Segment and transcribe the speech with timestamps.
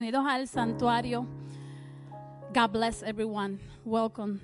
[0.00, 1.26] Bienvenidos al santuario.
[2.54, 3.58] God bless everyone.
[3.84, 4.40] Welcome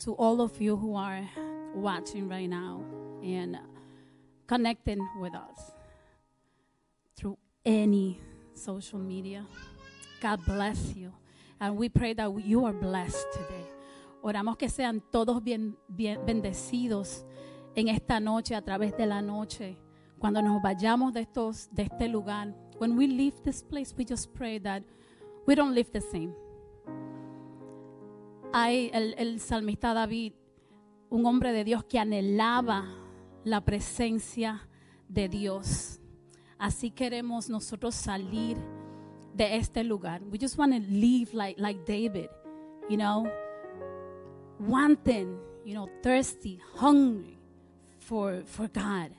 [0.00, 1.22] to all of you who are
[1.76, 2.82] watching right now
[3.22, 3.56] and
[4.48, 5.70] connecting with us
[7.14, 8.20] through any
[8.54, 9.46] social media.
[10.20, 11.12] God bless you.
[11.60, 13.64] And we pray that you are blessed today.
[14.24, 17.22] Oramos que sean todos bien, bendecidos
[17.76, 19.76] en esta noche, a través de la noche.
[20.18, 24.34] Cuando nos vayamos de, estos, de este lugar, when we leave this place, we just
[24.34, 24.82] pray that
[25.46, 26.34] we don't live the same.
[28.52, 30.32] Hay el, el salmista David,
[31.10, 32.84] un hombre de Dios que anhelaba
[33.44, 34.68] la presencia
[35.08, 36.00] de Dios.
[36.58, 38.56] Así queremos nosotros salir
[39.34, 40.22] de este lugar.
[40.24, 42.30] We just want to live like, like David,
[42.88, 43.30] you know,
[44.58, 47.38] wanting, you know, thirsty, hungry
[47.98, 49.12] for, for God.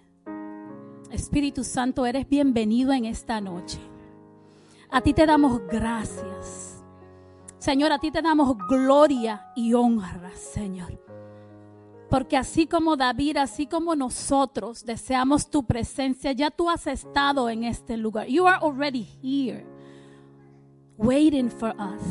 [1.12, 3.80] Espíritu Santo, eres bienvenido en esta noche.
[4.90, 6.84] A ti te damos gracias.
[7.58, 11.02] Señor, a ti te damos gloria y honra, Señor.
[12.10, 17.65] Porque así como David, así como nosotros deseamos tu presencia, ya tú has estado en
[17.65, 18.27] este lugar.
[18.27, 19.65] You are already here,
[20.98, 22.02] waiting for us.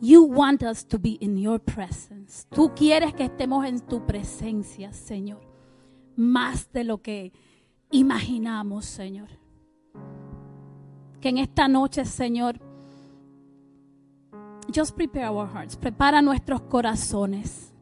[0.00, 2.46] You want us to be in your presence.
[2.50, 5.40] Tú quieres que estemos en tu presencia, Señor.
[6.16, 7.32] Más de lo que
[7.90, 9.28] imaginamos, Señor.
[11.24, 12.60] Que en esta noche, Señor,
[14.70, 17.72] just prepare our hearts, prepara nuestros corazones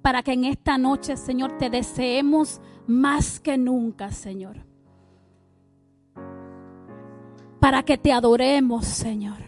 [0.00, 4.64] para que en esta noche, Señor, te deseemos más que nunca, Señor.
[7.58, 9.38] Para que te adoremos, Señor.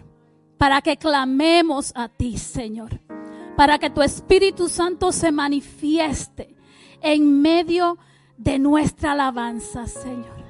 [0.58, 2.98] Para que clamemos a ti, Señor.
[3.56, 6.56] Para que tu Espíritu Santo se manifieste
[7.00, 7.98] en medio
[8.36, 10.41] de nuestra alabanza, Señor.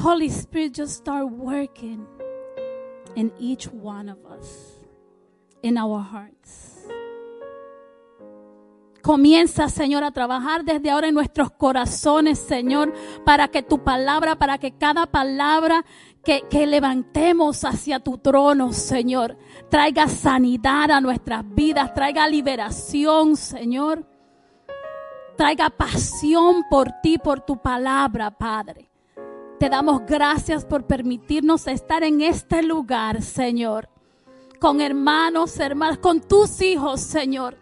[0.00, 2.06] Holy Spirit, just start working
[3.16, 4.78] in each one of us,
[5.60, 6.86] in our hearts.
[9.02, 12.92] Comienza, Señor, a trabajar desde ahora en nuestros corazones, Señor,
[13.24, 15.84] para que tu palabra, para que cada palabra
[16.22, 19.36] que, que, levantemos hacia tu trono, Señor,
[19.68, 24.06] traiga sanidad a nuestras vidas, traiga liberación, Señor.
[25.36, 28.87] Traiga pasión por ti, por tu palabra, Padre.
[29.58, 33.88] Te damos gracias por permitirnos estar en este lugar, Señor.
[34.60, 37.56] Con hermanos, hermanas, con tus hijos, Señor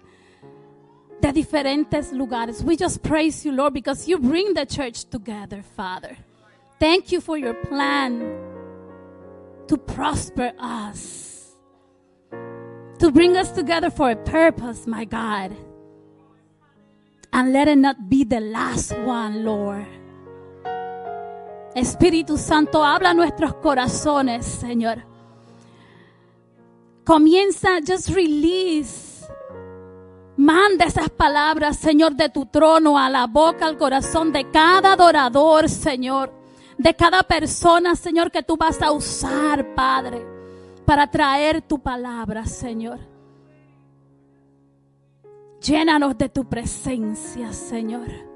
[1.21, 2.63] de diferentes lugares.
[2.63, 6.17] We just praise you, Lord, because you bring the church together, Father.
[6.79, 8.21] Thank you for your plan
[9.69, 11.55] to prosper us,
[12.99, 15.57] to bring us together for a purpose, my God.
[17.33, 19.87] And let it not be the last one, Lord.
[21.77, 25.05] Espíritu Santo, habla nuestros corazones, Señor.
[27.05, 29.07] Comienza, just release
[30.37, 35.69] Manda esas palabras, Señor, de tu trono a la boca, al corazón de cada adorador,
[35.69, 36.31] Señor.
[36.77, 40.27] De cada persona, Señor, que tú vas a usar, Padre,
[40.85, 42.99] para traer tu palabra, Señor.
[45.63, 48.36] Llénanos de tu presencia, Señor.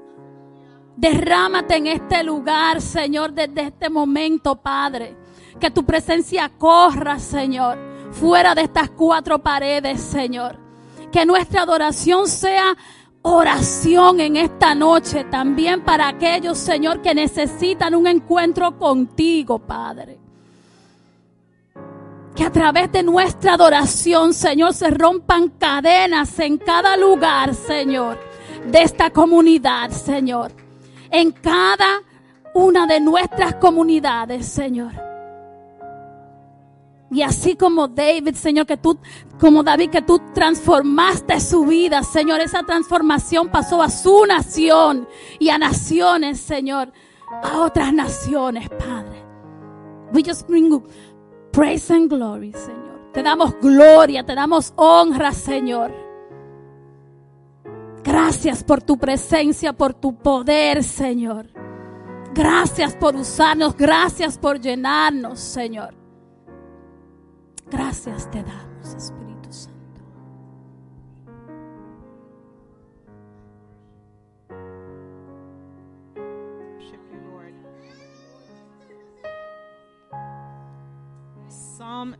[0.95, 5.15] Derrámate en este lugar, Señor, desde este momento, Padre.
[5.59, 7.77] Que tu presencia corra, Señor,
[8.11, 10.71] fuera de estas cuatro paredes, Señor
[11.11, 12.75] que nuestra adoración sea
[13.21, 20.17] oración en esta noche también para aquellos, Señor, que necesitan un encuentro contigo, Padre.
[22.33, 28.17] Que a través de nuestra adoración, Señor, se rompan cadenas en cada lugar, Señor,
[28.65, 30.51] de esta comunidad, Señor.
[31.11, 32.01] En cada
[32.53, 34.91] una de nuestras comunidades, Señor.
[37.11, 38.97] Y así como David, Señor, que tú,
[39.37, 45.07] como David, que tú transformaste su vida, Señor, esa transformación pasó a su nación
[45.37, 46.93] y a naciones, Señor,
[47.43, 49.25] a otras naciones, Padre.
[50.13, 50.83] We just bring you
[51.51, 53.11] praise and glory, Señor.
[53.11, 55.93] Te damos gloria, te damos honra, Señor.
[58.03, 61.47] Gracias por tu presencia, por tu poder, Señor.
[62.33, 65.93] Gracias por usarnos, gracias por llenarnos, Señor.
[67.69, 70.01] Gracias te damos, Espíritu Santo.
[81.47, 82.15] Psalm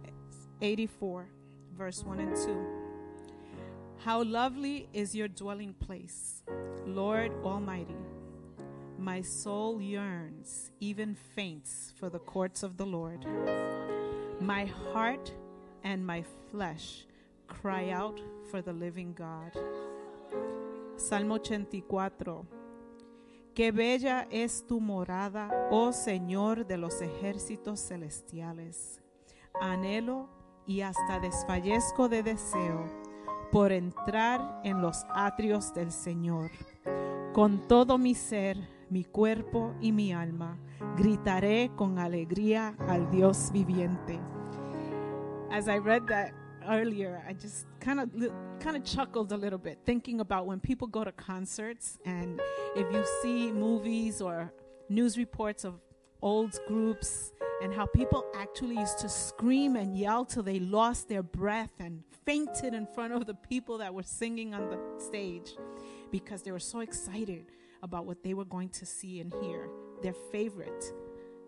[0.60, 1.27] 84,
[1.77, 2.81] verse 1 and 2.
[4.03, 6.42] How lovely is your dwelling place,
[6.88, 8.01] Lord Almighty.
[8.98, 13.24] My soul yearns, even faints, for the courts of the Lord.
[14.39, 15.31] My heart
[15.83, 17.06] and my flesh
[17.48, 18.19] cry out
[18.50, 19.51] for the living God.
[20.98, 22.48] Salmo 84.
[23.53, 29.00] Qué bella es tu morada, oh Señor de los ejércitos celestiales.
[29.62, 30.27] Anhelo
[30.65, 33.00] y hasta desfallezco de deseo
[33.51, 36.51] por entrar en los atrios del Señor.
[37.33, 38.57] Con todo mi ser,
[38.89, 40.57] mi cuerpo y mi alma,
[40.98, 44.19] gritaré con alegría al Dios viviente.
[45.51, 46.33] As I read that
[46.68, 48.09] earlier, I just kind of
[48.59, 52.39] kind of chuckled a little bit thinking about when people go to concerts and
[52.75, 54.53] if you see movies or
[54.88, 55.74] news reports of
[56.21, 57.31] old groups
[57.62, 62.03] and how people actually used to scream and yell till they lost their breath and
[62.25, 65.56] fainted in front of the people that were singing on the stage
[66.12, 67.45] because they were so excited
[67.83, 69.69] about what they were going to see and hear.
[70.01, 70.94] Their favorite,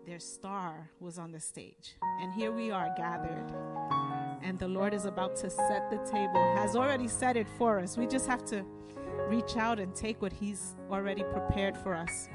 [0.06, 1.96] their star was on the stage.
[2.20, 3.52] And here we are gathered.
[4.42, 7.96] And the Lord is about to set the table, has already set it for us.
[7.96, 8.64] We just have to
[9.28, 12.28] reach out and take what He's already prepared for us.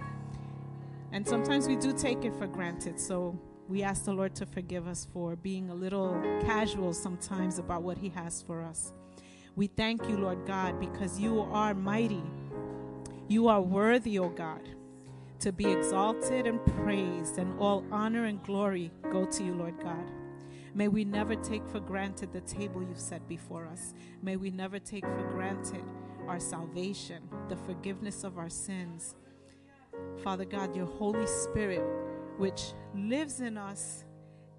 [1.11, 2.99] And sometimes we do take it for granted.
[2.99, 7.83] So we ask the Lord to forgive us for being a little casual sometimes about
[7.83, 8.93] what He has for us.
[9.55, 12.23] We thank you, Lord God, because you are mighty.
[13.27, 14.69] You are worthy, O God,
[15.39, 20.11] to be exalted and praised, and all honor and glory go to you, Lord God.
[20.73, 23.93] May we never take for granted the table you've set before us.
[24.21, 25.83] May we never take for granted
[26.27, 29.15] our salvation, the forgiveness of our sins.
[30.23, 31.83] Father God, your Holy Spirit,
[32.37, 34.03] which lives in us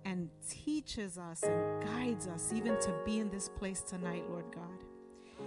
[0.04, 5.46] and teaches us and guides us even to be in this place tonight, Lord God.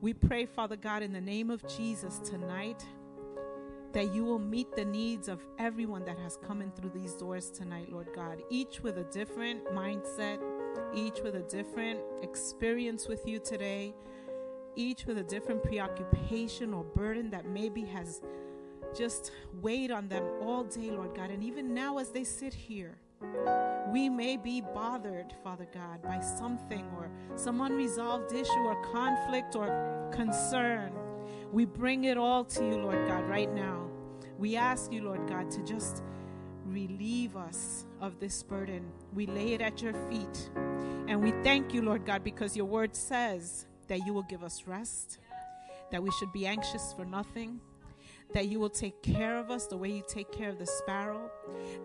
[0.00, 2.84] We pray, Father God, in the name of Jesus tonight,
[3.92, 7.50] that you will meet the needs of everyone that has come in through these doors
[7.50, 10.40] tonight, Lord God, each with a different mindset,
[10.94, 13.94] each with a different experience with you today,
[14.76, 18.20] each with a different preoccupation or burden that maybe has
[18.94, 21.30] just wait on them all day, Lord God.
[21.30, 22.96] And even now, as they sit here,
[23.92, 30.10] we may be bothered, Father God, by something or some unresolved issue or conflict or
[30.12, 30.92] concern.
[31.52, 33.88] We bring it all to you, Lord God, right now.
[34.38, 36.02] We ask you, Lord God, to just
[36.66, 38.90] relieve us of this burden.
[39.12, 40.50] We lay it at your feet.
[41.06, 44.66] And we thank you, Lord God, because your word says that you will give us
[44.66, 45.18] rest,
[45.90, 47.60] that we should be anxious for nothing
[48.34, 51.30] that you will take care of us the way you take care of the sparrow,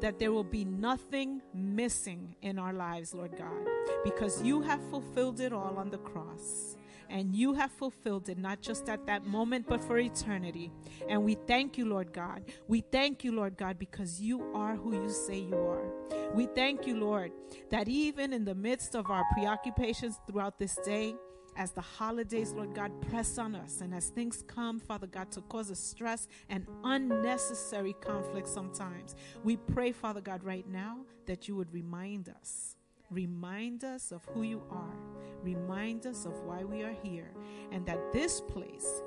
[0.01, 3.67] that there will be nothing missing in our lives, Lord God,
[4.03, 6.75] because you have fulfilled it all on the cross.
[7.11, 10.71] And you have fulfilled it not just at that moment, but for eternity.
[11.09, 12.43] And we thank you, Lord God.
[12.67, 15.91] We thank you, Lord God, because you are who you say you are.
[16.35, 17.31] We thank you, Lord,
[17.71, 21.15] that even in the midst of our preoccupations throughout this day,
[21.59, 25.41] as the holidays, Lord God, press on us, and as things come, Father God, to
[25.41, 29.13] cause us stress and unnecessary conflict sometimes,
[29.43, 32.77] we pray, Father God, right now that you would remind us.
[33.11, 34.95] Remind us of who you are.
[35.43, 37.33] Remind us of why we are here.
[37.73, 39.01] And that this place,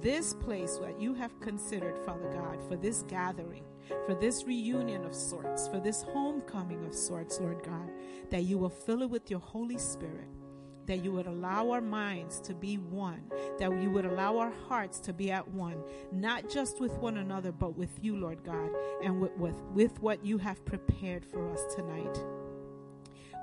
[0.00, 3.64] this place that you have considered, Father God, for this gathering,
[4.06, 7.90] for this reunion of sorts, for this homecoming of sorts, Lord God,
[8.30, 10.28] that you will fill it with your Holy Spirit
[10.88, 13.22] that you would allow our minds to be one,
[13.58, 15.76] that you would allow our hearts to be at one,
[16.10, 18.70] not just with one another, but with you, Lord God,
[19.04, 22.18] and with, with, with what you have prepared for us tonight.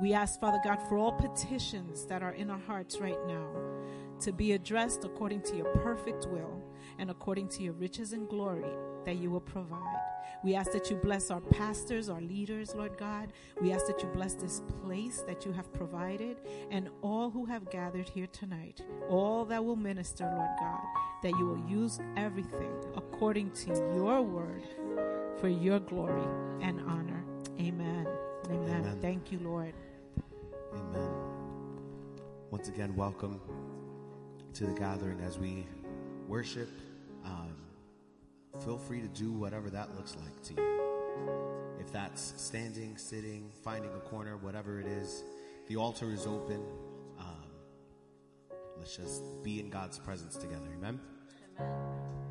[0.01, 3.47] We ask, Father God, for all petitions that are in our hearts right now
[4.19, 6.63] to be addressed according to your perfect will
[6.99, 8.65] and according to your riches and glory
[9.05, 10.01] that you will provide.
[10.43, 13.33] We ask that you bless our pastors, our leaders, Lord God.
[13.61, 16.37] We ask that you bless this place that you have provided
[16.69, 20.83] and all who have gathered here tonight, all that will minister, Lord God,
[21.23, 24.63] that you will use everything according to your word
[25.39, 26.27] for your glory
[26.61, 27.23] and honor.
[27.59, 28.07] Amen.
[28.45, 28.81] Amen.
[28.81, 28.99] Amen.
[29.01, 29.73] Thank you, Lord.
[30.73, 31.09] Amen.
[32.51, 33.41] Once again, welcome
[34.53, 35.65] to the gathering as we
[36.27, 36.69] worship.
[38.63, 40.65] Feel free to do whatever that looks like to you.
[41.79, 45.23] If that's standing, sitting, finding a corner, whatever it is,
[45.67, 46.63] the altar is open.
[47.19, 47.51] Um,
[48.77, 50.69] let's just be in God's presence together.
[50.77, 50.99] Amen.
[51.57, 52.24] Con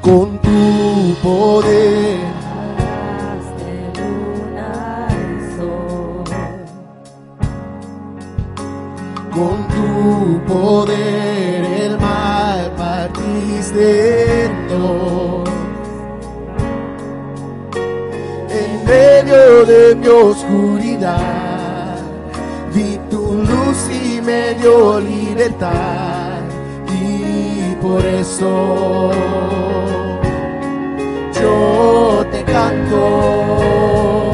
[0.00, 2.20] Con tu poder,
[9.32, 15.44] con tu poder el mal partiste en.
[18.48, 21.96] En medio de mi oscuridad,
[22.72, 26.03] vi tu luz y me dio libertad.
[27.84, 29.10] Por eso
[31.38, 34.32] yo te canto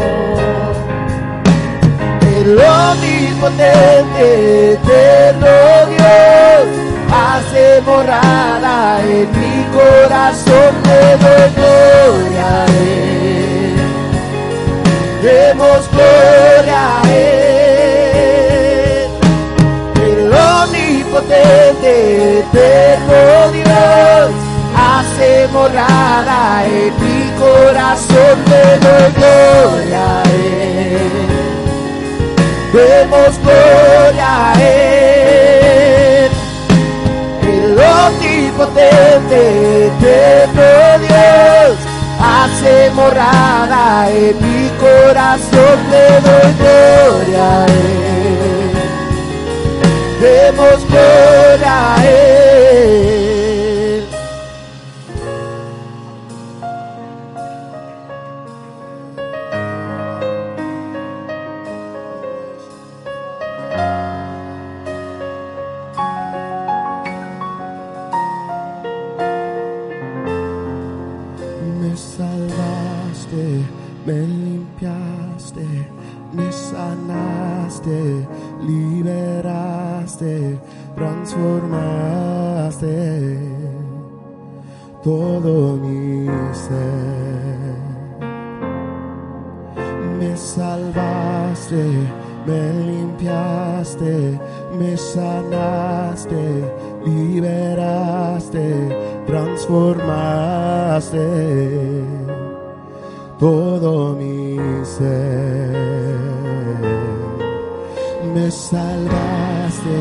[2.37, 5.49] el omnipotente, eterno
[5.89, 6.69] Dios,
[7.13, 13.75] hace morada en mi corazón, le doy gloria a Él.
[15.23, 17.50] Demos gloria a Él.
[21.31, 24.31] Omnipotente, eterno Dios,
[24.77, 31.11] hace morada en mi corazón, le doy gloria a Él.
[32.73, 36.31] Demos gloria a Él,
[37.43, 39.39] el omnipotente,
[39.87, 41.77] eterno Dios,
[42.21, 48.20] hace morada en mi corazón, le doy gloria a Él.
[50.21, 53.10] Demos gloria a.
[95.15, 96.45] sanaste,
[97.05, 98.67] liberaste,
[99.27, 101.27] transformaste
[103.39, 105.71] todo mi ser.
[108.35, 109.99] Me salvaste,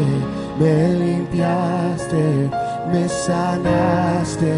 [0.60, 2.50] me limpiaste,
[2.92, 4.54] me sanaste,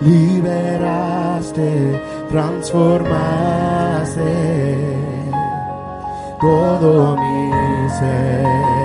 [0.00, 1.70] liberaste,
[2.30, 4.32] transformaste
[6.40, 7.50] todo mi
[7.98, 8.83] ser.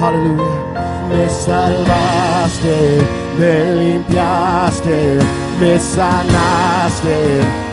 [0.00, 0.64] Aleluya.
[1.08, 3.00] Me salvaste,
[3.38, 5.18] me limpiaste,
[5.60, 7.16] me sanaste,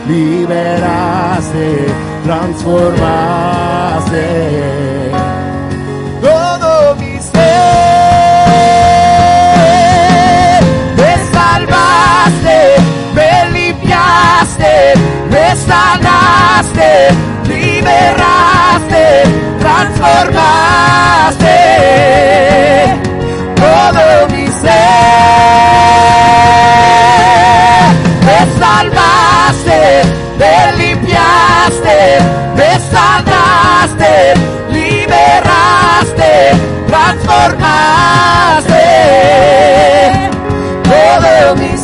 [0.08, 1.86] liberaste,
[2.24, 4.24] transformaste
[6.24, 7.36] todo mi ser.
[10.96, 12.58] Me salvaste,
[13.14, 14.94] me limpiaste,
[15.30, 16.90] me sanaste,
[17.84, 19.04] liberaste,
[19.60, 21.58] transformaste
[23.56, 24.70] todo mi ser.
[28.26, 29.80] Me salvaste,
[30.38, 31.96] me limpiaste,
[32.56, 34.12] me sanaste,
[34.70, 36.32] liberaste,
[36.88, 38.84] transformaste
[40.84, 41.83] todo mi ser.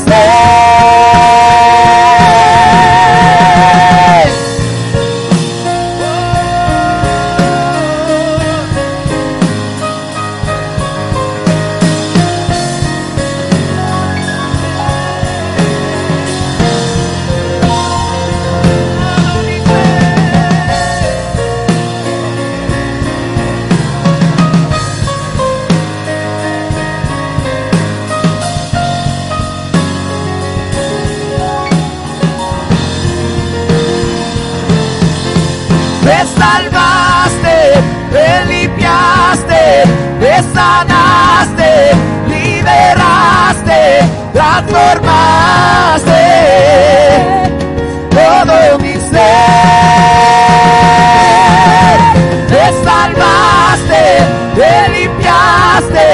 [49.11, 49.51] Ser.
[52.51, 54.03] Me salvaste,
[54.57, 56.07] me limpiaste,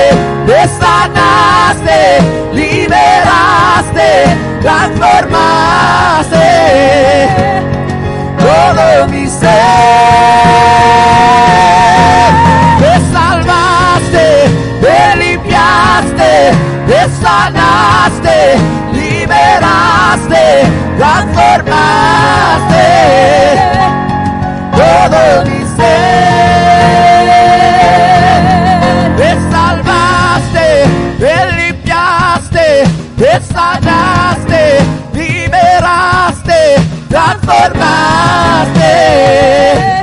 [0.47, 1.99] me sanaste,
[2.53, 4.09] liberaste,
[4.62, 5.76] transformaste
[8.38, 9.47] todo mi ser.
[12.81, 14.26] Me salvaste,
[14.83, 16.31] me limpiaste,
[16.87, 18.37] me sanaste,
[18.93, 20.45] liberaste,
[21.06, 22.86] transformaste
[24.72, 27.28] todo mi ser.
[29.18, 30.66] Me salvaste,
[31.20, 32.66] me limpiaste,
[33.16, 34.62] me sanaste,
[35.12, 36.60] liberaste,
[37.08, 39.96] transformaste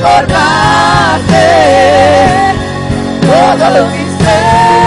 [0.00, 1.46] transformaste
[3.20, 4.80] todo mi ser.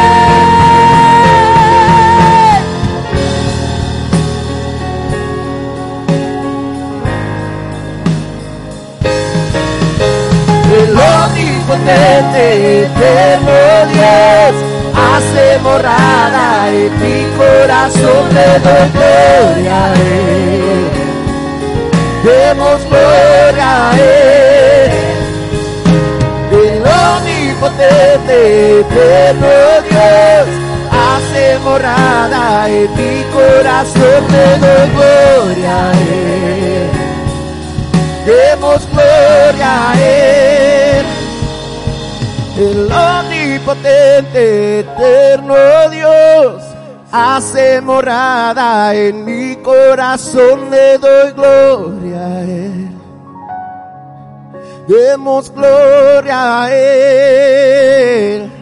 [10.75, 12.43] el omnipotente
[12.83, 13.57] eterno
[13.93, 14.53] Dios
[14.95, 20.83] hace morada en mi corazón le doy gloria a él
[22.23, 24.62] demos gloria a él
[27.89, 29.47] omnipotente eterno
[29.89, 30.47] Dios
[30.91, 37.03] hace morada en mi corazón le doy gloria a él
[38.25, 41.05] demos gloria a Él.
[42.57, 45.55] El omnipotente, eterno
[45.91, 46.63] Dios,
[47.11, 52.72] hace morada en mi corazón, le doy gloria a Él.
[54.87, 58.52] Demos gloria a Él.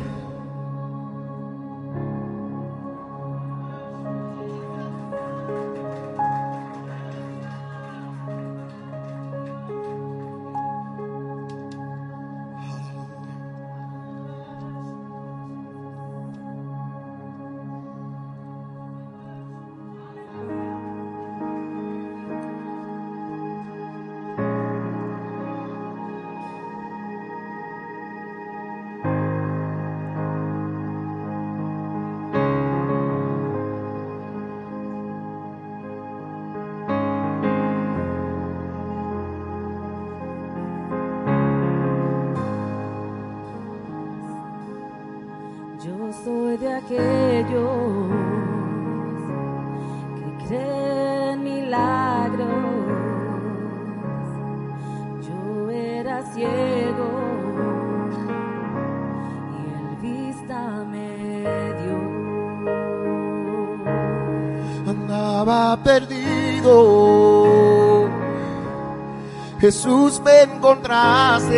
[69.71, 71.55] Jesús me encontraste,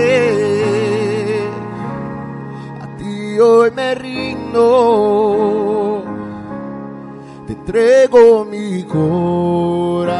[2.80, 4.60] a ti hoy me rindo,
[7.48, 10.14] te entrego mi corazón.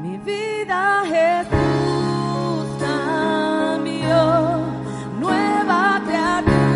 [0.00, 4.60] Mi vida Jesús cambió,
[5.18, 6.68] nueva criatura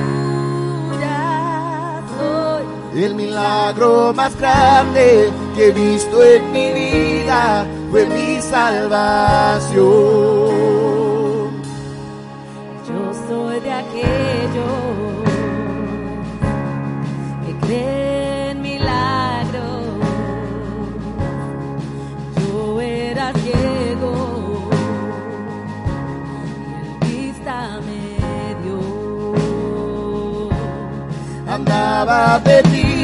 [2.18, 2.64] soy.
[3.00, 6.63] El milagro más grande que he visto en mi
[7.90, 9.84] fue mi salvación.
[12.88, 15.24] Yo soy de aquellos
[17.44, 19.84] que creen milagros.
[22.36, 24.68] Yo era ciego
[26.70, 28.06] y el vista me
[28.62, 28.80] dio.
[31.48, 32.94] andaba perdido.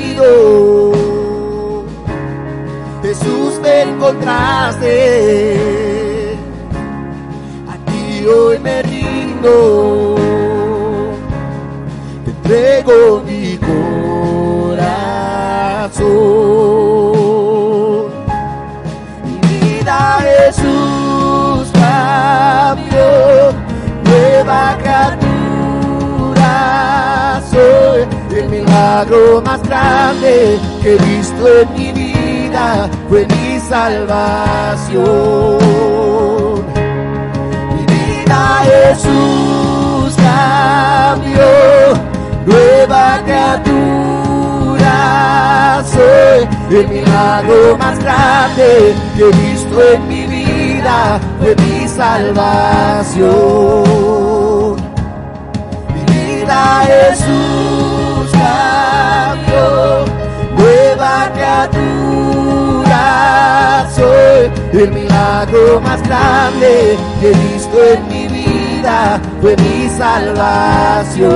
[3.02, 3.49] Jesús
[3.82, 4.86] encontraste,
[7.68, 10.16] a ti hoy me rindo,
[12.24, 14.80] te entrego mi corazón.
[19.24, 23.08] Mi vida Jesús cambió,
[24.04, 26.52] nueva criatura
[27.50, 28.00] soy.
[28.36, 33.39] El milagro más grande que he visto en mi vida fue mi
[33.70, 34.98] salvación.
[37.86, 41.50] vida Jesús cambió,
[42.46, 44.96] nueva criatura
[45.86, 46.40] soy,
[46.78, 48.68] el milagro más grande
[49.16, 53.28] que he visto en mi vida fue mi salvación.
[55.94, 60.04] Mi vida Jesús cambió,
[60.56, 62.69] nueva criatura
[63.94, 71.30] soy, el milagro más grande que he visto en mi vida fue mi salvación.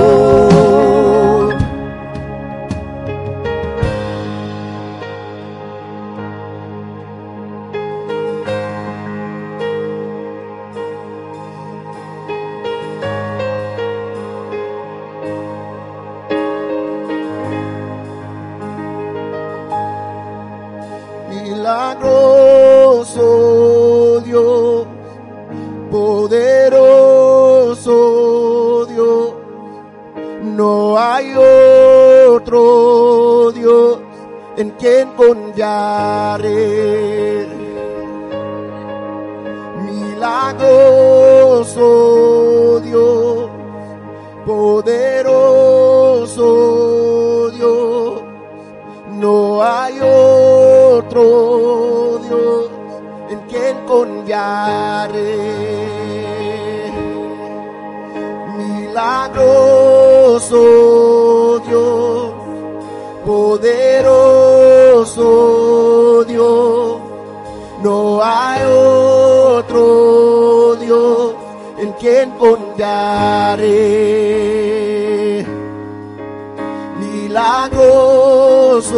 [77.35, 78.95] Milagroso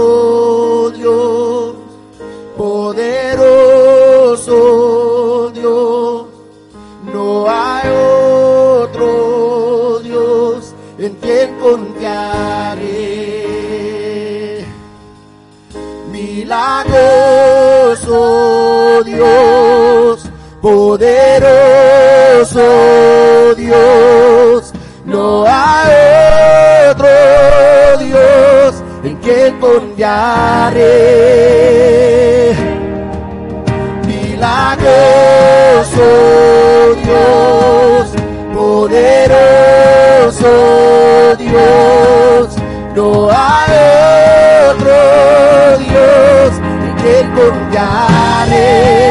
[0.95, 1.75] Dios,
[2.55, 3.41] poderoso
[5.55, 6.27] Dios,
[7.11, 7.89] no hay
[8.83, 13.07] otro Dios en quien confiaré.
[16.11, 16.93] Milagroso
[19.03, 20.29] Dios,
[20.61, 21.55] poderoso
[23.55, 24.73] Dios,
[25.05, 26.26] no hay
[29.27, 30.85] en quien confiaré.
[34.05, 34.87] Milagroso
[37.03, 38.13] Dios,
[38.53, 40.51] poderoso
[41.37, 42.55] Dios,
[42.95, 43.71] no hay
[44.71, 44.97] otro
[45.79, 46.51] Dios
[46.85, 49.06] en quien confiaré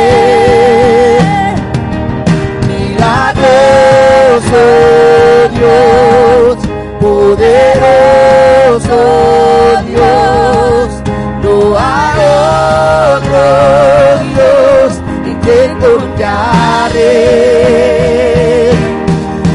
[16.97, 18.73] confiaré.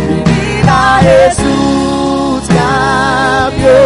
[0.10, 3.78] Mi vida Jesús cambió,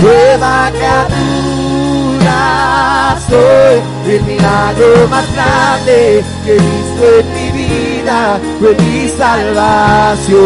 [0.00, 2.40] nueva criatura
[3.28, 3.76] soy,
[4.14, 8.18] el milagro más grande que he visto en mi vida
[8.60, 10.40] fue mi salvación.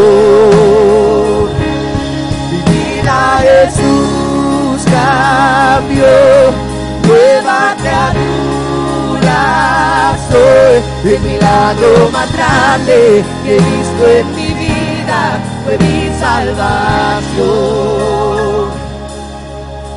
[2.51, 6.15] Mi vida Jesús cambió,
[7.07, 9.41] nueva criatura
[10.31, 17.47] soy, el milagro más grande que he visto en mi vida fue mi salvación.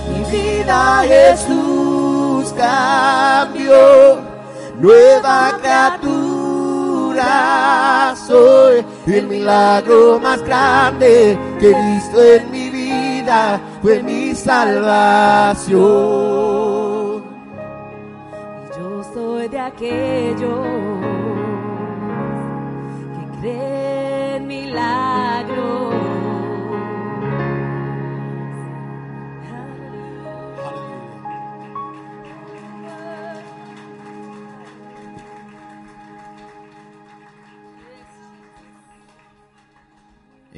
[0.10, 4.20] Mi vida Jesús cambió,
[4.80, 6.80] nueva criatura
[8.28, 15.80] soy, el milagro más grande que he visto en mi vida fue mi salvación.
[18.78, 20.79] Yo soy de aquellos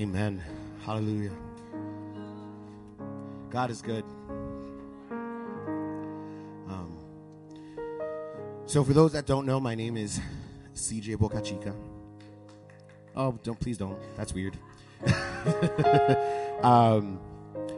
[0.01, 0.41] Amen.
[0.83, 1.29] Hallelujah.
[3.51, 4.03] God is good.
[6.67, 6.97] Um,
[8.65, 10.19] so, for those that don't know, my name is
[10.73, 11.75] CJ Boca Chica.
[13.15, 13.99] Oh, don't please don't.
[14.17, 14.57] That's weird.
[16.63, 17.19] um,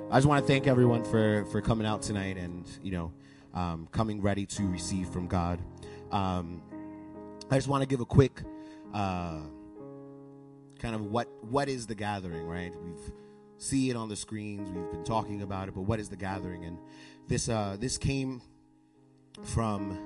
[0.09, 3.11] I just want to thank everyone for for coming out tonight and you know
[3.53, 5.59] um, coming ready to receive from God.
[6.09, 6.61] Um,
[7.51, 8.43] I just want to give a quick.
[8.93, 9.41] Uh,
[10.83, 13.11] kind of what what is the gathering right we've
[13.57, 16.65] see it on the screens we've been talking about it but what is the gathering
[16.65, 16.77] and
[17.29, 18.41] this uh this came
[19.41, 19.97] from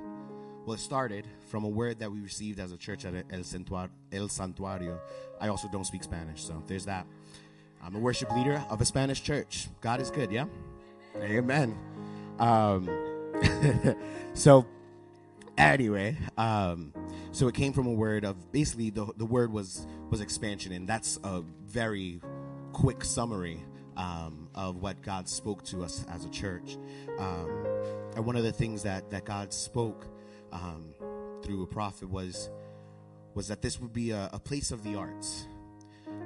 [0.68, 3.90] well, it started from a word that we received as a church at El, Santuar-
[4.12, 5.00] El Santuario.
[5.40, 7.08] I also don't speak Spanish, so there's that.
[7.82, 9.70] I'm a worship leader of a Spanish church.
[9.80, 10.44] God is good, yeah?
[11.22, 11.78] Amen.
[12.38, 12.90] Um,
[14.34, 14.66] so,
[15.58, 16.92] anyway, um,
[17.38, 20.90] so it came from a word of basically the, the word was was expansion, and
[20.90, 22.20] that's a very
[22.74, 23.64] quick summary
[23.96, 26.80] um, of what God spoke to us as a church.
[27.20, 27.68] Um,
[28.16, 30.08] and one of the things that that God spoke
[30.52, 30.96] um,
[31.44, 32.50] through a prophet was
[33.36, 35.48] was that this would be a, a place of the arts.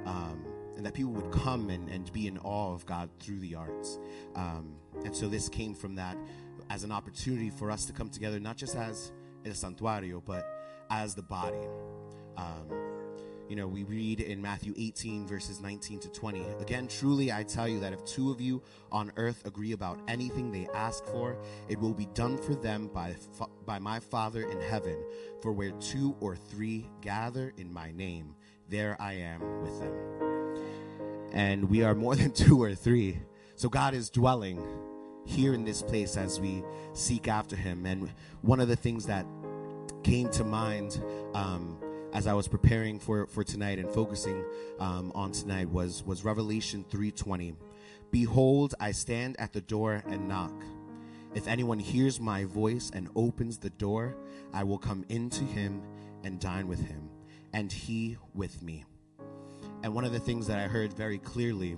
[0.06, 0.46] Um,
[0.78, 3.98] and that people would come and, and be in awe of God through the arts.
[4.34, 6.16] Um, and so this came from that
[6.70, 9.12] as an opportunity for us to come together, not just as
[9.44, 10.61] El Santuario, but
[10.92, 11.66] as the body.
[12.36, 12.68] Um,
[13.48, 16.44] you know, we read in Matthew 18, verses 19 to 20.
[16.60, 20.52] Again, truly I tell you that if two of you on earth agree about anything
[20.52, 21.36] they ask for,
[21.68, 23.14] it will be done for them by,
[23.66, 24.96] by my Father in heaven.
[25.42, 28.34] For where two or three gather in my name,
[28.68, 29.94] there I am with them.
[31.32, 33.18] And we are more than two or three.
[33.56, 34.62] So God is dwelling
[35.24, 36.62] here in this place as we
[36.94, 37.86] seek after Him.
[37.86, 39.26] And one of the things that
[40.02, 41.00] came to mind
[41.34, 41.78] um,
[42.12, 44.44] as I was preparing for, for tonight and focusing
[44.78, 47.54] um, on tonight was, was Revelation 3:20.
[48.10, 50.52] Behold, I stand at the door and knock.
[51.34, 54.14] If anyone hears my voice and opens the door,
[54.52, 55.82] I will come into him
[56.22, 57.08] and dine with him,
[57.54, 58.84] and he with me.
[59.82, 61.76] And one of the things that I heard very clearly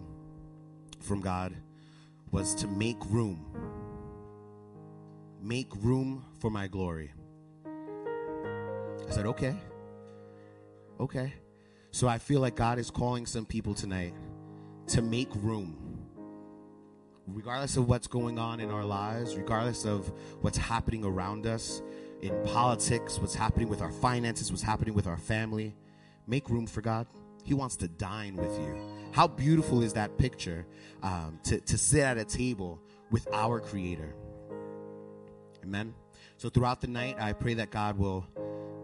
[1.00, 1.54] from God
[2.32, 3.46] was to make room.
[5.40, 7.13] Make room for my glory.
[9.08, 9.54] I said, okay.
[11.00, 11.32] Okay.
[11.90, 14.14] So I feel like God is calling some people tonight
[14.88, 15.78] to make room.
[17.26, 20.12] Regardless of what's going on in our lives, regardless of
[20.42, 21.82] what's happening around us
[22.20, 25.74] in politics, what's happening with our finances, what's happening with our family,
[26.26, 27.06] make room for God.
[27.44, 28.76] He wants to dine with you.
[29.12, 30.66] How beautiful is that picture
[31.02, 34.14] um, to, to sit at a table with our Creator?
[35.62, 35.94] Amen.
[36.36, 38.26] So throughout the night, I pray that God will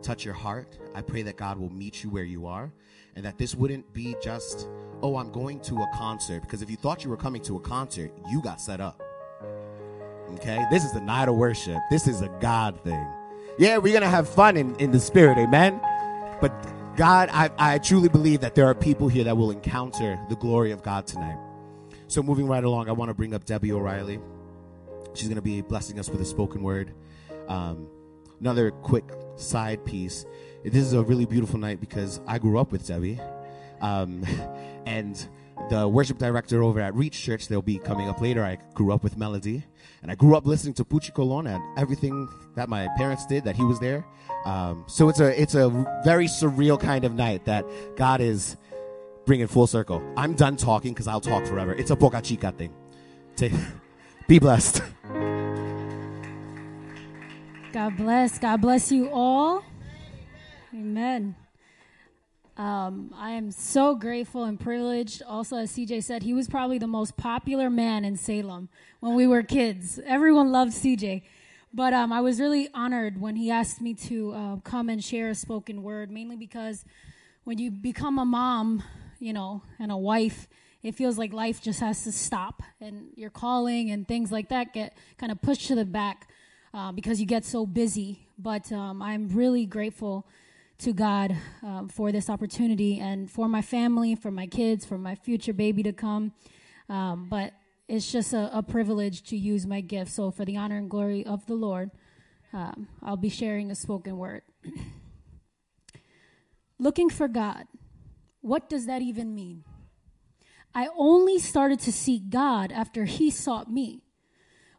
[0.03, 0.79] touch your heart.
[0.95, 2.73] I pray that God will meet you where you are
[3.17, 4.69] and that this wouldn't be just,
[5.03, 6.43] oh, I'm going to a concert.
[6.43, 9.01] Because if you thought you were coming to a concert, you got set up.
[10.35, 10.65] Okay?
[10.71, 11.79] This is the night of worship.
[11.91, 13.07] This is a God thing.
[13.59, 15.39] Yeah, we're going to have fun in, in the spirit.
[15.39, 15.81] Amen.
[16.41, 16.53] But
[16.97, 20.71] God, I, I truly believe that there are people here that will encounter the glory
[20.71, 21.39] of God tonight.
[22.09, 24.21] So moving right along, I want to bring up Debbie O'Reilly.
[25.15, 26.93] She's going to be blessing us with a spoken word.
[27.49, 27.89] Um,
[28.41, 29.05] another quick
[29.41, 30.25] side piece.
[30.65, 33.21] This is a really beautiful night because I grew up with Debbie.
[33.81, 34.25] Um,
[34.87, 35.27] and
[35.69, 38.45] the worship director over at Reach Church, they'll be coming up later.
[38.45, 39.65] I grew up with Melody.
[40.03, 43.57] And I grew up listening to Puchi Colon and everything that my parents did, that
[43.57, 44.07] he was there.
[44.47, 45.69] Um, so it's a, it's a
[46.05, 48.57] very surreal kind of night that God is
[49.27, 50.03] bringing full circle.
[50.17, 51.75] I'm done talking because I'll talk forever.
[51.75, 52.73] It's a Boca Chica thing.
[53.37, 53.53] Take,
[54.29, 54.83] be blessed.
[57.73, 58.37] God bless.
[58.41, 59.63] God bless you all.
[60.75, 61.37] Amen.
[62.57, 65.23] Um, I am so grateful and privileged.
[65.23, 69.29] Also, as CJ said, he was probably the most popular man in Salem when we
[69.29, 70.01] were kids.
[70.05, 71.23] Everyone loved CJ.
[71.73, 75.31] But um, I was really honored when he asked me to uh, come and share
[75.31, 76.85] a spoken word, mainly because
[77.45, 78.83] when you become a mom,
[79.21, 80.49] you know, and a wife,
[80.83, 84.73] it feels like life just has to stop, and your calling and things like that
[84.73, 86.27] get kind of pushed to the back
[86.73, 88.27] uh, because you get so busy.
[88.39, 90.27] But um, I'm really grateful
[90.79, 95.15] to God um, for this opportunity and for my family, for my kids, for my
[95.15, 96.33] future baby to come.
[96.89, 97.53] Um, but
[97.87, 100.11] it's just a, a, privilege to use my gift.
[100.11, 101.91] So, for the honor and glory of the Lord,
[102.53, 104.43] um, I'll be sharing a spoken word.
[106.79, 107.67] Looking for God.
[108.41, 109.65] What does that even mean?
[110.75, 114.03] I only started to seek God after He sought me.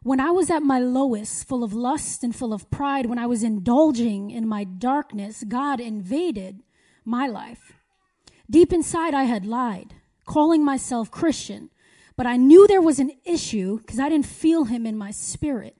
[0.04, 3.26] When I was at my lowest, full of lust and full of pride, when I
[3.26, 6.64] was indulging in my darkness, God invaded
[7.04, 7.74] my life.
[8.50, 9.94] Deep inside, I had lied,
[10.26, 11.70] calling myself Christian,
[12.16, 15.76] but I knew there was an issue because I didn't feel Him in my spirit.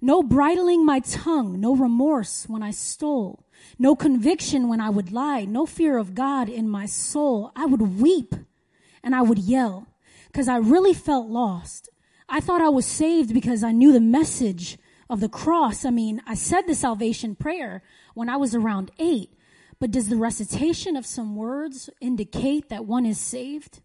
[0.00, 3.44] No bridling my tongue, no remorse when I stole,
[3.76, 7.50] no conviction when I would lie, no fear of God in my soul.
[7.56, 8.36] I would weep
[9.02, 9.88] and I would yell
[10.28, 11.88] because I really felt lost.
[12.28, 15.84] I thought I was saved because I knew the message of the cross.
[15.84, 17.82] I mean, I said the salvation prayer
[18.14, 19.32] when I was around eight,
[19.80, 23.80] but does the recitation of some words indicate that one is saved?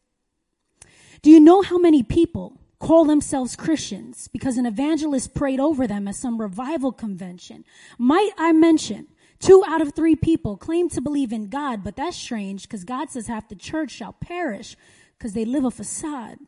[1.22, 6.06] Do you know how many people call themselves Christians because an evangelist prayed over them
[6.06, 7.64] at some revival convention.
[7.98, 9.08] Might I mention,
[9.40, 13.10] two out of three people claim to believe in God, but that's strange because God
[13.10, 14.76] says half the church shall perish
[15.18, 16.40] because they live a facade.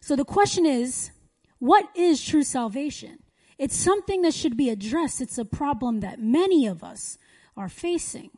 [0.00, 1.12] So the question is,
[1.58, 3.18] what is true salvation?
[3.58, 5.20] It's something that should be addressed.
[5.20, 7.18] It's a problem that many of us
[7.56, 8.30] are facing.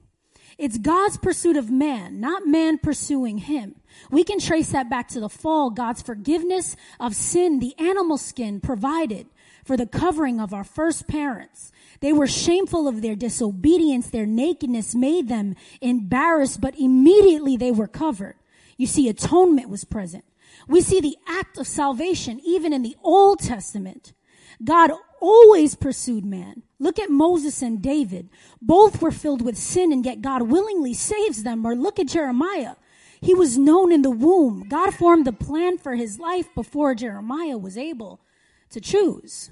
[0.57, 3.77] It's God's pursuit of man, not man pursuing him.
[4.11, 8.61] We can trace that back to the fall, God's forgiveness of sin, the animal skin
[8.61, 9.27] provided
[9.65, 11.71] for the covering of our first parents.
[12.01, 14.09] They were shameful of their disobedience.
[14.09, 18.37] Their nakedness made them embarrassed, but immediately they were covered.
[18.77, 20.25] You see, atonement was present.
[20.69, 24.13] We see the act of salvation even in the Old Testament.
[24.63, 26.63] God always pursued man.
[26.79, 28.29] Look at Moses and David.
[28.61, 31.67] Both were filled with sin and yet God willingly saves them.
[31.67, 32.75] Or look at Jeremiah.
[33.21, 34.69] He was known in the womb.
[34.69, 38.21] God formed the plan for his life before Jeremiah was able
[38.71, 39.51] to choose.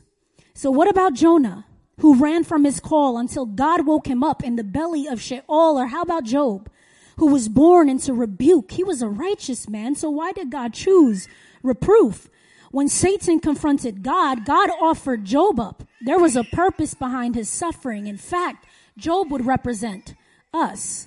[0.54, 1.66] So what about Jonah,
[2.00, 5.42] who ran from his call until God woke him up in the belly of Sheol?
[5.78, 6.70] Or how about Job,
[7.16, 8.72] who was born into rebuke?
[8.72, 9.94] He was a righteous man.
[9.94, 11.28] So why did God choose
[11.62, 12.28] reproof?
[12.70, 15.82] When Satan confronted God, God offered Job up.
[16.02, 18.06] There was a purpose behind his suffering.
[18.06, 18.66] In fact,
[18.98, 20.14] Job would represent
[20.52, 21.06] us.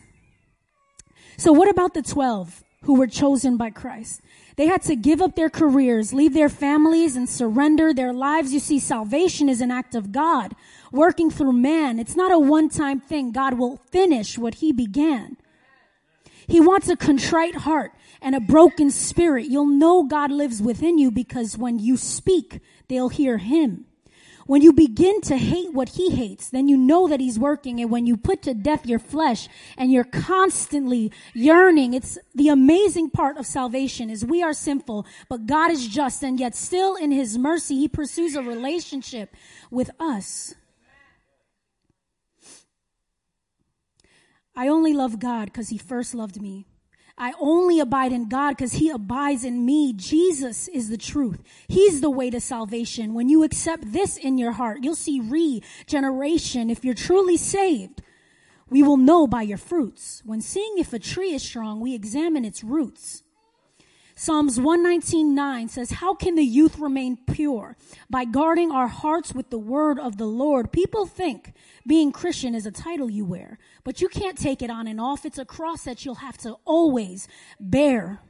[1.37, 4.21] So what about the 12 who were chosen by Christ?
[4.55, 8.51] They had to give up their careers, leave their families, and surrender their lives.
[8.51, 10.53] You see, salvation is an act of God
[10.91, 11.99] working through man.
[11.99, 13.31] It's not a one-time thing.
[13.31, 15.37] God will finish what he began.
[16.49, 19.45] He wants a contrite heart and a broken spirit.
[19.45, 23.85] You'll know God lives within you because when you speak, they'll hear him.
[24.47, 27.79] When you begin to hate what he hates, then you know that he's working.
[27.79, 33.11] And when you put to death your flesh and you're constantly yearning, it's the amazing
[33.11, 37.11] part of salvation is we are sinful, but God is just and yet still in
[37.11, 39.35] his mercy, he pursues a relationship
[39.69, 40.55] with us.
[44.59, 46.65] I only love God because he first loved me.
[47.17, 49.93] I only abide in God because he abides in me.
[49.93, 51.41] Jesus is the truth.
[51.69, 53.13] He's the way to salvation.
[53.13, 56.69] When you accept this in your heart, you'll see regeneration.
[56.69, 58.01] If you're truly saved,
[58.69, 60.21] we will know by your fruits.
[60.25, 63.23] When seeing if a tree is strong, we examine its roots.
[64.13, 67.77] Psalms 119.9 says, How can the youth remain pure?
[68.09, 70.73] By guarding our hearts with the word of the Lord.
[70.73, 71.53] People think
[71.89, 75.25] being Christian is a title you wear, but you can't take it on and off.
[75.25, 77.27] It's a cross that you'll have to always
[77.59, 78.21] bear.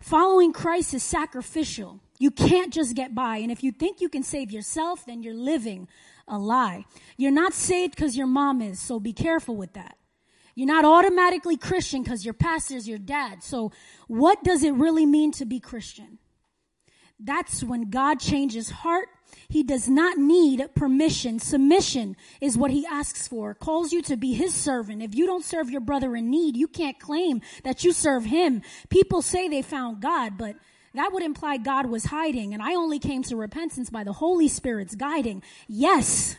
[0.00, 2.00] Following Christ is sacrificial.
[2.18, 3.36] You can't just get by.
[3.38, 5.86] And if you think you can save yourself, then you're living
[6.26, 6.84] a lie.
[7.16, 9.96] You're not saved because your mom is, so be careful with that.
[10.56, 13.44] You're not automatically Christian because your pastor is your dad.
[13.44, 13.70] So
[14.08, 16.18] what does it really mean to be Christian?
[17.20, 19.08] That's when God changes heart.
[19.48, 21.38] He does not need permission.
[21.38, 23.54] Submission is what he asks for.
[23.54, 25.02] Calls you to be his servant.
[25.02, 28.62] If you don't serve your brother in need, you can't claim that you serve him.
[28.90, 30.56] People say they found God, but
[30.94, 34.48] that would imply God was hiding and I only came to repentance by the Holy
[34.48, 35.42] Spirit's guiding.
[35.66, 36.36] Yes.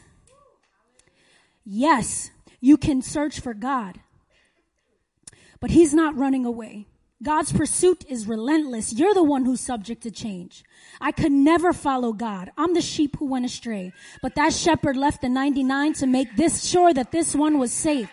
[1.65, 2.31] Yes.
[2.59, 4.01] You can search for God.
[5.59, 6.87] But he's not running away.
[7.21, 8.93] God's pursuit is relentless.
[8.93, 10.63] You're the one who's subject to change.
[11.01, 12.51] I could never follow God.
[12.57, 13.91] I'm the sheep who went astray.
[14.21, 18.09] But that shepherd left the 99 to make this sure that this one was safe.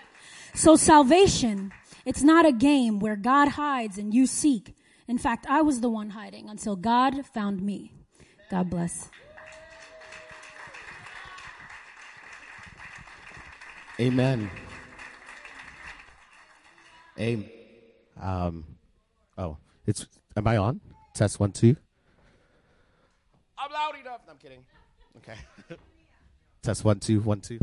[0.54, 1.72] So salvation,
[2.04, 4.74] it's not a game where God hides and you seek.
[5.06, 7.92] In fact, I was the one hiding until God found me.
[8.50, 9.08] God bless.
[14.00, 14.50] Amen.
[17.18, 17.50] Amen.
[18.20, 18.75] Um,
[19.86, 20.06] it's.
[20.36, 20.80] Am I on?
[21.14, 21.76] Test one, two.
[23.58, 24.20] I'm loud enough.
[24.26, 24.64] No, I'm kidding.
[25.16, 25.36] Okay.
[26.62, 27.58] Test one, two, one, two.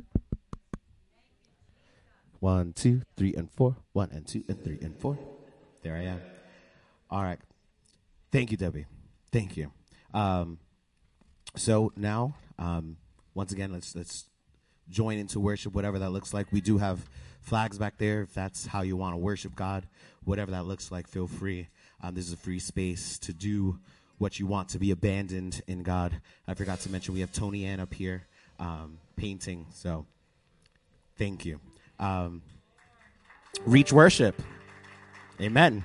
[2.40, 3.78] One, two, three, and four.
[3.94, 5.18] One and two and three and four.
[5.82, 6.22] There I am.
[7.10, 7.40] All right.
[8.32, 8.86] Thank you, Debbie.
[9.32, 9.72] Thank you.
[10.14, 10.60] Um,
[11.56, 12.98] so now, um,
[13.36, 14.30] once again, let's let's
[14.90, 16.52] join into worship, whatever that looks like.
[16.52, 17.08] We do have
[17.42, 18.22] flags back there.
[18.22, 19.88] If that's how you want to worship God,
[20.24, 21.70] whatever that looks like, feel free.
[22.04, 23.80] Um, this is a free space to do
[24.18, 26.20] what you want to be abandoned in God.
[26.46, 28.28] I forgot to mention we have Tony Ann up here
[28.60, 29.68] um, painting.
[29.74, 30.06] So
[31.18, 31.62] thank you.
[32.00, 32.42] Um,
[33.66, 34.42] reach worship.
[35.40, 35.82] Amen.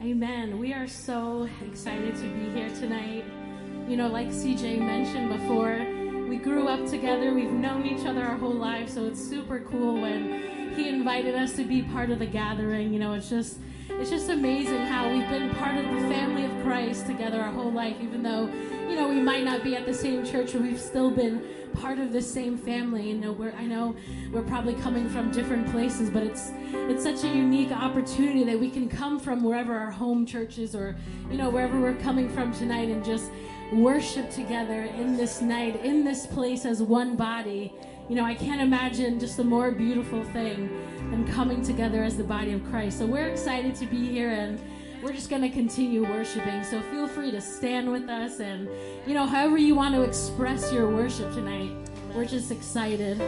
[0.00, 0.60] Amen.
[0.60, 3.24] We are so excited to be here tonight.
[3.88, 5.84] You know, like CJ mentioned before,
[6.28, 7.34] we grew up together.
[7.34, 11.54] We've known each other our whole lives, so it's super cool when he invited us
[11.56, 12.92] to be part of the gathering.
[12.92, 13.58] You know, it's just
[13.90, 17.70] it's just amazing how we've been part of the family of Christ together our whole
[17.70, 18.46] life, even though,
[18.88, 21.44] you know, we might not be at the same church, but we've still been
[21.74, 23.08] part of the same family.
[23.10, 23.94] You know, we're I know
[24.32, 28.70] we're probably coming from different places, but it's it's such a unique opportunity that we
[28.70, 30.96] can come from wherever our home churches or,
[31.30, 33.30] you know, wherever we're coming from tonight and just
[33.72, 37.72] worship together in this night, in this place as one body
[38.08, 40.68] you know, I can't imagine just a more beautiful thing
[41.10, 42.98] than coming together as the body of Christ.
[42.98, 44.60] So we're excited to be here and
[45.02, 46.62] we're just going to continue worshiping.
[46.64, 48.68] So feel free to stand with us and,
[49.06, 51.72] you know, however you want to express your worship tonight.
[52.14, 53.20] We're just excited.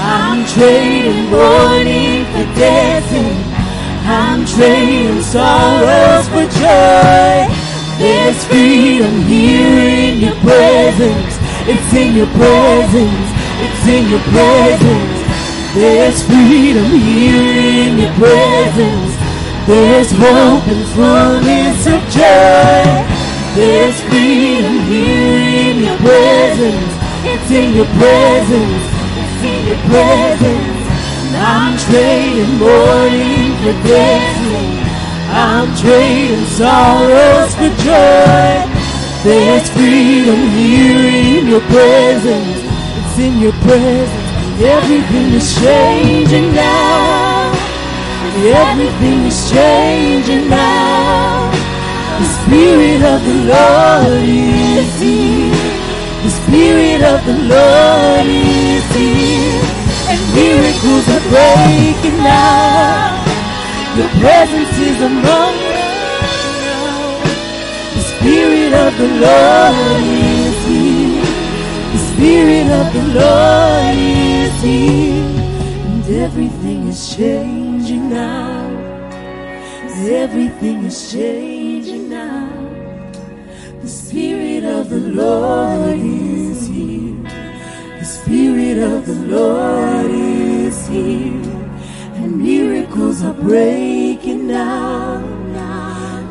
[0.00, 3.36] I'm trading mourning for dancing.
[4.08, 7.44] I'm trading sorrows for joy.
[8.00, 11.36] There's freedom here in your presence.
[11.68, 13.28] It's in your presence.
[13.60, 15.20] It's in your presence.
[15.74, 19.12] There's freedom here in your presence.
[19.66, 22.88] There's hope and fullness of joy.
[23.54, 26.92] There's freedom here in your presence.
[27.22, 28.89] It's in your presence
[29.70, 30.82] your presence.
[31.38, 34.72] I'm trading mourning for dancing.
[35.30, 38.66] I'm trading sorrows for joy.
[39.22, 41.06] There's freedom here
[41.38, 42.58] in your presence.
[42.98, 44.60] It's in your presence.
[44.60, 47.52] Everything is changing now.
[48.42, 51.50] Everything is changing now.
[52.18, 55.49] The Spirit of the Lord is here.
[56.22, 59.62] The Spirit of the Lord is here,
[60.10, 63.16] and miracles are breaking out.
[63.96, 65.80] Your presence is among us.
[67.96, 71.24] The Spirit of the Lord is here.
[71.92, 75.24] The Spirit of the Lord is here,
[75.88, 78.68] and everything is changing now.
[80.06, 81.59] Everything is changing.
[84.10, 87.14] The spirit of the Lord is here.
[88.00, 91.40] The Spirit of the Lord is here.
[92.16, 95.22] And miracles are breaking now.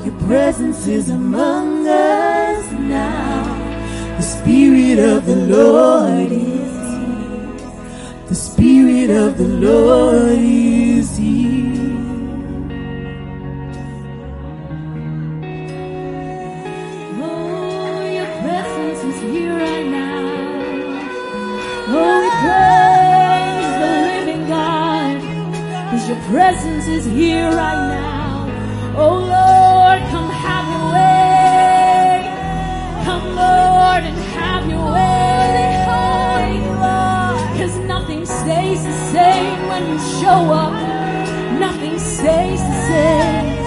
[0.03, 3.45] Your presence is among us now.
[4.17, 8.27] The Spirit of the Lord is here.
[8.27, 10.68] The Spirit of the Lord is
[26.29, 28.45] presence is here right now.
[28.95, 32.21] Oh Lord, come have your way.
[33.03, 35.85] Come Lord and have your way.
[37.57, 40.73] Cause nothing stays the same when you show up.
[41.59, 43.58] Nothing stays the same.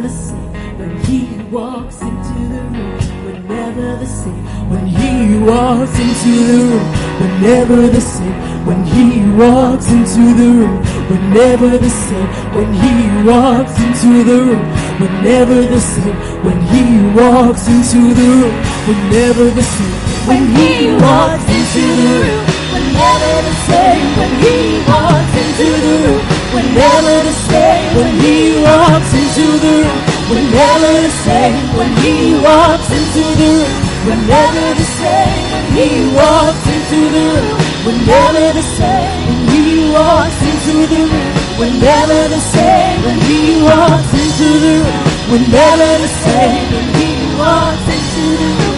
[0.00, 0.52] Never the same.
[0.78, 4.44] When he walks into the room, we're never the same.
[4.70, 6.90] When he walks into the room,
[7.20, 8.66] we're never the same.
[8.66, 12.28] When he walks into the room, we're never the same.
[12.56, 12.92] When he
[13.28, 14.68] walks into the room,
[15.00, 16.16] we're never the same.
[16.44, 16.84] When he
[17.18, 19.96] walks into the room, we're never the same.
[20.28, 24.06] When he walks into the room, we're never the same.
[24.18, 24.56] When he
[24.88, 27.96] walks into the room, we're never the same.
[27.96, 29.98] When he walks into the room,
[30.30, 31.54] we're never the same.
[31.78, 35.34] When he walks into the room, we're never the same.
[35.54, 39.18] When he walks into the room, we're never the same.
[39.28, 42.96] When he walks into the room, we're never the same.
[43.06, 46.64] When he walks into the room, we're never the same.
[46.74, 48.69] When he walks into the room,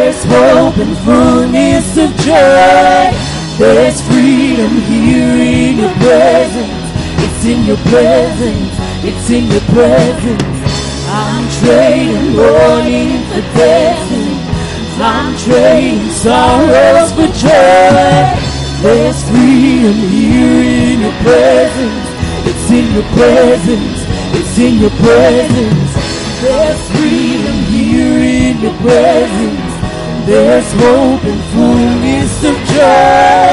[0.00, 3.12] There's hope and fullness of joy.
[3.60, 6.88] There's freedom here in your presence.
[7.20, 8.72] It's in your presence.
[9.04, 10.40] It's in your presence.
[11.04, 14.40] I'm trading mourning for dancing.
[15.04, 18.24] I'm trading sorrows for joy.
[18.80, 22.08] There's freedom here in your presence.
[22.48, 24.00] It's in your presence.
[24.32, 25.92] It's in your presence.
[26.40, 29.59] There's freedom here in your presence.
[30.30, 33.50] There's hope and fullness of joy.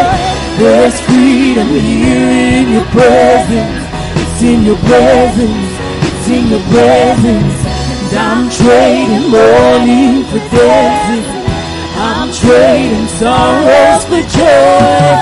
[0.62, 3.82] There's freedom here in your presence.
[4.22, 5.74] It's in your presence.
[6.06, 7.58] It's in your presence.
[7.66, 11.26] And I'm trading mourning for dancing.
[11.98, 15.18] I'm trading sorrows for joy.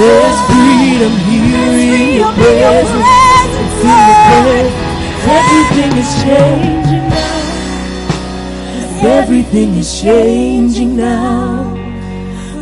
[0.00, 3.04] There's freedom here in your presence.
[3.60, 4.72] It's in your presence.
[5.28, 6.93] Everything is changing.
[9.04, 11.74] Everything is changing now.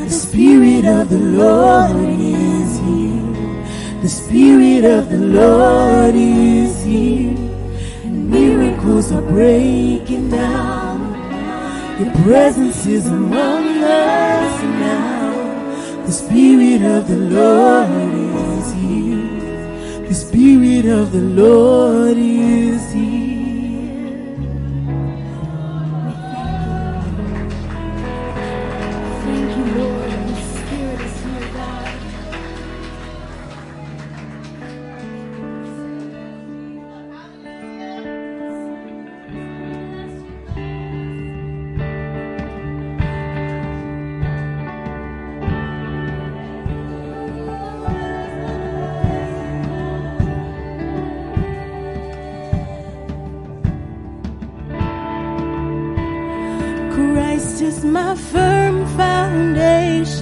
[0.04, 4.02] The Spirit of the Lord is here.
[4.02, 7.36] The Spirit of the Lord is here.
[8.02, 11.12] And miracles are breaking down.
[12.00, 16.02] Your presence is among us now.
[16.06, 18.12] The Spirit of the Lord
[18.58, 20.08] is here.
[20.08, 22.16] The Spirit of the Lord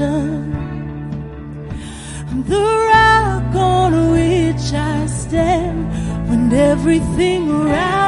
[0.00, 0.50] foundation.
[2.46, 7.99] The rock on which I stand when everything around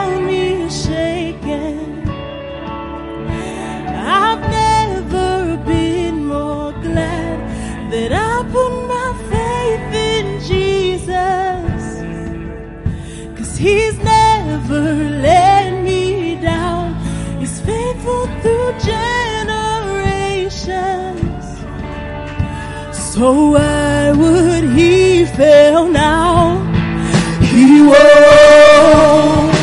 [23.23, 26.59] So why would he fail now.
[27.41, 29.55] He won't.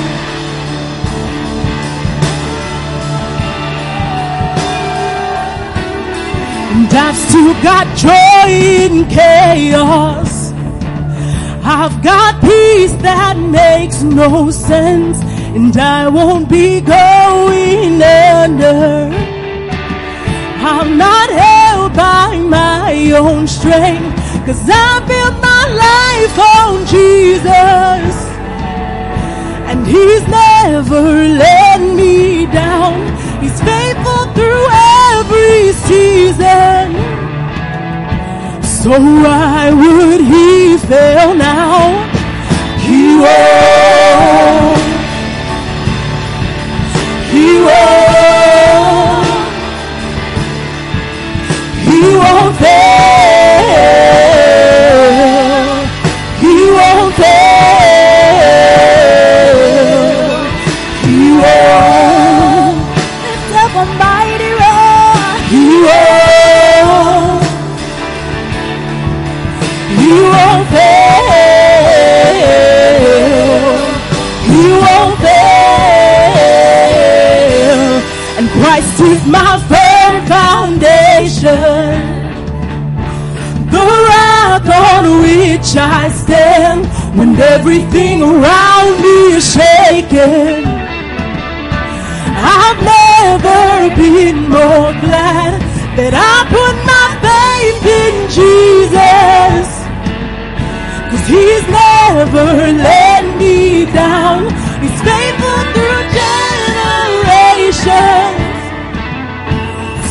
[6.72, 10.54] And I've still got joy in chaos.
[11.62, 15.20] I've got peace that makes no sense,
[15.54, 19.12] and I won't be going under.
[20.62, 21.30] I'm not
[21.70, 22.92] held by my
[23.24, 24.16] own strength,
[24.46, 28.14] cause I built my life on Jesus.
[29.70, 31.04] And He's never
[31.46, 32.96] let me down.
[33.42, 34.66] He's faithful through
[35.16, 36.86] every season.
[38.78, 38.92] So
[39.26, 41.76] why would He fail now?
[42.86, 44.82] He won't.
[47.34, 48.29] He won't.
[52.40, 52.70] Won't fail.
[56.44, 57.50] He won't fail.
[61.06, 62.78] He won't.
[63.26, 65.16] Lift up a mighty roar.
[65.54, 67.44] He won't.
[70.00, 71.10] He won't fail.
[74.52, 75.50] He won't fail.
[78.38, 81.79] And Christ is my firm foundation.
[85.18, 86.86] Which I stand
[87.18, 90.64] when everything around me is shaking.
[92.40, 95.60] I've never been more glad
[95.98, 99.66] that I put my faith in Jesus.
[101.10, 102.48] Cause he's never
[102.78, 104.46] let me down.
[104.80, 108.38] He's faithful through generations.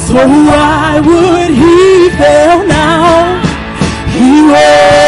[0.07, 3.28] So why would he fail now?
[4.49, 5.08] He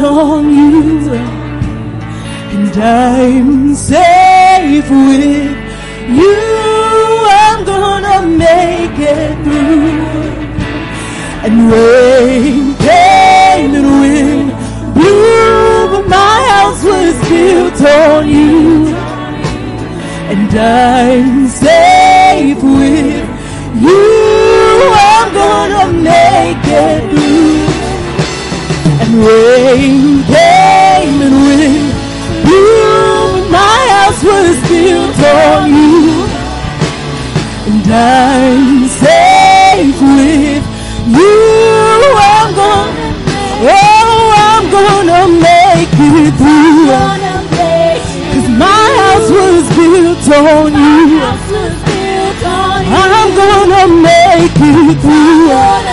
[0.00, 1.12] on you.
[2.54, 5.56] And I'm safe with
[6.08, 6.36] you.
[7.28, 10.06] I'm gonna make it through.
[11.44, 14.50] And rain came and wind
[14.94, 18.94] blew, but my house was built on you.
[20.32, 23.28] And I'm safe with
[23.82, 24.04] you.
[25.12, 27.25] I'm gonna make it through.
[29.16, 31.32] And rain came and
[32.44, 36.28] blew, but my house was built on you.
[37.64, 40.64] And I'm safe with
[41.16, 41.32] you.
[42.12, 42.92] I'm gonna,
[43.64, 46.92] oh, I'm gonna make it through.
[48.34, 51.24] Cause my house was built on you.
[52.92, 55.85] I'm gonna make it through.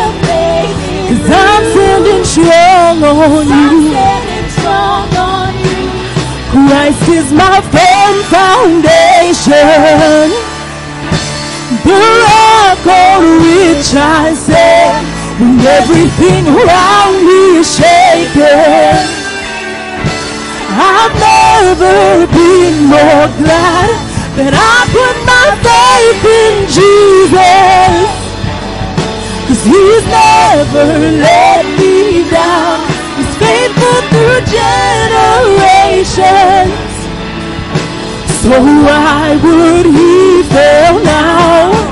[2.33, 3.93] Strong on you.
[6.49, 9.53] Christ is my firm foundation.
[11.85, 15.05] The rock on which I stand
[15.37, 18.97] when everything around me is shaking.
[20.73, 23.93] I've never been more glad
[24.41, 28.23] that I put my faith in Jesus.
[29.45, 30.97] Cause he's never.
[30.97, 31.52] He's
[33.43, 36.93] faithful through generations.
[38.41, 38.55] So
[38.87, 41.82] why would he fail now?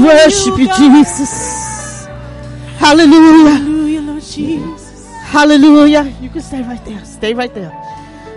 [0.00, 2.06] We worship you, Jesus.
[2.78, 3.50] Hallelujah.
[3.50, 5.06] Hallelujah, Lord Jesus.
[5.24, 6.14] Hallelujah.
[6.22, 7.04] You can stay right there.
[7.04, 7.70] Stay right there.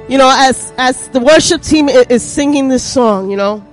[0.10, 3.66] You know, as as the worship team is singing this song, you know,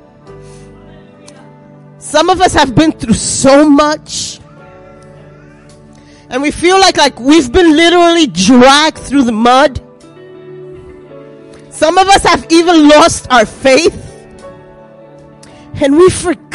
[1.98, 4.38] some of us have been through so much.
[6.28, 9.80] And we feel like like we've been literally dragged through the mud.
[11.70, 13.96] Some of us have even lost our faith.
[15.82, 16.49] And we forgot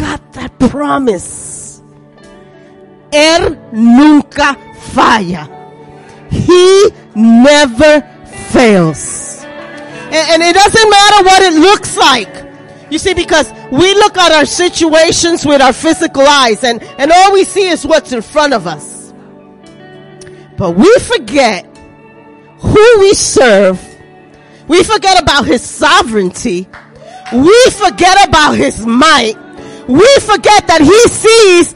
[0.45, 1.81] that promise.
[3.13, 4.57] Er nunca
[4.93, 5.49] falla.
[6.29, 8.01] He never
[8.51, 9.43] fails.
[9.43, 12.45] And, and it doesn't matter what it looks like.
[12.91, 17.33] You see, because we look at our situations with our physical eyes and, and all
[17.33, 19.13] we see is what's in front of us.
[20.57, 21.65] But we forget
[22.59, 23.81] who we serve.
[24.67, 26.67] We forget about his sovereignty.
[27.33, 29.35] We forget about his might.
[29.87, 31.73] We forget that he sees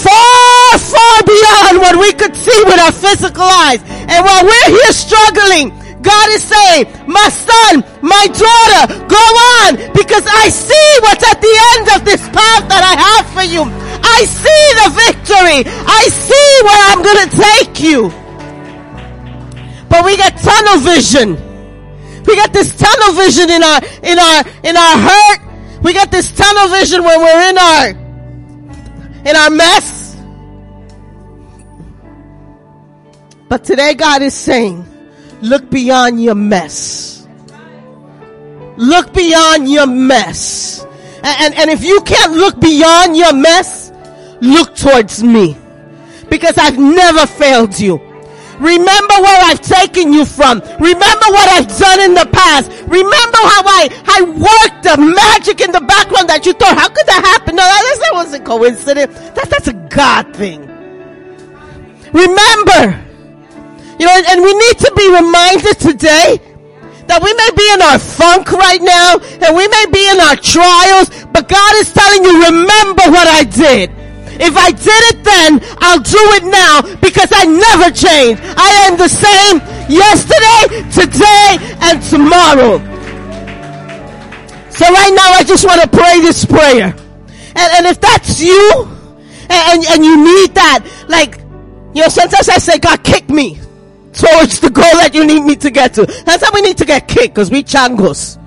[0.00, 3.84] far, far beyond what we could see with our physical eyes.
[3.84, 9.24] And while we're here struggling, God is saying, my son, my daughter, go
[9.60, 13.44] on because I see what's at the end of this path that I have for
[13.44, 13.68] you.
[14.00, 15.60] I see the victory.
[15.68, 18.08] I see where I'm going to take you.
[19.92, 21.36] But we got tunnel vision.
[22.24, 25.49] We got this tunnel vision in our, in our, in our hurt.
[25.82, 27.88] We got this tunnel vision when we're in our,
[29.28, 30.16] in our mess.
[33.48, 34.84] But today God is saying,
[35.40, 37.26] look beyond your mess.
[38.76, 40.84] Look beyond your mess.
[41.22, 43.92] And, and, and if you can't look beyond your mess,
[44.40, 45.56] look towards me.
[46.28, 48.09] Because I've never failed you.
[48.60, 50.60] Remember where I've taken you from.
[50.60, 52.70] Remember what I've done in the past.
[52.84, 57.06] Remember how I, I worked the magic in the background that you thought, how could
[57.06, 57.56] that happen?
[57.56, 59.18] No, that, that wasn't coincidence.
[59.32, 60.60] That, that's a God thing.
[62.12, 63.00] Remember.
[63.98, 66.40] You know, and, and we need to be reminded today
[67.08, 70.36] that we may be in our funk right now and we may be in our
[70.36, 73.99] trials, but God is telling you, remember what I did.
[74.40, 78.40] If I did it then, I'll do it now because I never change.
[78.56, 79.60] I am the same
[79.92, 82.78] yesterday, today, and tomorrow.
[84.70, 86.94] So right now I just want to pray this prayer.
[87.54, 88.88] And, and if that's you,
[89.50, 91.38] and, and, you need that, like,
[91.92, 93.56] you know, sometimes I say, God, kick me
[94.12, 96.06] towards the goal that you need me to get to.
[96.24, 98.38] That's how we need to get kicked because we changos.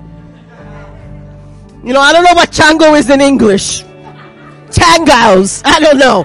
[1.84, 3.84] You know, I don't know what chango is in English.
[4.74, 5.62] Changos.
[5.64, 6.24] I don't know.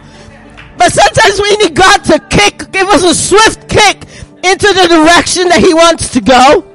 [0.78, 4.04] But sometimes we need God to kick, give us a swift kick
[4.44, 6.66] into the direction that He wants to go.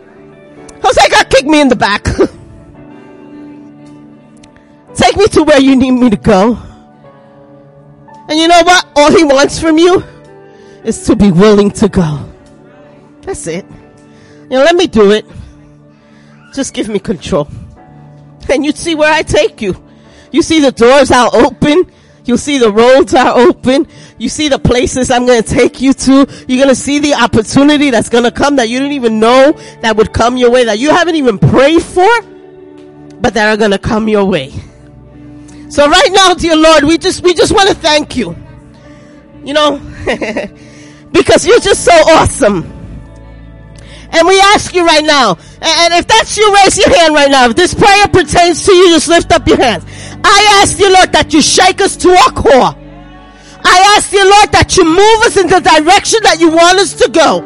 [0.83, 2.05] Jose, God, kick me in the back.
[4.95, 6.59] Take me to where you need me to go.
[8.29, 8.87] And you know what?
[8.95, 10.05] All He wants from you
[10.85, 12.31] is to be willing to go.
[13.23, 13.65] That's it.
[14.43, 15.25] You know, let me do it.
[16.53, 17.49] Just give me control.
[18.51, 19.83] And you'd see where I take you.
[20.35, 21.89] You see the doors are open.
[22.25, 23.87] You'll see the roads are open.
[24.19, 26.27] You see the places I'm going to take you to.
[26.49, 29.53] You're going to see the opportunity that's going to come that you didn't even know
[29.83, 32.09] that would come your way, that you haven't even prayed for,
[33.21, 34.51] but that are going to come your way.
[35.69, 38.35] So right now, dear Lord, we just, we just want to thank you.
[39.45, 39.79] You know,
[41.13, 42.74] because you're just so awesome.
[44.15, 47.51] And we ask you right now, and if that's you, raise your hand right now.
[47.51, 49.85] If this prayer pertains to you, just lift up your hands.
[50.23, 52.79] I ask you, Lord, that you shake us to our core.
[53.67, 56.95] I ask you, Lord, that you move us in the direction that you want us
[57.03, 57.43] to go.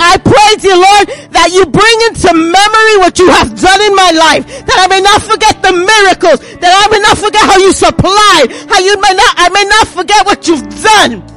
[0.00, 4.10] I pray, dear Lord, that you bring into memory what you have done in my
[4.16, 7.76] life, that I may not forget the miracles, that I may not forget how you
[7.76, 11.29] supplied, how you may not, I may not forget what you've done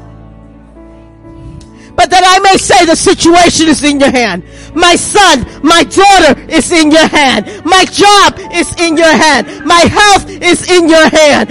[1.96, 4.44] but that I may say the situation is in your hand.
[4.76, 7.64] My son, my daughter is in your hand.
[7.66, 9.66] My job is in your hand.
[9.66, 11.50] My health is in your hand.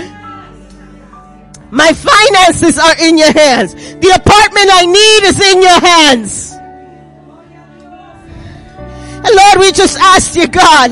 [1.70, 3.74] My finances are in your hands.
[3.74, 6.53] The apartment I need is in your hands.
[9.24, 10.90] And Lord, we just ask you, God,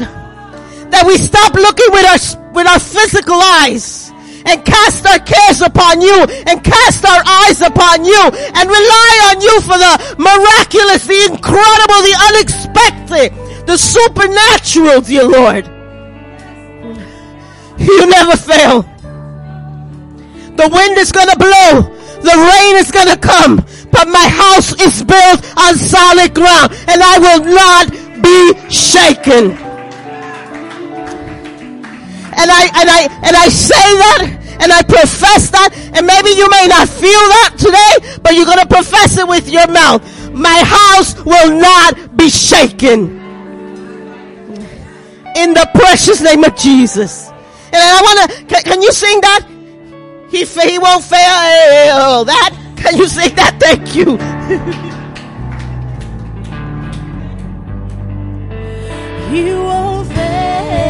[0.90, 4.09] that we stop looking with our, with our physical eyes
[4.46, 8.22] and cast our cares upon you and cast our eyes upon you
[8.54, 15.66] and rely on you for the miraculous, the incredible, the unexpected, the supernatural, dear Lord.
[17.78, 18.82] You never fail.
[20.56, 21.96] The wind is gonna blow.
[22.20, 23.64] The rain is gonna come.
[23.90, 27.90] But my house is built on solid ground and I will not
[28.22, 29.69] be shaken
[32.40, 34.20] and I and I and I say that
[34.60, 38.58] and I profess that and maybe you may not feel that today, but you're going
[38.58, 40.00] to profess it with your mouth.
[40.32, 43.20] My house will not be shaken.
[45.36, 47.28] In the precious name of Jesus.
[47.72, 49.46] And I want to can, can, you sing that?
[50.30, 52.24] He he won't fail.
[52.24, 53.60] That can you sing that?
[53.60, 54.18] Thank you.
[59.30, 60.89] He won't fail.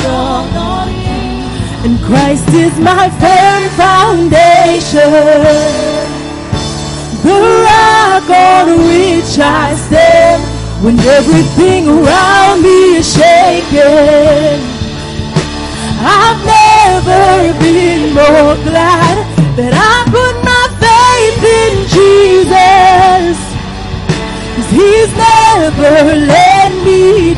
[0.00, 1.20] strong on you.
[1.84, 5.10] And Christ is my firm foundation.
[7.24, 10.42] The rock on which I stand
[10.84, 14.60] when everything around me is shaking.
[16.02, 19.16] I've never been more glad
[19.56, 23.36] that I put my faith in Jesus.
[24.56, 26.49] Cause he's never left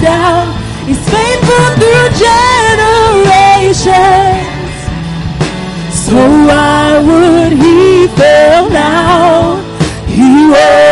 [0.03, 0.53] down.
[0.87, 3.23] He's faithful through generations.
[6.05, 6.17] So
[6.49, 9.63] why would he fail now?
[10.07, 10.92] He will.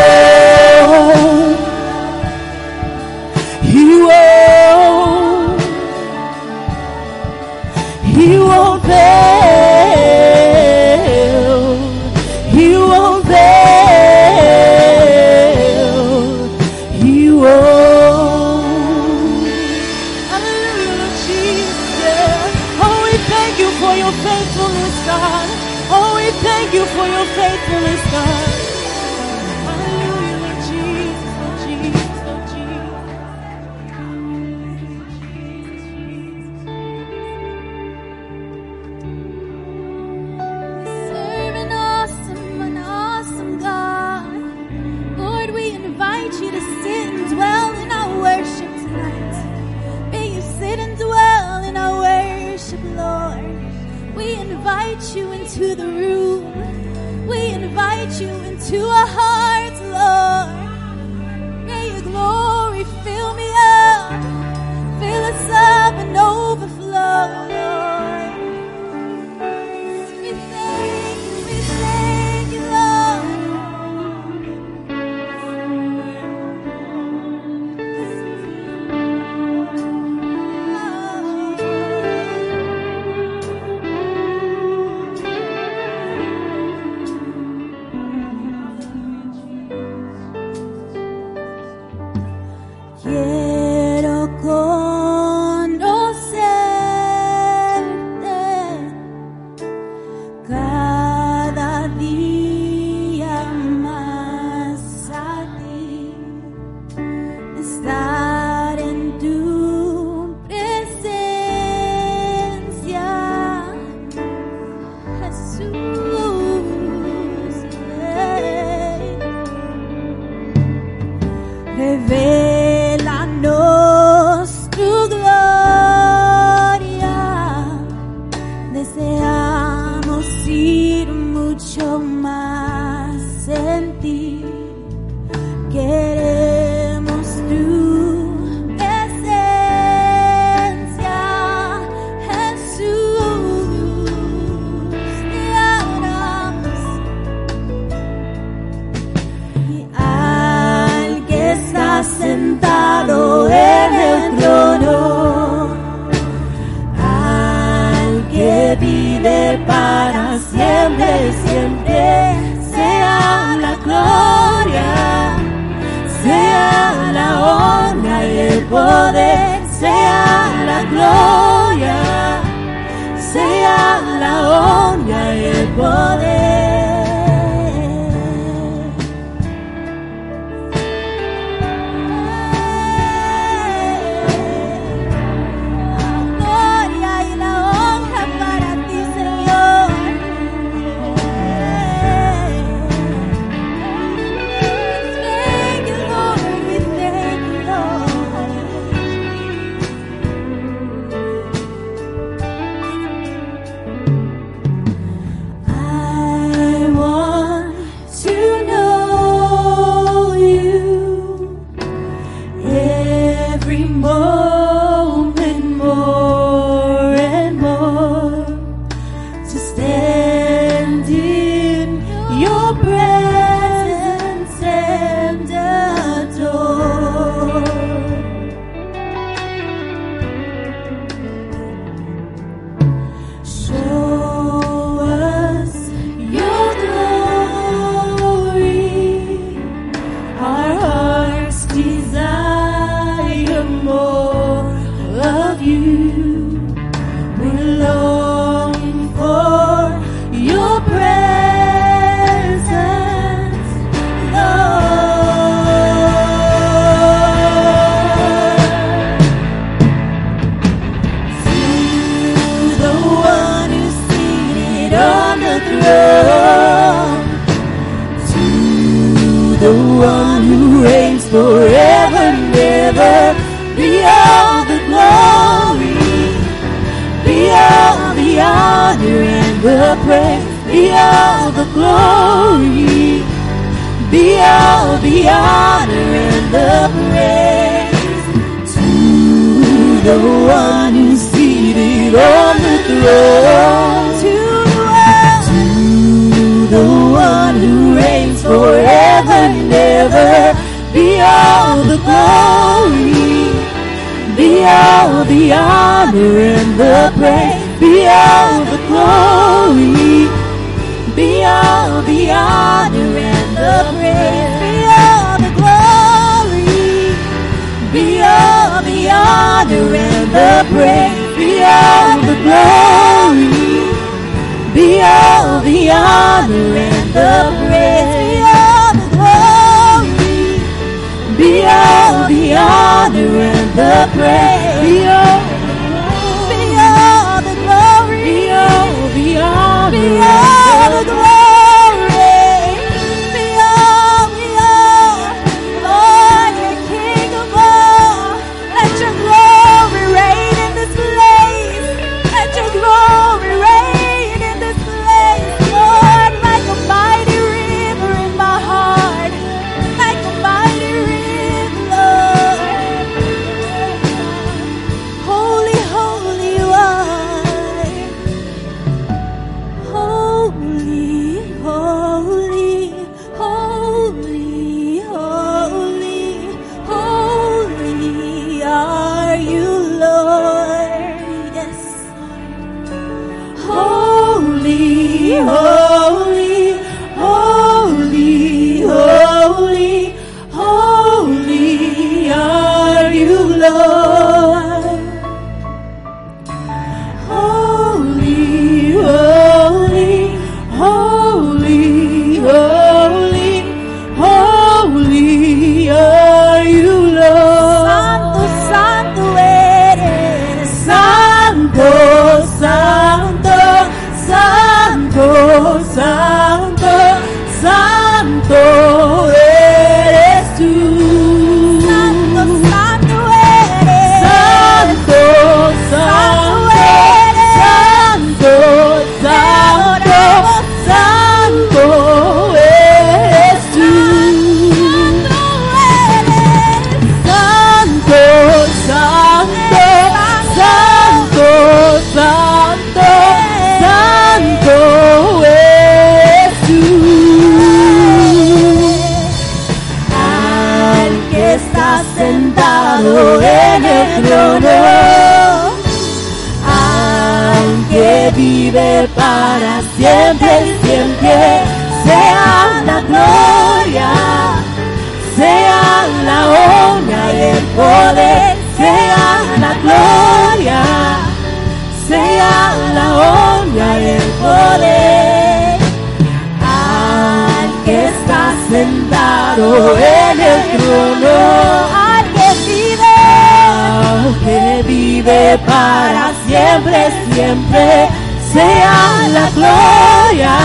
[485.66, 488.08] Para siempre, siempre,
[488.52, 490.56] sea la gloria,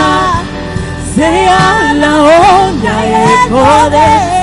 [1.14, 4.35] sea la honra y el poder,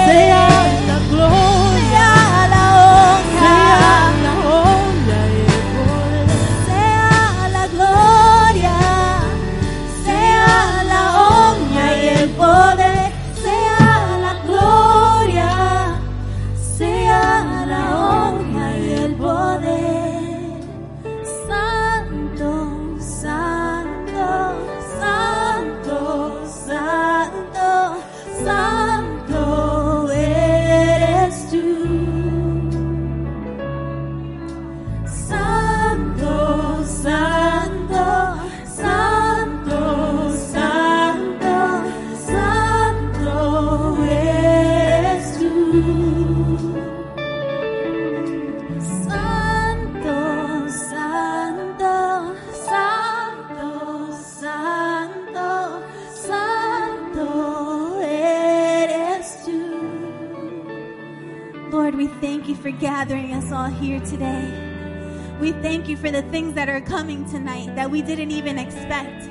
[67.30, 69.30] tonight that we didn't even expect.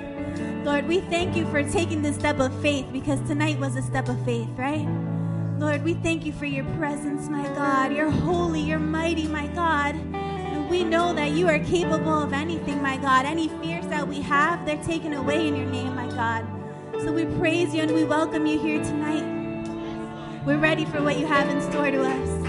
[0.64, 4.08] Lord, we thank you for taking this step of faith because tonight was a step
[4.08, 4.86] of faith, right?
[5.58, 7.92] Lord, we thank you for your presence, my God.
[7.92, 9.94] You're holy, you're mighty, my God.
[9.94, 13.26] And we know that you are capable of anything, my God.
[13.26, 16.46] Any fears that we have, they're taken away in your name, my God.
[17.00, 19.24] So we praise you and we welcome you here tonight.
[20.44, 22.41] We're ready for what you have in store to us.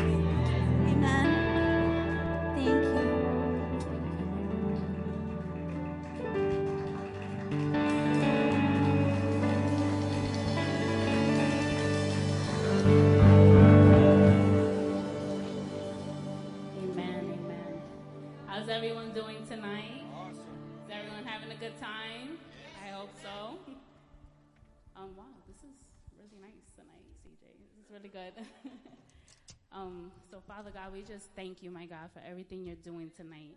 [28.04, 28.46] Really good.
[29.72, 33.56] um, so, Father God, we just thank you, my God, for everything you're doing tonight.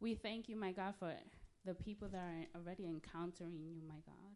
[0.00, 1.12] We thank you, my God, for
[1.64, 4.32] the people that are already encountering you, my God.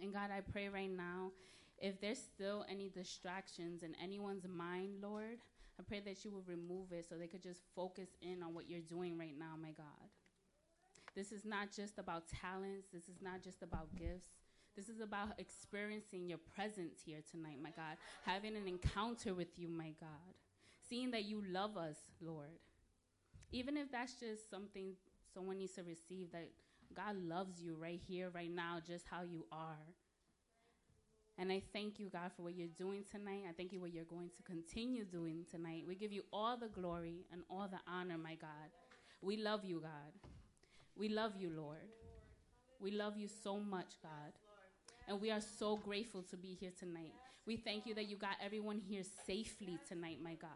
[0.00, 1.30] And God, I pray right now,
[1.78, 5.38] if there's still any distractions in anyone's mind, Lord,
[5.78, 8.68] I pray that you will remove it so they could just focus in on what
[8.68, 9.86] you're doing right now, my God.
[11.14, 14.28] This is not just about talents, this is not just about gifts.
[14.76, 17.96] This is about experiencing your presence here tonight, my God.
[18.24, 20.34] Having an encounter with you, my God.
[20.88, 22.58] Seeing that you love us, Lord.
[23.52, 24.92] Even if that's just something
[25.34, 26.48] someone needs to receive, that
[26.94, 29.86] God loves you right here, right now, just how you are.
[31.38, 33.42] And I thank you, God, for what you're doing tonight.
[33.48, 35.84] I thank you for what you're going to continue doing tonight.
[35.86, 38.70] We give you all the glory and all the honor, my God.
[39.22, 40.12] We love you, God.
[40.96, 41.78] We love you, Lord.
[42.78, 44.32] We love you so much, God.
[45.10, 47.12] And we are so grateful to be here tonight.
[47.44, 50.50] We thank you that you got everyone here safely tonight, my God.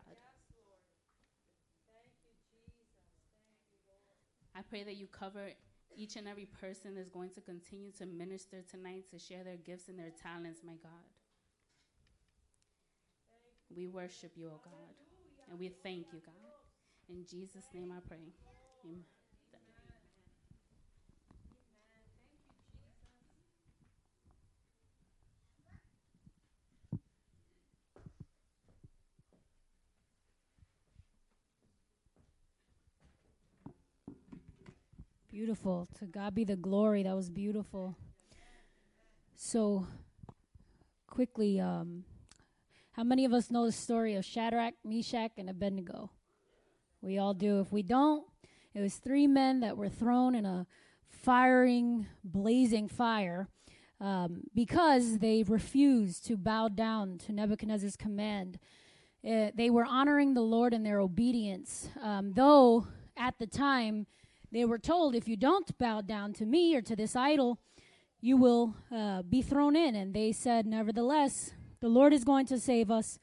[4.55, 5.49] I pray that you cover
[5.97, 9.89] each and every person that's going to continue to minister tonight, to share their gifts
[9.89, 11.03] and their talents, my God.
[13.75, 14.95] We worship you, O God,
[15.51, 16.35] and we thank you, God.
[17.09, 18.31] In Jesus' name I pray.
[18.85, 19.14] Amen.
[35.35, 35.89] Beautiful.
[35.99, 37.03] To God be the glory.
[37.03, 37.97] That was beautiful.
[39.35, 39.85] So,
[41.09, 42.05] quickly, um,
[42.93, 46.13] how many of us know the story of Shadrach, Meshach, and Abednego?
[47.01, 47.59] We all do.
[47.59, 48.25] If we don't,
[48.75, 50.69] it was three men that were thrown in a
[51.09, 53.49] firing, blazing fire
[54.01, 58.61] um, because they refused to bow down to Nebuchadnezzar's command.
[59.29, 62.87] Uh, they were honoring the Lord in their obedience, um, though
[63.17, 64.07] at the time
[64.55, 67.59] they were told, if you don't bow down to me or to this idol,
[68.21, 69.95] you will uh, be thrown in.
[69.95, 73.19] And they said, nevertheless, the Lord is going to save us.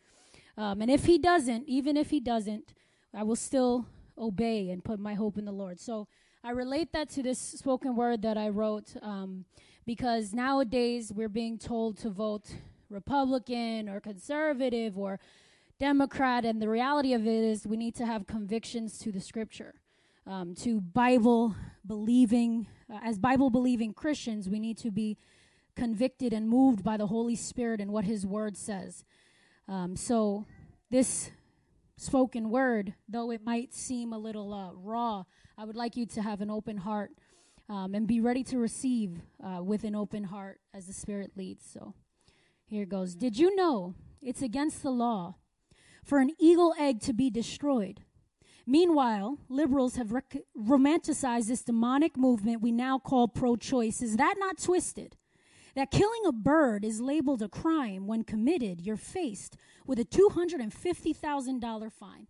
[0.58, 2.74] Um, and if he doesn't, even if he doesn't,
[3.14, 3.86] I will still
[4.18, 5.80] obey and put my hope in the Lord.
[5.80, 6.08] So
[6.44, 9.45] I relate that to this spoken word that I wrote um,
[9.86, 12.53] because nowadays we're being told to vote
[12.90, 15.20] Republican or conservative or
[15.80, 19.81] Democrat, and the reality of it is we need to have convictions to the scripture.
[20.27, 25.18] Um, to Bible believing, uh, as Bible believing Christians, we need to be
[25.76, 29.03] convicted and moved by the Holy Spirit and what His Word says.
[29.68, 30.45] Um, so,
[30.91, 31.31] this
[31.98, 35.23] spoken word, though it might seem a little uh, raw,
[35.57, 37.11] I would like you to have an open heart
[37.69, 41.65] um, and be ready to receive uh, with an open heart as the Spirit leads.
[41.65, 41.93] So,
[42.65, 43.15] here goes.
[43.15, 45.35] Did you know it's against the law
[46.03, 48.02] for an eagle egg to be destroyed?
[48.66, 54.02] Meanwhile, liberals have rec- romanticized this demonic movement we now call pro choice.
[54.02, 55.18] Is that not twisted?
[55.76, 59.56] That killing a bird is labeled a crime when committed, you're faced
[59.88, 62.28] with a $250,000 fine.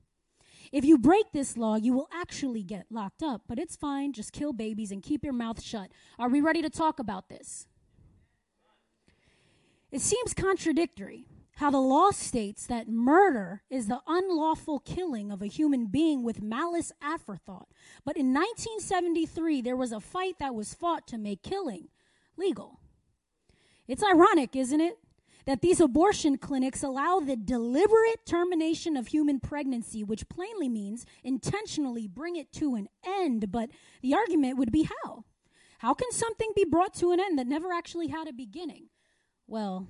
[0.71, 4.13] If you break this law, you will actually get locked up, but it's fine.
[4.13, 5.91] Just kill babies and keep your mouth shut.
[6.17, 7.67] Are we ready to talk about this?
[9.91, 11.25] It seems contradictory
[11.61, 16.41] how the law states that murder is the unlawful killing of a human being with
[16.41, 17.67] malice aforethought.
[18.03, 21.89] But in 1973, there was a fight that was fought to make killing
[22.35, 22.79] legal.
[23.87, 24.97] It's ironic, isn't it?
[25.45, 32.07] That these abortion clinics allow the deliberate termination of human pregnancy, which plainly means intentionally
[32.07, 33.51] bring it to an end.
[33.51, 33.69] But
[34.01, 35.25] the argument would be how?
[35.77, 38.87] How can something be brought to an end that never actually had a beginning?
[39.45, 39.85] Well,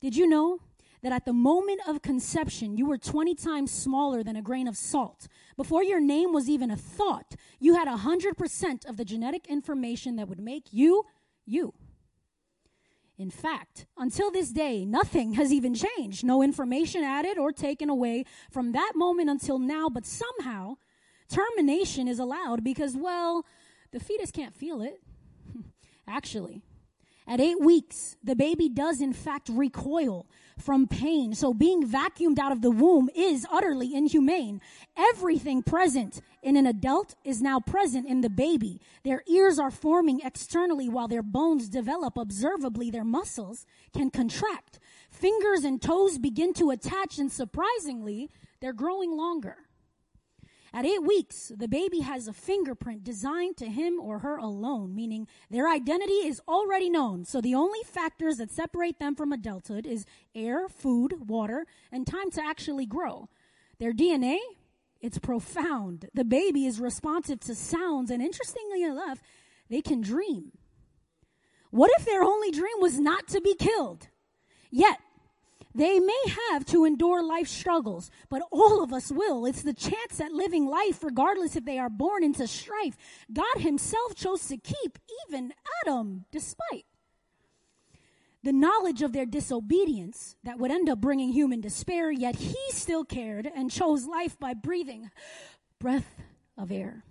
[0.00, 0.60] did you know
[1.06, 4.76] that at the moment of conception, you were 20 times smaller than a grain of
[4.76, 5.28] salt?
[5.56, 10.26] Before your name was even a thought, you had 100% of the genetic information that
[10.28, 11.04] would make you
[11.44, 11.74] you.
[13.16, 16.24] In fact, until this day, nothing has even changed.
[16.24, 20.74] No information added or taken away from that moment until now, but somehow
[21.28, 23.46] termination is allowed because, well,
[23.92, 25.00] the fetus can't feel it.
[26.08, 26.62] Actually,
[27.26, 30.26] at eight weeks, the baby does in fact recoil
[30.58, 31.34] from pain.
[31.34, 34.60] So being vacuumed out of the womb is utterly inhumane.
[34.96, 38.80] Everything present in an adult is now present in the baby.
[39.02, 42.90] Their ears are forming externally while their bones develop observably.
[42.90, 44.78] Their muscles can contract.
[45.10, 48.30] Fingers and toes begin to attach and surprisingly,
[48.60, 49.65] they're growing longer.
[50.76, 55.26] At eight weeks, the baby has a fingerprint designed to him or her alone, meaning
[55.48, 57.24] their identity is already known.
[57.24, 60.04] So the only factors that separate them from adulthood is
[60.34, 63.30] air, food, water, and time to actually grow.
[63.78, 64.36] Their DNA,
[65.00, 66.10] it's profound.
[66.12, 69.22] The baby is responsive to sounds, and interestingly enough,
[69.70, 70.52] they can dream.
[71.70, 74.08] What if their only dream was not to be killed?
[74.70, 74.98] Yet,
[75.76, 79.44] they may have to endure life struggles, but all of us will.
[79.44, 82.96] It's the chance at living life, regardless if they are born into strife.
[83.32, 84.98] God Himself chose to keep
[85.28, 86.86] even Adam, despite
[88.42, 93.04] the knowledge of their disobedience that would end up bringing human despair, yet He still
[93.04, 95.10] cared and chose life by breathing
[95.78, 96.22] breath
[96.56, 97.04] of air.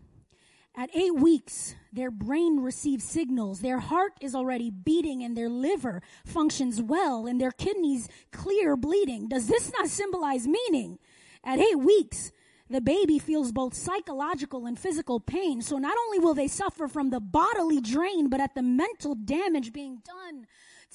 [0.77, 3.61] At eight weeks, their brain receives signals.
[3.61, 9.29] Their heart is already beating and their liver functions well and their kidneys clear bleeding.
[9.29, 10.99] Does this not symbolize meaning?
[11.45, 12.33] At eight weeks,
[12.69, 15.61] the baby feels both psychological and physical pain.
[15.61, 19.71] So not only will they suffer from the bodily drain, but at the mental damage
[19.71, 20.45] being done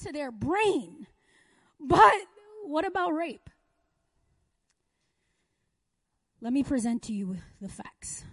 [0.03, 1.07] to their brain.
[1.79, 2.13] But
[2.65, 3.49] what about rape?
[6.39, 8.25] Let me present to you the facts.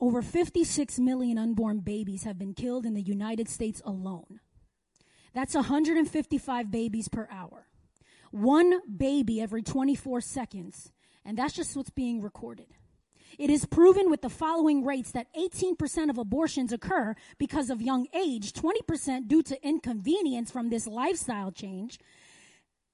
[0.00, 4.40] Over 56 million unborn babies have been killed in the United States alone.
[5.34, 7.66] That's 155 babies per hour.
[8.30, 10.92] One baby every 24 seconds.
[11.24, 12.66] And that's just what's being recorded.
[13.38, 18.06] It is proven with the following rates that 18% of abortions occur because of young
[18.14, 21.98] age, 20% due to inconvenience from this lifestyle change,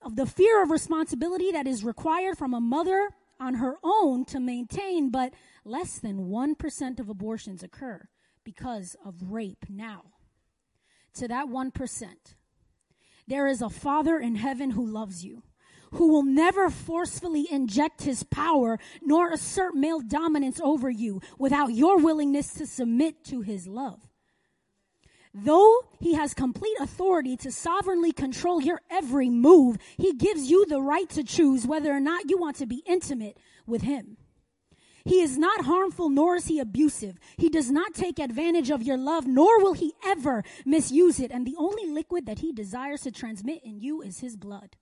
[0.02, 3.10] of the fear of responsibility that is required from a mother
[3.40, 5.32] on her own to maintain, but
[5.64, 8.08] less than 1% of abortions occur
[8.44, 10.02] because of rape now.
[11.14, 12.04] To that 1%,
[13.26, 15.42] there is a Father in heaven who loves you,
[15.92, 21.98] who will never forcefully inject his power nor assert male dominance over you without your
[21.98, 24.00] willingness to submit to his love.
[25.32, 30.80] Though he has complete authority to sovereignly control your every move, he gives you the
[30.80, 33.36] right to choose whether or not you want to be intimate
[33.66, 34.16] with him.
[35.04, 37.18] He is not harmful, nor is he abusive.
[37.36, 41.30] He does not take advantage of your love, nor will he ever misuse it.
[41.30, 44.76] And the only liquid that he desires to transmit in you is his blood.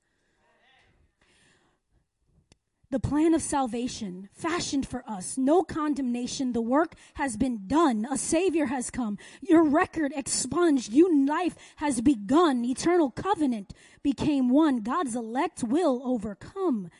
[2.92, 5.38] the plan of salvation fashioned for us.
[5.38, 6.52] No condemnation.
[6.52, 8.06] The work has been done.
[8.08, 9.16] A savior has come.
[9.40, 10.92] Your record expunged.
[10.92, 12.66] New life has begun.
[12.66, 13.72] Eternal covenant
[14.02, 14.82] became one.
[14.82, 16.90] God's elect will overcome.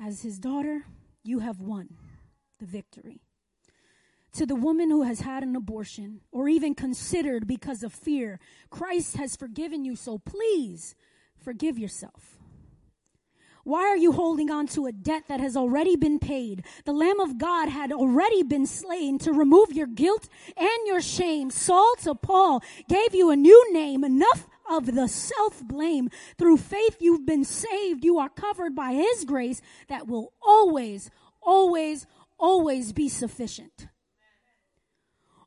[0.00, 0.84] As his daughter,
[1.26, 1.96] you have won
[2.58, 3.20] the victory.
[4.34, 8.38] To the woman who has had an abortion or even considered because of fear,
[8.70, 10.94] Christ has forgiven you, so please
[11.42, 12.36] forgive yourself.
[13.64, 16.64] Why are you holding on to a debt that has already been paid?
[16.84, 21.50] The Lamb of God had already been slain to remove your guilt and your shame.
[21.50, 24.04] Saul to Paul gave you a new name.
[24.04, 26.10] Enough of the self blame.
[26.38, 28.04] Through faith, you've been saved.
[28.04, 31.10] You are covered by His grace that will always,
[31.40, 32.06] always,
[32.38, 33.88] always be sufficient.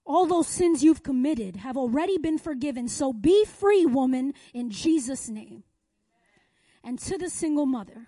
[0.05, 2.87] All those sins you've committed have already been forgiven.
[2.87, 5.63] So be free, woman, in Jesus' name
[6.83, 8.07] and to the single mother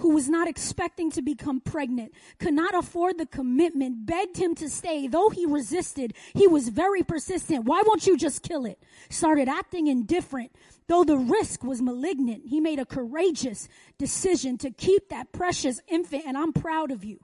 [0.00, 4.68] who was not expecting to become pregnant, could not afford the commitment, begged him to
[4.68, 5.06] stay.
[5.06, 7.64] Though he resisted, he was very persistent.
[7.64, 8.82] Why won't you just kill it?
[9.10, 10.52] Started acting indifferent.
[10.88, 13.68] Though the risk was malignant, he made a courageous
[13.98, 17.20] decision to keep that precious infant, and I'm proud of you.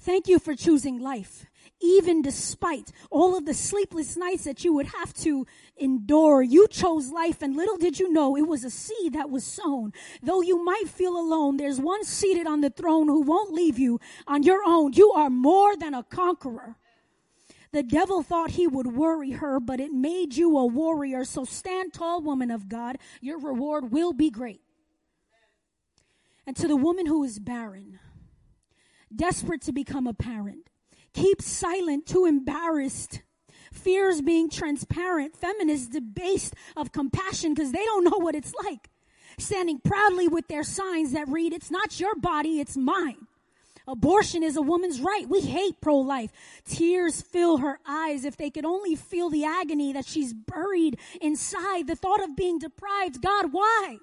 [0.00, 1.46] Thank you for choosing life
[1.80, 5.46] even despite all of the sleepless nights that you would have to
[5.76, 6.42] endure.
[6.42, 9.92] You chose life and little did you know it was a seed that was sown.
[10.22, 14.00] Though you might feel alone, there's one seated on the throne who won't leave you
[14.26, 14.92] on your own.
[14.92, 16.76] You are more than a conqueror.
[17.72, 21.24] The devil thought he would worry her, but it made you a warrior.
[21.24, 22.98] So stand tall, woman of God.
[23.20, 24.60] Your reward will be great.
[26.46, 27.98] And to the woman who is barren,
[29.14, 30.70] desperate to become a parent,
[31.14, 33.22] keep silent, too embarrassed.
[33.72, 38.90] Fears being transparent, feminists debased of compassion because they don't know what it's like.
[39.38, 43.26] Standing proudly with their signs that read, It's not your body, it's mine.
[43.86, 45.28] Abortion is a woman's right.
[45.28, 46.30] We hate pro life.
[46.64, 48.24] Tears fill her eyes.
[48.24, 52.58] If they could only feel the agony that she's buried inside, the thought of being
[52.58, 53.20] deprived.
[53.20, 53.98] God, why?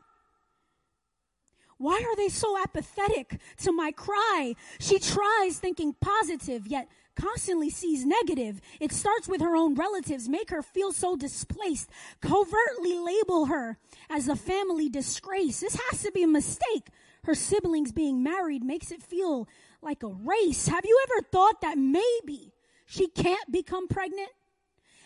[1.80, 4.54] Why are they so apathetic to my cry?
[4.80, 8.62] She tries thinking positive, yet constantly sees negative.
[8.80, 11.90] It starts with her own relatives, make her feel so displaced,
[12.22, 13.78] covertly label her
[14.10, 15.60] as a family disgrace.
[15.60, 16.88] This has to be a mistake.
[17.24, 19.48] Her siblings being married makes it feel
[19.82, 20.68] like a race.
[20.68, 22.54] Have you ever thought that maybe
[22.86, 24.30] she can't become pregnant?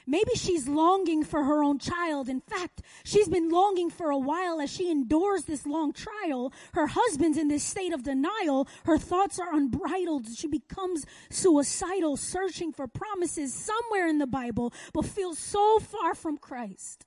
[0.08, 2.30] Maybe she's longing for her own child.
[2.30, 6.54] In fact, she's been longing for a while as she endures this long trial.
[6.74, 8.68] Her husband's in this state of denial.
[8.86, 10.28] Her thoughts are unbridled.
[10.36, 16.38] She becomes suicidal, searching for promises somewhere in the Bible, but feels so far from
[16.38, 17.06] Christ.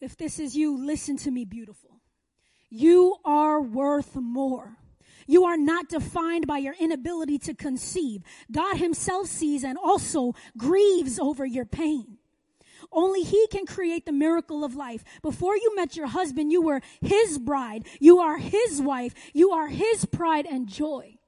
[0.00, 1.90] If this is you, listen to me, beautiful.
[2.70, 4.76] You are worth more.
[5.28, 8.22] You are not defined by your inability to conceive.
[8.50, 12.16] God himself sees and also grieves over your pain.
[12.90, 15.04] Only he can create the miracle of life.
[15.20, 17.86] Before you met your husband, you were his bride.
[18.00, 19.14] You are his wife.
[19.34, 21.18] You are his pride and joy.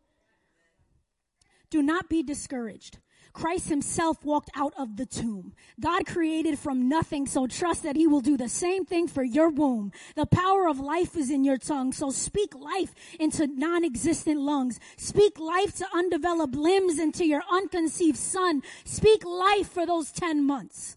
[1.68, 2.98] Do not be discouraged.
[3.32, 5.54] Christ himself walked out of the tomb.
[5.78, 9.48] God created from nothing, so trust that he will do the same thing for your
[9.48, 9.92] womb.
[10.16, 14.80] The power of life is in your tongue, so speak life into non-existent lungs.
[14.96, 18.62] Speak life to undeveloped limbs into your unconceived son.
[18.84, 20.96] Speak life for those 10 months.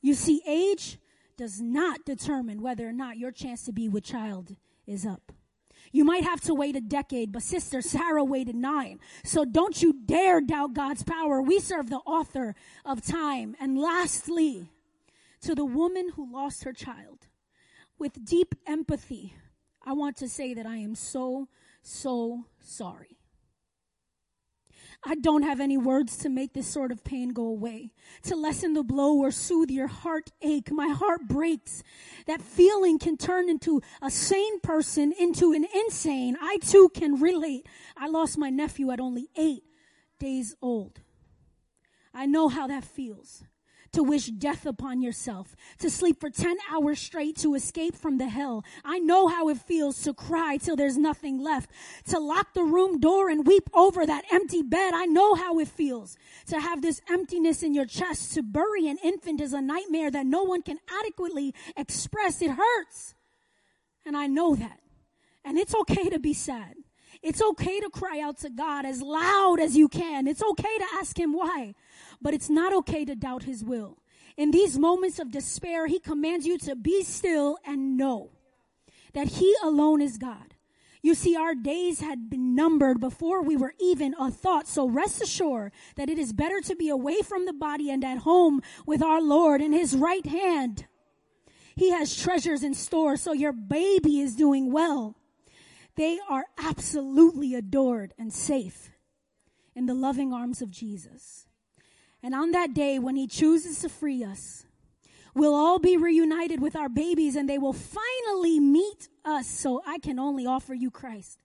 [0.00, 0.98] You see, age
[1.36, 4.56] does not determine whether or not your chance to be with child
[4.86, 5.32] is up.
[5.92, 9.00] You might have to wait a decade, but sister Sarah waited nine.
[9.24, 11.42] So don't you dare doubt God's power.
[11.42, 12.54] We serve the author
[12.84, 13.56] of time.
[13.60, 14.70] And lastly,
[15.42, 17.26] to the woman who lost her child,
[17.98, 19.34] with deep empathy,
[19.84, 21.48] I want to say that I am so,
[21.82, 23.19] so sorry.
[25.02, 27.92] I don't have any words to make this sort of pain go away,
[28.24, 30.70] to lessen the blow or soothe your heartache.
[30.70, 31.82] My heart breaks.
[32.26, 36.36] That feeling can turn into a sane person into an insane.
[36.40, 37.66] I too can relate.
[37.96, 39.64] I lost my nephew at only eight
[40.18, 41.00] days old.
[42.12, 43.44] I know how that feels
[43.92, 48.28] to wish death upon yourself, to sleep for 10 hours straight to escape from the
[48.28, 48.64] hell.
[48.84, 51.70] I know how it feels to cry till there's nothing left,
[52.08, 54.94] to lock the room door and weep over that empty bed.
[54.94, 58.34] I know how it feels to have this emptiness in your chest.
[58.34, 62.40] To bury an infant is a nightmare that no one can adequately express.
[62.42, 63.14] It hurts.
[64.06, 64.80] And I know that.
[65.44, 66.74] And it's okay to be sad.
[67.22, 70.26] It's okay to cry out to God as loud as you can.
[70.26, 71.74] It's okay to ask Him why.
[72.20, 73.98] But it's not okay to doubt his will.
[74.36, 78.30] In these moments of despair, he commands you to be still and know
[79.12, 80.54] that He alone is God.
[81.02, 84.68] You see, our days had been numbered before we were even a thought.
[84.68, 88.18] So rest assured that it is better to be away from the body and at
[88.18, 90.86] home with our Lord in His right hand.
[91.74, 95.16] He has treasures in store, so your baby is doing well.
[95.96, 98.90] They are absolutely adored and safe
[99.74, 101.46] in the loving arms of Jesus.
[102.22, 104.64] And on that day, when He chooses to free us,
[105.34, 109.46] we'll all be reunited with our babies and they will finally meet us.
[109.46, 111.42] So I can only offer you Christ.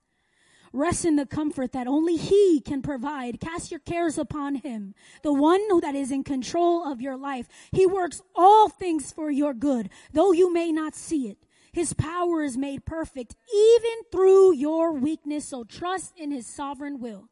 [0.73, 3.39] Rest in the comfort that only He can provide.
[3.39, 4.93] Cast your cares upon Him,
[5.23, 7.47] the one that is in control of your life.
[7.71, 11.37] He works all things for your good, though you may not see it.
[11.71, 17.29] His power is made perfect even through your weakness, so trust in His sovereign will.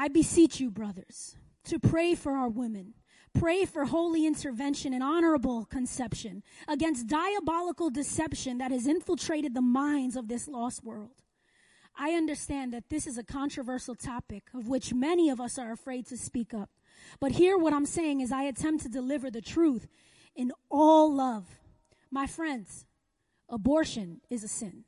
[0.00, 2.94] I beseech you, brothers, to pray for our women.
[3.34, 10.16] Pray for holy intervention and honorable conception against diabolical deception that has infiltrated the minds
[10.16, 11.22] of this lost world.
[11.94, 16.06] I understand that this is a controversial topic of which many of us are afraid
[16.06, 16.70] to speak up.
[17.20, 19.86] But here, what I'm saying is, I attempt to deliver the truth
[20.34, 21.58] in all love.
[22.10, 22.86] My friends,
[23.50, 24.84] abortion is a sin.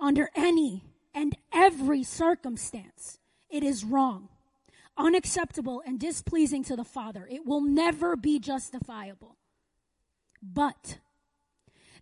[0.00, 0.82] Under any
[1.14, 3.19] and every circumstance,
[3.50, 4.28] it is wrong,
[4.96, 7.26] unacceptable, and displeasing to the Father.
[7.30, 9.36] It will never be justifiable.
[10.42, 10.98] But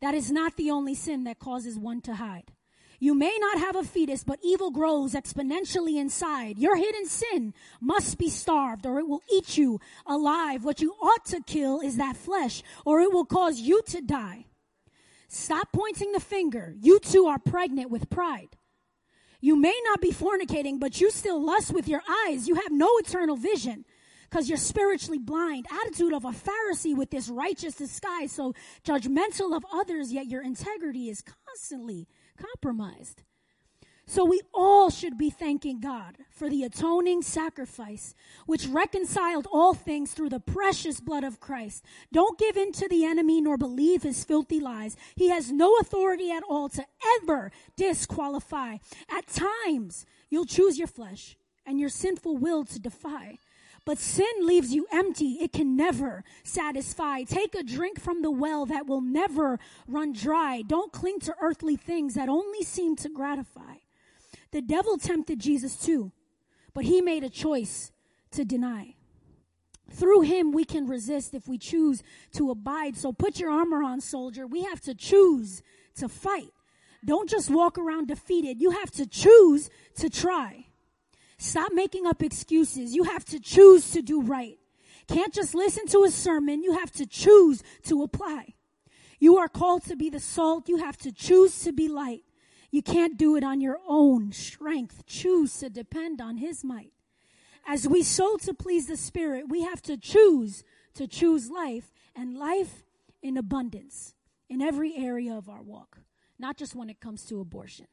[0.00, 2.52] that is not the only sin that causes one to hide.
[3.00, 6.58] You may not have a fetus, but evil grows exponentially inside.
[6.58, 10.64] Your hidden sin must be starved or it will eat you alive.
[10.64, 14.46] What you ought to kill is that flesh or it will cause you to die.
[15.28, 16.74] Stop pointing the finger.
[16.80, 18.56] You too are pregnant with pride.
[19.40, 22.48] You may not be fornicating, but you still lust with your eyes.
[22.48, 23.84] You have no eternal vision
[24.28, 25.66] because you're spiritually blind.
[25.70, 28.54] Attitude of a Pharisee with this righteous disguise, so
[28.84, 33.22] judgmental of others, yet your integrity is constantly compromised.
[34.10, 38.14] So we all should be thanking God for the atoning sacrifice
[38.46, 41.84] which reconciled all things through the precious blood of Christ.
[42.10, 44.96] Don't give in to the enemy nor believe his filthy lies.
[45.14, 46.86] He has no authority at all to
[47.20, 48.78] ever disqualify.
[49.10, 51.36] At times, you'll choose your flesh
[51.66, 53.36] and your sinful will to defy.
[53.84, 55.36] But sin leaves you empty.
[55.42, 57.24] It can never satisfy.
[57.24, 60.62] Take a drink from the well that will never run dry.
[60.66, 63.74] Don't cling to earthly things that only seem to gratify.
[64.50, 66.12] The devil tempted Jesus too,
[66.74, 67.92] but he made a choice
[68.32, 68.94] to deny.
[69.90, 72.02] Through him, we can resist if we choose
[72.32, 72.96] to abide.
[72.96, 74.46] So put your armor on, soldier.
[74.46, 75.62] We have to choose
[75.96, 76.52] to fight.
[77.04, 78.60] Don't just walk around defeated.
[78.60, 80.66] You have to choose to try.
[81.38, 82.94] Stop making up excuses.
[82.94, 84.58] You have to choose to do right.
[85.06, 86.62] Can't just listen to a sermon.
[86.62, 88.54] You have to choose to apply.
[89.18, 90.68] You are called to be the salt.
[90.68, 92.24] You have to choose to be light.
[92.70, 95.06] You can't do it on your own strength.
[95.06, 96.92] Choose to depend on His might.
[97.66, 100.64] As we sow to please the Spirit, we have to choose
[100.94, 102.82] to choose life and life
[103.22, 104.14] in abundance
[104.48, 105.98] in every area of our walk,
[106.38, 107.86] not just when it comes to abortion.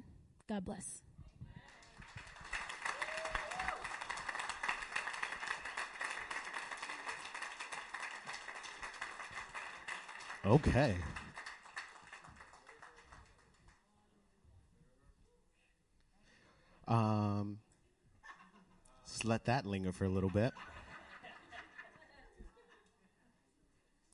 [0.47, 1.01] God bless.
[10.45, 10.95] Okay.
[16.87, 17.59] Um,
[19.05, 20.53] just let that linger for a little bit.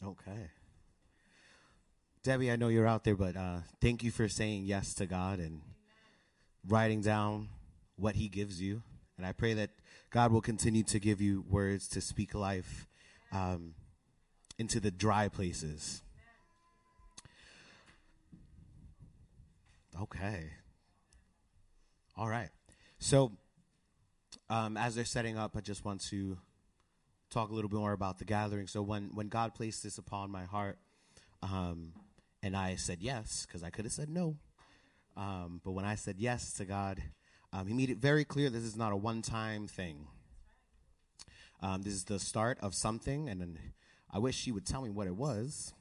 [0.04, 0.50] Okay.
[2.24, 5.40] Debbie, I know you're out there, but uh, thank you for saying yes to God
[5.40, 5.62] and
[6.68, 7.50] writing down
[7.96, 8.84] what He gives you.
[9.18, 9.72] And I pray that
[10.10, 12.88] God will continue to give you words to speak life
[13.32, 13.76] um,
[14.58, 16.02] into the dry places.
[20.00, 20.52] Okay.
[22.18, 22.50] All right.
[23.04, 23.32] So,
[24.48, 26.38] um, as they're setting up, I just want to
[27.32, 28.68] talk a little bit more about the gathering.
[28.68, 30.78] So, when, when God placed this upon my heart,
[31.42, 31.94] um,
[32.44, 34.36] and I said yes, because I could have said no,
[35.18, 37.02] um, but when I said yes to God,
[37.52, 40.06] um, He made it very clear this is not a one time thing.
[41.60, 43.58] Um, this is the start of something, and then
[44.12, 45.74] I wish He would tell me what it was,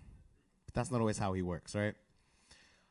[0.64, 1.94] but that's not always how He works, right?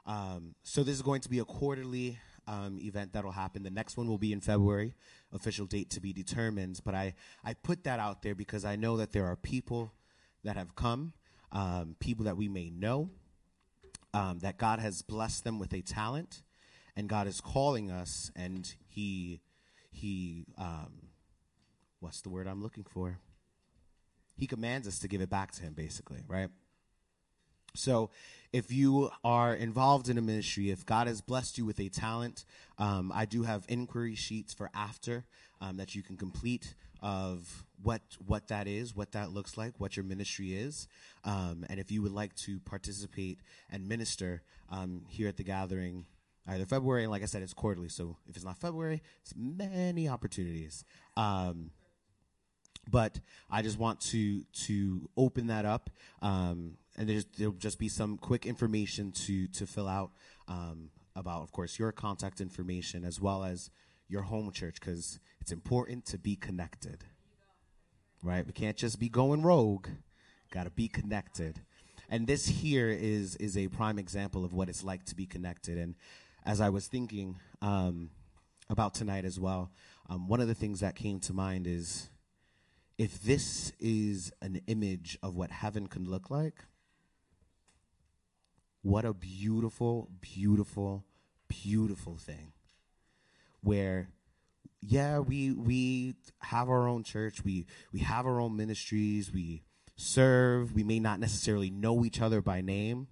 [0.06, 2.20] Um, so, this is going to be a quarterly
[2.50, 3.62] um, event that'll happen.
[3.62, 4.96] The next one will be in February,
[5.32, 6.80] official date to be determined.
[6.84, 7.14] But I,
[7.46, 9.94] I put that out there because I know that there are people
[10.44, 11.14] that have come,
[11.52, 13.12] um, people that we may know,
[14.16, 16.42] um, that God has blessed them with a talent,
[16.96, 19.42] and God is calling us, and He,
[19.92, 21.10] He, um,
[22.00, 23.20] what's the word I'm looking for?
[24.36, 26.50] He commands us to give it back to Him, basically, right?
[27.76, 28.10] So,
[28.52, 32.46] if you are involved in a ministry, if God has blessed you with a talent,
[32.80, 35.26] um, I do have inquiry sheets for after
[35.62, 39.96] um, that you can complete of what what that is, what that looks like, what
[39.96, 40.88] your ministry is,
[41.24, 43.40] um, and if you would like to participate
[43.70, 46.06] and minister um, here at the gathering,
[46.48, 47.90] either February, and like I said, it's quarterly.
[47.90, 50.84] So if it's not February, it's many opportunities.
[51.16, 51.72] Um,
[52.90, 53.20] but
[53.50, 55.90] I just want to to open that up,
[56.22, 60.12] um, and there'll just be some quick information to to fill out
[60.50, 63.72] um, about, of course, your contact information as well as
[64.10, 67.06] your home church because it's important to be connected.
[68.22, 68.46] Right?
[68.46, 69.88] We can't just be going rogue.
[70.52, 71.62] Got to be connected.
[72.10, 75.78] And this here is is a prime example of what it's like to be connected.
[75.78, 75.96] And
[76.46, 78.10] as I was thinking um,
[78.70, 79.72] about tonight as well,
[80.10, 82.10] um, one of the things that came to mind is
[82.98, 86.56] if this is an image of what heaven can look like,
[88.82, 91.06] what a beautiful, beautiful,
[91.48, 92.54] beautiful thing.
[93.62, 94.10] Where
[94.82, 99.64] yeah, we we have our own church, we we have our own ministries, we
[99.98, 103.08] serve, we may not necessarily know each other by name,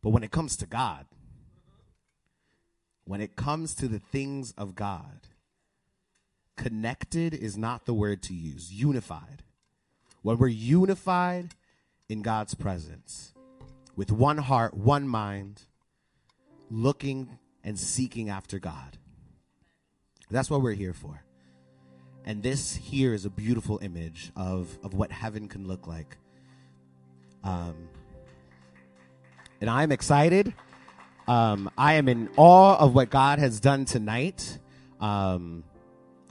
[0.00, 1.06] but when it comes to God,
[3.04, 5.28] when it comes to the things of God,
[6.56, 9.42] connected is not the word to use, unified.
[10.22, 11.54] When we're unified
[12.08, 13.33] in God's presence,
[13.96, 15.62] with one heart, one mind,
[16.70, 18.98] looking and seeking after God.
[20.30, 21.22] That's what we're here for.
[22.24, 26.16] And this here is a beautiful image of, of what heaven can look like.
[27.42, 27.88] Um,
[29.60, 30.54] and I'm excited.
[31.28, 34.58] Um, I am in awe of what God has done tonight.
[35.00, 35.64] Um,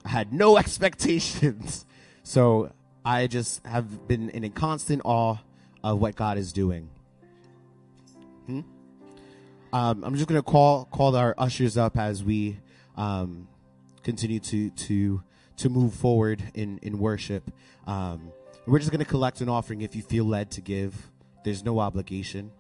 [0.03, 1.85] I had no expectations.
[2.23, 2.71] So
[3.05, 5.37] I just have been in a constant awe
[5.83, 6.89] of what God is doing.
[9.73, 12.59] Um, I'm just going to call call our ushers up as we
[12.95, 13.47] um,
[14.03, 15.23] continue to to
[15.57, 17.49] to move forward in in worship.
[17.87, 18.31] Um,
[18.67, 21.09] we're just going to collect an offering if you feel led to give.
[21.43, 22.51] There's no obligation,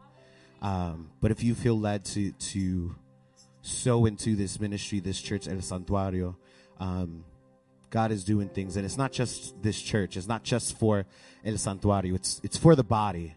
[0.63, 2.95] um, but if you feel led to to
[3.61, 6.35] sow into this ministry, this church, El Santuario,
[6.79, 7.23] um,
[7.91, 10.17] God is doing things, and it's not just this church.
[10.17, 11.05] It's not just for
[11.45, 12.15] El Santuario.
[12.15, 13.35] It's it's for the body.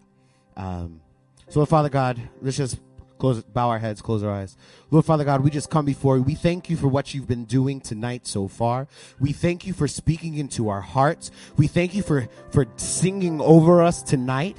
[0.56, 1.02] Um,
[1.50, 2.78] so, Father God, let's just
[3.18, 4.56] close, bow our heads, close our eyes.
[4.90, 6.22] Lord Father God, we just come before you.
[6.22, 8.88] We thank you for what you've been doing tonight so far.
[9.18, 11.30] We thank you for speaking into our hearts.
[11.56, 14.56] We thank you for, for singing over us tonight.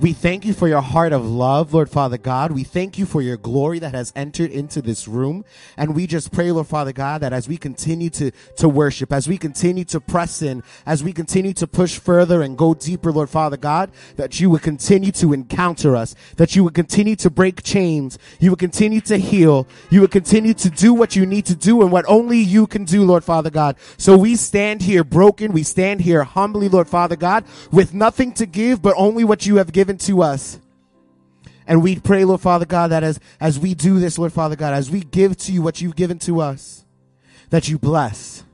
[0.00, 2.50] We thank you for your heart of love, Lord Father God.
[2.50, 5.44] We thank you for your glory that has entered into this room.
[5.76, 9.28] And we just pray, Lord Father God, that as we continue to, to worship, as
[9.28, 13.30] we continue to press in, as we continue to push further and go deeper, Lord
[13.30, 17.62] Father God, that you would continue to encounter us, that you would continue to break
[17.62, 21.54] chains, you would continue to heal, you would continue to do what you need to
[21.54, 23.76] do and what only you can do, Lord Father God.
[23.98, 28.46] So we stand here broken, we stand here humbly, Lord Father God, with nothing to
[28.46, 30.58] give but only what you have given to us.
[31.66, 34.74] And we pray, Lord Father God, that as, as we do this, Lord Father God,
[34.74, 36.84] as we give to you what you've given to us,
[37.50, 38.44] that you bless.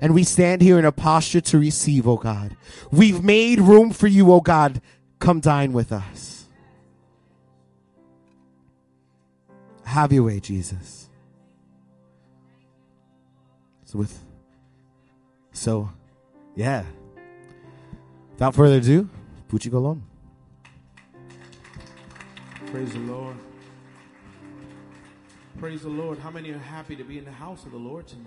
[0.00, 2.56] And we stand here in a posture to receive, oh God.
[2.90, 4.80] We've made room for you, oh God.
[5.18, 6.46] Come dine with us.
[9.84, 11.08] Have your way, Jesus.
[13.84, 14.18] So with
[15.52, 15.90] so
[16.54, 16.84] yeah.
[18.32, 19.08] Without further ado,
[19.48, 20.02] Puchi Colon.
[22.66, 23.36] Praise the Lord.
[25.58, 26.18] Praise the Lord.
[26.18, 28.26] How many are happy to be in the house of the Lord tonight?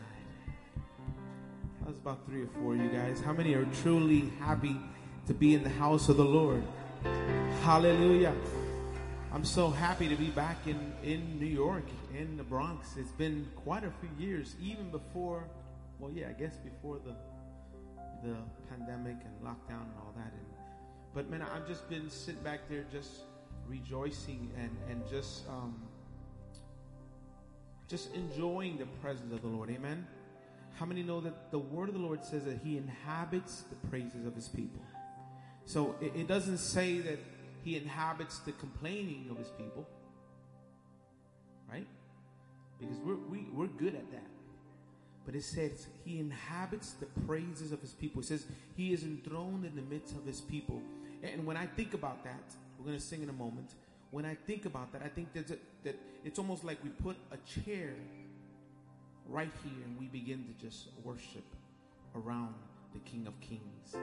[1.86, 3.22] That's about three or four of you guys.
[3.22, 4.76] How many are truly happy
[5.28, 6.64] to be in the house of the Lord?
[7.62, 8.34] Hallelujah.
[9.32, 11.86] I'm so happy to be back in, in New York,
[12.18, 12.96] in the Bronx.
[12.98, 15.44] It's been quite a few years, even before,
[16.00, 17.14] well, yeah, I guess before the
[18.24, 18.36] the
[18.70, 20.11] pandemic and lockdown and all
[21.14, 23.22] but man, I've just been sitting back there just
[23.68, 25.76] rejoicing and, and just um,
[27.88, 29.70] just enjoying the presence of the Lord.
[29.70, 30.08] Amen.
[30.80, 34.26] How many know that the word of the Lord says that He inhabits the praises
[34.26, 34.82] of His people?
[35.66, 37.20] So it, it doesn't say that
[37.64, 39.88] He inhabits the complaining of His people,
[41.70, 41.88] right?
[42.80, 44.28] Because we're, we, we're good at that.
[45.26, 48.22] But it says He inhabits the praises of His people.
[48.22, 50.82] It says He is enthroned in the midst of His people.
[51.24, 52.44] And when I think about that,
[52.78, 53.76] we're going to sing in a moment.
[54.12, 55.48] When I think about that, I think that,
[55.84, 55.96] that
[56.26, 57.94] it's almost like we put a chair
[59.28, 61.46] right here and we begin to just worship
[62.16, 62.54] around
[62.94, 63.96] the King of Kings,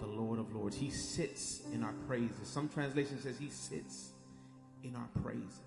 [0.00, 0.76] the Lord of Lords.
[0.76, 2.48] He sits in our praises.
[2.48, 4.10] Some translation says he sits
[4.84, 5.60] in our praises.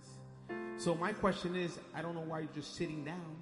[0.78, 3.38] So my question is, I don't know why you're just sitting down,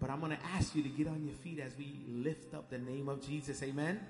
[0.00, 2.70] but I'm going to ask you to get on your feet as we lift up
[2.70, 3.62] the name of Jesus.
[3.62, 4.00] Amen.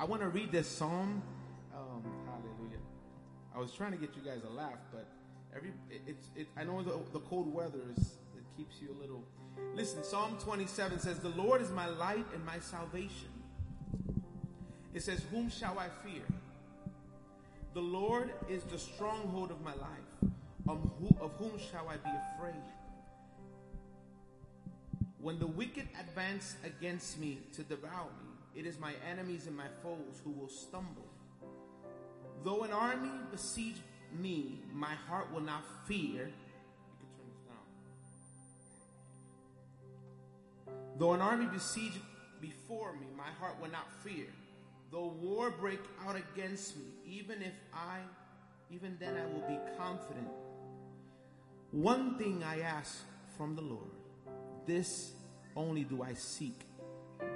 [0.00, 1.22] I want to read this psalm.
[1.76, 2.78] Um, hallelujah.
[3.54, 5.06] I was trying to get you guys a laugh, but
[5.54, 8.98] every it, it's it, I know the, the cold weather is it keeps you a
[8.98, 9.22] little.
[9.74, 13.28] Listen, Psalm 27 says, "The Lord is my light and my salvation."
[14.94, 16.22] It says, "Whom shall I fear?"
[17.74, 20.32] The Lord is the stronghold of my life.
[20.66, 22.62] Of, who, of whom shall I be afraid?
[25.20, 29.68] When the wicked advance against me to devour me, it is my enemies and my
[29.82, 31.06] foes who will stumble.
[32.42, 33.76] Though an army besiege
[34.18, 36.26] me, my heart will not fear.
[36.26, 37.42] You can turn this
[40.66, 40.76] down.
[40.98, 42.00] Though an army besiege
[42.40, 44.26] before me, my heart will not fear.
[44.90, 48.00] Though war break out against me, even if I,
[48.70, 50.28] even then I will be confident.
[51.70, 53.04] One thing I ask
[53.36, 53.90] from the Lord,
[54.66, 55.12] this
[55.54, 56.60] only do I seek,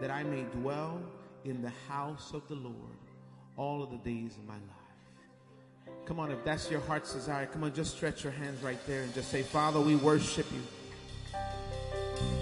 [0.00, 1.00] that I may dwell
[1.44, 2.74] in the house of the Lord
[3.56, 5.94] all of the days of my life.
[6.06, 9.02] Come on, if that's your heart's desire, come on, just stretch your hands right there
[9.02, 11.40] and just say, Father, we worship you.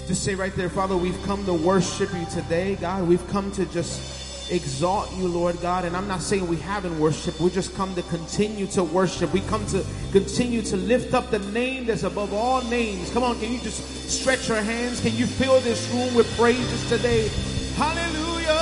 [0.06, 3.06] Just say right there, Father, we've come to worship you today, God.
[3.06, 5.85] We've come to just exalt you, Lord God.
[5.85, 7.40] And I'm not saying we haven't worshiped.
[7.40, 9.32] We just come to continue to worship.
[9.32, 13.10] We come to continue to lift up the name that's above all names.
[13.10, 15.01] Come on, can you just stretch your hands?
[15.01, 17.28] Can you fill this room with praises today?
[17.77, 18.59] Hallelujah.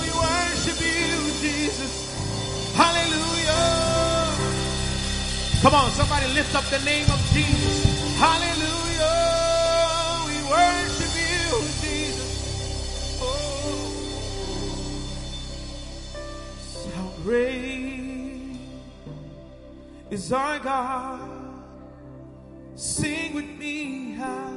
[0.00, 2.74] We worship you, Jesus.
[2.74, 3.26] Hallelujah.
[5.62, 7.84] Come on, somebody lift up the name of Jesus.
[8.18, 8.86] Hallelujah.
[10.26, 10.95] We worship
[17.26, 18.56] great
[20.10, 21.28] is our God?
[22.76, 24.52] Sing with me, how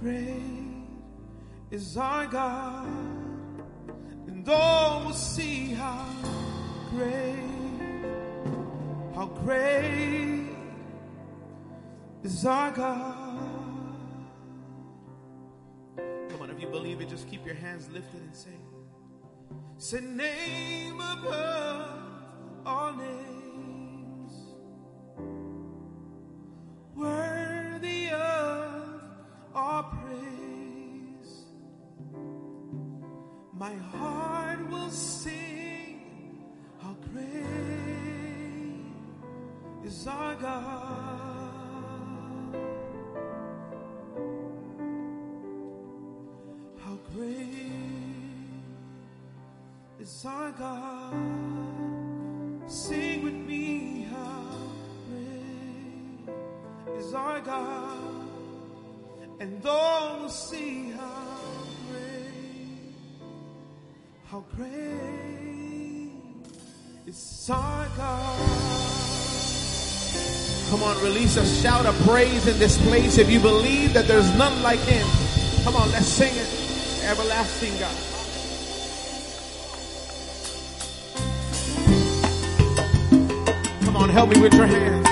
[0.00, 0.86] great
[1.70, 2.86] is our God,
[4.28, 6.06] and all will see how
[6.90, 7.36] great,
[9.14, 10.48] how great
[12.22, 13.38] is our God.
[16.30, 18.56] Come on, if you believe it, just keep your hands lifted and say,
[19.82, 22.02] Say name above
[22.66, 24.32] all names,
[26.94, 29.00] worthy of
[29.54, 31.46] our praise.
[33.54, 36.02] My heart will sing
[36.82, 37.46] how great
[39.82, 40.89] is our God.
[50.20, 51.14] Is our God.
[52.66, 54.44] Sing with me, how
[55.08, 56.28] great
[56.98, 58.28] is our God.
[59.40, 61.38] And all will see how
[61.88, 62.92] great,
[64.26, 66.12] how great
[67.06, 68.38] is our God.
[70.68, 74.30] Come on, release a shout of praise in this place if you believe that there's
[74.36, 75.06] none like Him.
[75.64, 76.48] Come on, let's sing it.
[77.08, 78.09] Everlasting God.
[84.20, 85.06] Help me with your hands.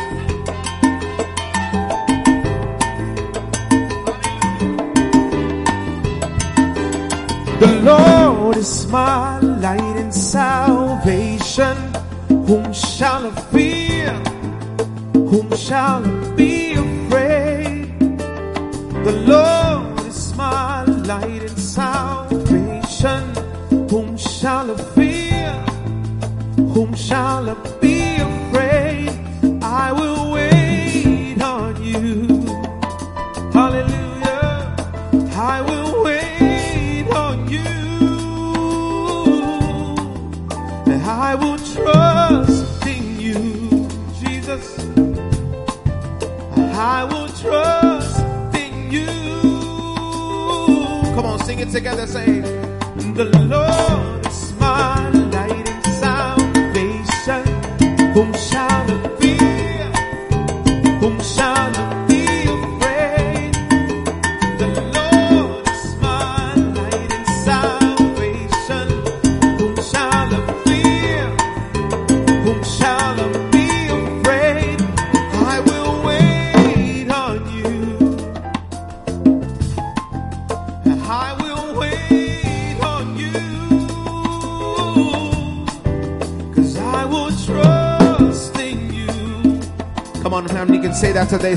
[7.59, 8.08] The Lord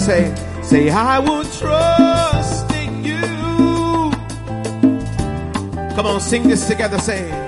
[0.02, 0.34] say,
[0.64, 3.22] say, I will trust in you.
[5.96, 7.41] Come on, sing this together, say.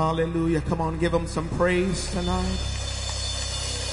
[0.00, 0.62] Hallelujah.
[0.62, 2.58] Come on, give him some praise tonight.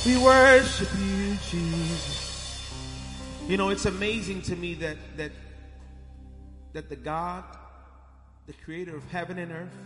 [0.06, 2.72] We worship you, Jesus.
[3.50, 5.34] You know, it's amazing to me that that
[6.72, 7.44] that the God,
[8.46, 9.78] the creator of heaven and earth,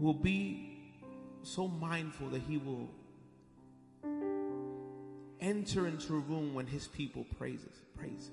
[0.00, 0.92] will be
[1.44, 2.90] so mindful that he will
[5.40, 8.28] enter into a room when his people praises praise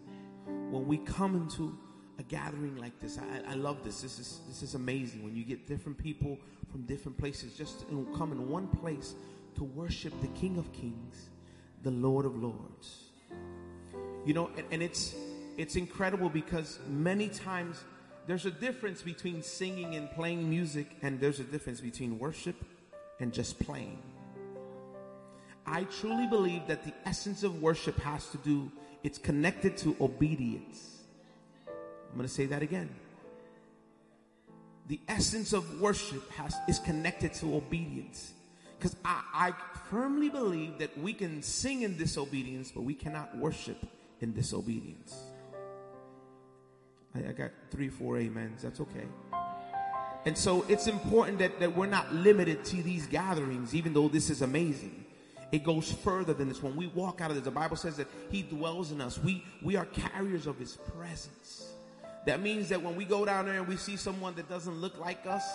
[0.47, 0.71] him.
[0.71, 1.77] When we come into
[2.19, 4.01] a gathering like this, I, I love this.
[4.01, 5.23] This is this is amazing.
[5.23, 6.37] When you get different people
[6.71, 9.15] from different places, just to come in one place
[9.55, 11.29] to worship the King of Kings,
[11.83, 13.05] the Lord of Lords.
[14.25, 15.15] You know, and, and it's
[15.57, 17.83] it's incredible because many times
[18.27, 22.55] there's a difference between singing and playing music, and there's a difference between worship
[23.19, 24.01] and just playing.
[25.65, 28.71] I truly believe that the essence of worship has to do,
[29.03, 30.96] it's connected to obedience.
[32.17, 32.89] I'm going to say that again.
[34.87, 38.33] The essence of worship has, is connected to obedience.
[38.79, 39.53] Because I, I
[39.91, 43.85] firmly believe that we can sing in disobedience, but we cannot worship
[44.19, 45.15] in disobedience.
[47.13, 48.63] I, I got three, four amens.
[48.63, 49.05] That's okay.
[50.25, 54.31] And so it's important that, that we're not limited to these gatherings, even though this
[54.31, 55.05] is amazing.
[55.51, 56.63] It goes further than this.
[56.63, 59.19] When we walk out of this, the Bible says that He dwells in us.
[59.19, 61.75] We we are carriers of His presence.
[62.27, 64.99] That means that when we go down there and we see someone that doesn't look
[64.99, 65.45] like us,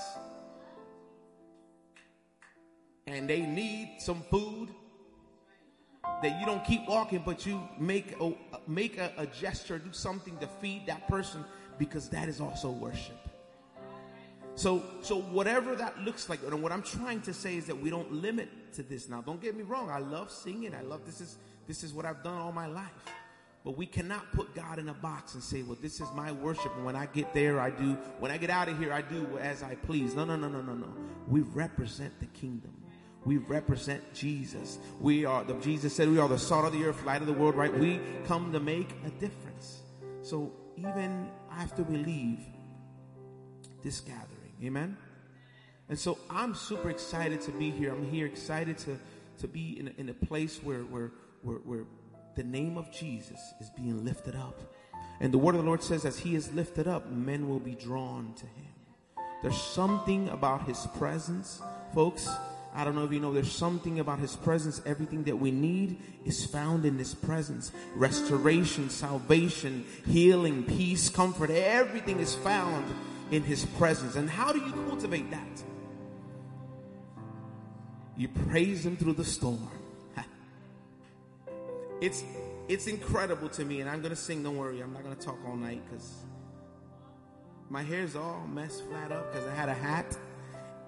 [3.06, 4.70] and they need some food,
[6.22, 8.32] that you don't keep walking, but you make a
[8.66, 11.44] make a, a gesture, do something to feed that person,
[11.78, 13.18] because that is also worship.
[14.54, 17.90] So, so whatever that looks like, and what I'm trying to say is that we
[17.90, 19.10] don't limit to this.
[19.10, 19.90] Now, don't get me wrong.
[19.90, 20.74] I love singing.
[20.74, 21.36] I love this is
[21.68, 23.12] this is what I've done all my life.
[23.64, 26.74] But we cannot put God in a box and say, "Well, this is my worship."
[26.76, 27.94] And when I get there, I do.
[28.18, 30.14] When I get out of here, I do as I please.
[30.14, 30.88] No, no, no, no, no, no.
[31.28, 32.72] We represent the kingdom.
[33.24, 34.78] We represent Jesus.
[35.00, 37.32] We are the Jesus said we are the salt of the earth, light of the
[37.32, 37.54] world.
[37.54, 37.72] Right?
[37.72, 39.82] We come to make a difference.
[40.22, 42.40] So even after we leave
[43.82, 44.54] this gathering.
[44.62, 44.96] Amen.
[45.88, 47.92] And so I'm super excited to be here.
[47.92, 48.98] I'm here excited to,
[49.38, 51.10] to be in a, in a place where, where,
[51.42, 51.84] where, where
[52.34, 54.60] the name of Jesus is being lifted up.
[55.20, 57.74] And the word of the Lord says, as he is lifted up, men will be
[57.74, 58.72] drawn to him.
[59.42, 61.60] There's something about his presence,
[61.94, 62.28] folks.
[62.74, 64.80] I don't know if you know, there's something about his presence.
[64.86, 67.70] Everything that we need is found in his presence.
[67.94, 72.92] Restoration, salvation, healing, peace, comfort, everything is found
[73.30, 74.14] in his presence.
[74.16, 75.62] And how do you cultivate that?
[78.16, 79.68] You praise him through the storm.
[82.02, 82.22] It's
[82.66, 84.42] it's incredible to me, and I'm gonna sing.
[84.42, 86.12] Don't worry, I'm not gonna talk all night because
[87.70, 90.18] my hair's all messed flat up because I had a hat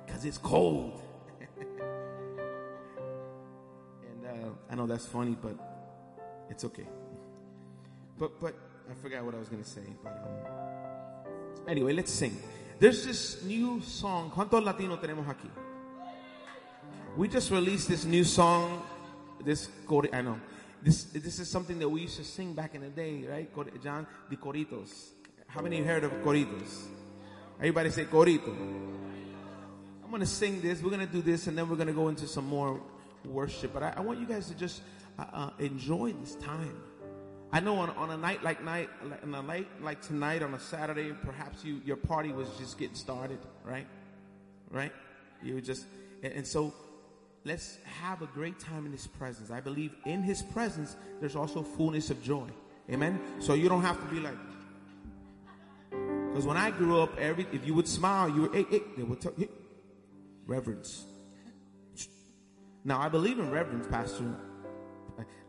[0.05, 1.01] because it's cold.
[1.61, 1.81] and
[4.27, 5.55] uh, I know that's funny, but
[6.51, 6.89] it's okay.
[8.19, 8.57] But but
[8.91, 9.87] I forgot what I was gonna say.
[10.03, 10.35] But um,
[11.69, 12.37] anyway, let's sing.
[12.81, 14.33] There's this new song.
[14.35, 15.49] ¿Cuántos latinos tenemos aquí?
[17.17, 18.83] We just released this new song.
[19.45, 19.69] This
[20.13, 20.41] I know.
[20.85, 23.83] This this is something that we used to sing back in the day, right?
[23.83, 25.13] John, the coritos.
[25.47, 26.85] How many heard of coritos?
[27.59, 28.55] Everybody say corito.
[30.05, 30.83] I'm gonna sing this.
[30.83, 32.83] We're gonna do this, and then we're gonna go into some more
[33.25, 33.73] worship.
[33.73, 34.83] But I, I want you guys to just
[35.19, 36.77] uh, uh, enjoy this time.
[37.51, 38.91] I know on, on a night like night,
[39.23, 42.97] on a night like tonight, on a Saturday, perhaps you your party was just getting
[42.97, 43.87] started, right?
[44.71, 44.93] Right?
[45.43, 45.87] You were just,
[46.23, 46.75] and, and so
[47.45, 49.51] let's have a great time in His presence.
[49.51, 52.47] I believe in His presence there's also fullness of joy.
[52.91, 53.21] Amen.
[53.39, 54.37] So you don't have to be like,
[56.29, 59.03] because when I grew up, every if you would smile, you were hey, hey, they
[59.03, 59.49] would tell hey,
[60.47, 61.05] reverence.
[62.85, 64.35] Now I believe in reverence, Pastor.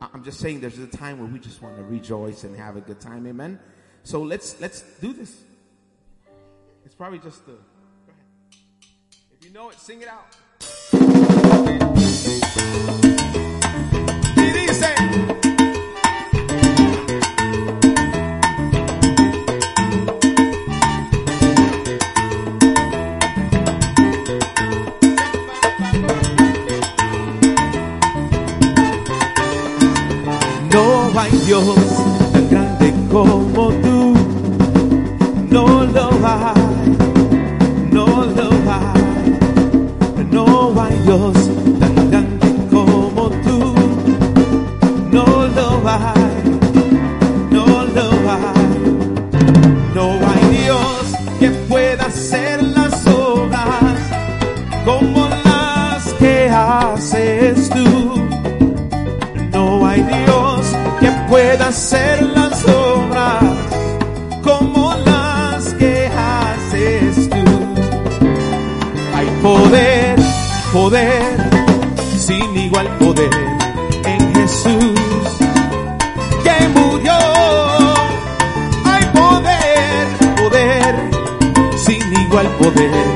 [0.02, 2.82] I'm just saying there's a time where we just want to rejoice and have a
[2.82, 3.26] good time.
[3.26, 3.60] Amen.
[4.04, 5.44] So let's let's do this.
[6.86, 7.58] It's probably just the
[9.34, 11.05] If you know it, sing it out.
[30.72, 31.64] No hay Dios
[32.34, 34.14] tan grande como tú,
[35.50, 36.65] no lo hay.
[72.16, 73.34] Sin igual poder
[74.04, 75.00] en Jesús
[76.44, 77.18] que murió.
[78.86, 80.96] Hay poder, poder,
[81.76, 83.15] sin igual poder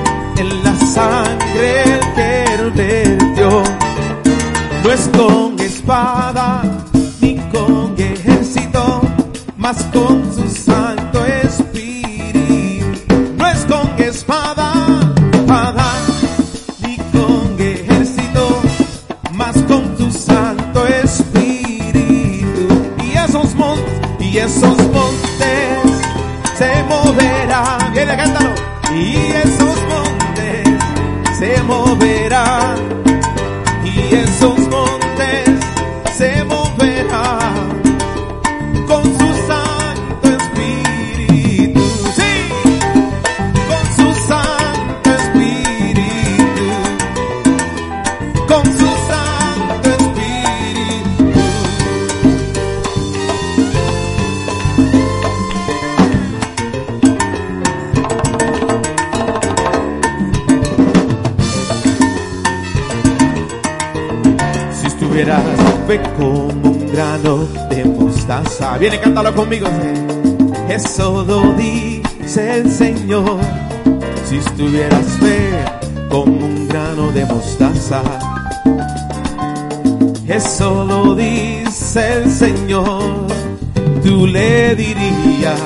[84.70, 85.60] Tú le dirías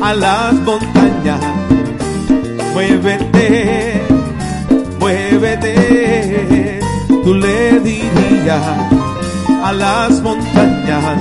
[0.00, 1.40] a las montañas,
[2.72, 4.02] muévete,
[5.00, 6.80] muévete.
[7.08, 8.62] Tú le dirías
[9.64, 11.18] a las montañas,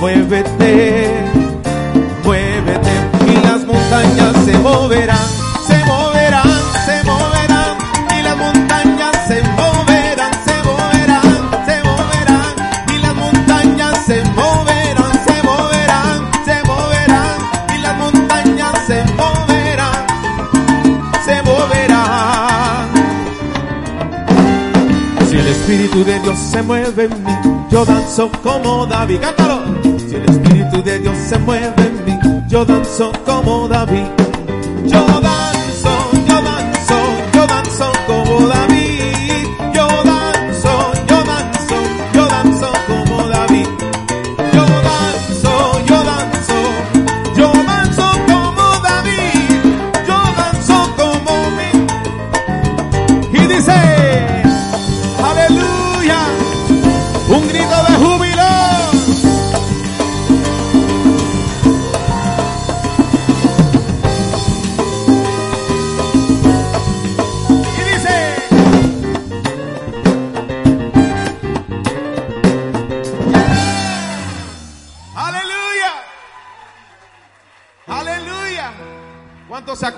[0.00, 1.10] muévete,
[2.24, 2.90] muévete.
[3.28, 5.07] Y las montañas se moverán,
[27.04, 27.32] en mí,
[27.70, 29.20] yo danzo como David.
[29.20, 29.60] Cántalo.
[29.98, 32.18] Si el Espíritu de Dios se mueve en mí,
[32.48, 34.17] yo danzo como David.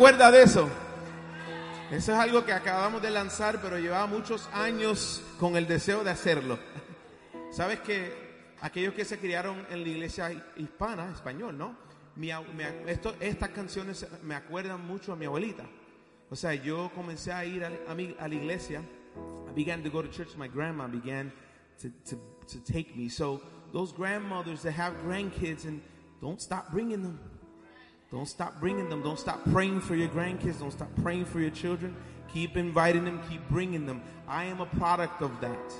[0.00, 0.66] Acuerda de eso?
[1.90, 6.08] Eso es algo que acabamos de lanzar, pero llevaba muchos años con el deseo de
[6.08, 6.58] hacerlo.
[7.50, 8.10] Sabes que
[8.62, 11.76] aquellos que se criaron en la iglesia hispana, español, ¿no?
[12.16, 12.32] Me-
[12.86, 15.64] esto, estas canciones me acuerdan mucho a mi abuelita.
[16.30, 18.80] O sea, yo comencé a ir a, la iglesia.
[19.50, 20.34] I began to go to church.
[20.34, 21.30] My grandma began
[21.82, 23.10] to, to take me.
[23.10, 25.82] So those grandmothers that have grandkids and
[26.22, 27.18] don't stop bringing them.
[28.10, 29.02] Don't stop bringing them.
[29.02, 30.58] Don't stop praying for your grandkids.
[30.58, 31.94] Don't stop praying for your children.
[32.32, 33.20] Keep inviting them.
[33.28, 34.02] Keep bringing them.
[34.26, 35.74] I am a product of that.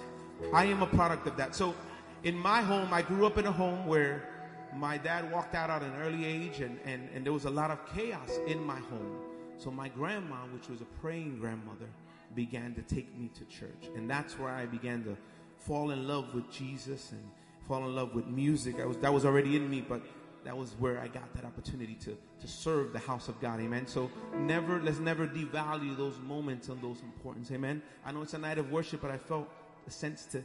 [0.54, 1.54] I am a product of that.
[1.54, 1.74] So,
[2.22, 4.28] in my home, I grew up in a home where
[4.76, 7.70] my dad walked out at an early age, and, and, and there was a lot
[7.70, 9.16] of chaos in my home.
[9.58, 11.88] So, my grandma, which was a praying grandmother,
[12.36, 13.90] began to take me to church.
[13.96, 15.16] And that's where I began to
[15.58, 17.22] fall in love with Jesus and
[17.66, 18.80] fall in love with music.
[18.80, 20.00] I was, that was already in me, but
[20.44, 23.60] that was where I got that opportunity to, to serve the house of God.
[23.60, 23.86] Amen.
[23.86, 27.50] So never, let's never devalue those moments and those importance.
[27.50, 27.82] Amen.
[28.04, 29.48] I know it's a night of worship, but I felt
[29.86, 30.42] a sense to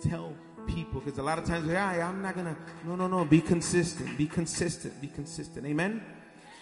[0.00, 0.34] tell
[0.66, 2.56] people because a lot of times, yeah, I'm not gonna.
[2.84, 3.24] No, no, no.
[3.24, 4.16] Be consistent.
[4.18, 5.00] Be consistent.
[5.00, 5.66] Be consistent.
[5.66, 6.02] Amen.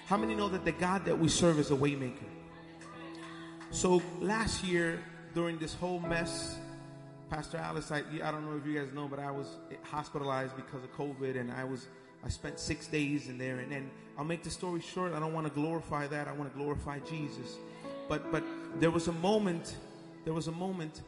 [0.06, 2.28] How many know that the God that we serve is a waymaker?
[3.70, 5.02] So last year
[5.34, 6.58] during this whole mess,
[7.28, 9.48] Pastor Alice, I, I don't know if you guys know, but I was
[9.82, 11.88] hospitalized because of COVID, and I was
[12.26, 13.60] I spent six days in there.
[13.60, 13.88] And then
[14.18, 15.12] I'll make the story short.
[15.12, 16.26] I don't want to glorify that.
[16.26, 17.56] I want to glorify Jesus.
[18.08, 18.42] But but
[18.80, 19.76] there was a moment.
[20.24, 21.02] There was a moment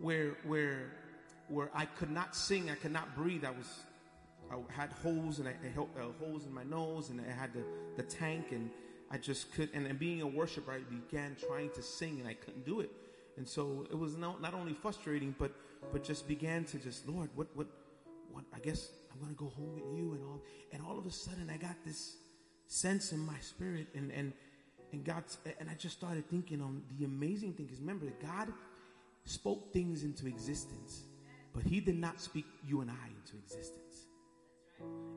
[0.00, 0.92] where where
[1.48, 2.68] where I could not sing.
[2.68, 3.44] I could not breathe.
[3.44, 3.68] I was
[4.50, 7.62] I had holes and I, I uh, holes in my nose, and I had the
[7.96, 8.68] the tank, and
[9.10, 9.70] I just could.
[9.72, 12.90] And, and being a worshiper, I began trying to sing, and I couldn't do it.
[13.36, 15.52] And so it was not, not only frustrating, but
[15.92, 17.68] but just began to just Lord, what what
[18.32, 18.44] what?
[18.52, 20.42] I guess I'm going to go home with you and all.
[20.72, 22.16] And all of a sudden, I got this
[22.66, 24.32] sense in my spirit, and and
[24.92, 25.24] and God,
[25.58, 27.66] and I just started thinking on the amazing thing.
[27.66, 28.52] Because remember, that God
[29.24, 31.04] spoke things into existence,
[31.54, 34.06] but He did not speak you and I into existence.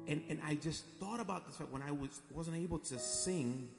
[0.07, 3.69] And and I just thought about this fact when I was wasn't able to sing.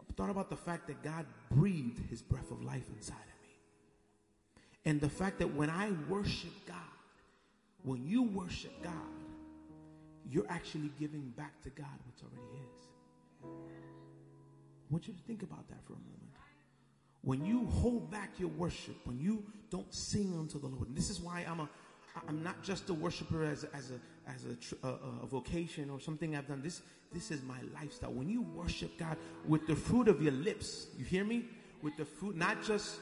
[0.00, 3.54] I thought about the fact that God breathed His breath of life inside of me,
[4.86, 6.76] and the fact that when I worship God,
[7.84, 8.92] when you worship God,
[10.30, 12.88] you're actually giving back to God what's already His.
[13.44, 16.18] I want you to think about that for a moment.
[17.22, 21.10] When you hold back your worship, when you don't sing unto the Lord, and this
[21.10, 21.68] is why I'm a,
[22.28, 24.90] I'm not just a worshiper as as a as a, a,
[25.24, 26.62] a vocation or something I've done.
[26.62, 26.80] This
[27.12, 28.12] this is my lifestyle.
[28.12, 31.44] When you worship God with the fruit of your lips, you hear me?
[31.82, 32.98] With the fruit, not just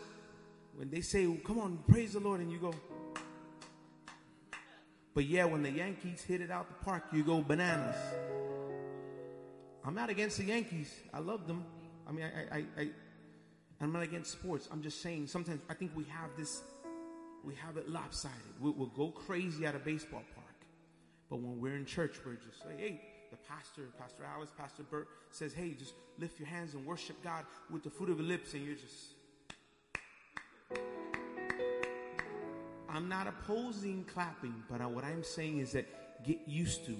[0.76, 2.74] when they say, "Come on, praise the Lord," and you go.
[5.16, 7.96] But yeah, when the Yankees hit it out the park, you go bananas.
[9.82, 10.92] I'm not against the Yankees.
[11.14, 11.64] I love them.
[12.06, 12.88] I mean, I, I, I,
[13.80, 14.68] I'm not against sports.
[14.70, 16.60] I'm just saying sometimes I think we have this,
[17.42, 18.36] we have it lopsided.
[18.60, 20.54] We, will go crazy at a baseball park.
[21.30, 25.08] But when we're in church, we're just like, hey, the pastor, Pastor Alice, Pastor Bert
[25.30, 28.52] says, hey, just lift your hands and worship God with the fruit of your lips,
[28.52, 29.14] and you're just
[32.88, 35.86] I'm not opposing clapping, but what I'm saying is that
[36.24, 36.96] get used to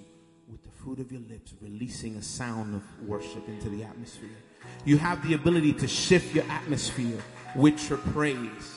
[0.49, 4.29] with the fruit of your lips releasing a sound of worship into the atmosphere.
[4.85, 7.21] You have the ability to shift your atmosphere
[7.55, 8.75] with your praise.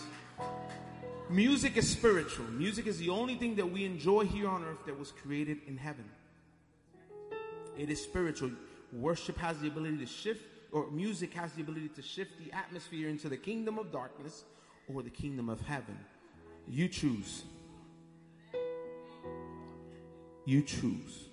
[1.28, 2.46] Music is spiritual.
[2.46, 5.76] Music is the only thing that we enjoy here on earth that was created in
[5.76, 6.04] heaven.
[7.78, 8.50] It is spiritual.
[8.92, 10.42] Worship has the ability to shift,
[10.72, 14.44] or music has the ability to shift the atmosphere into the kingdom of darkness
[14.92, 15.96] or the kingdom of heaven.
[16.68, 17.44] You choose.
[20.44, 21.28] You choose.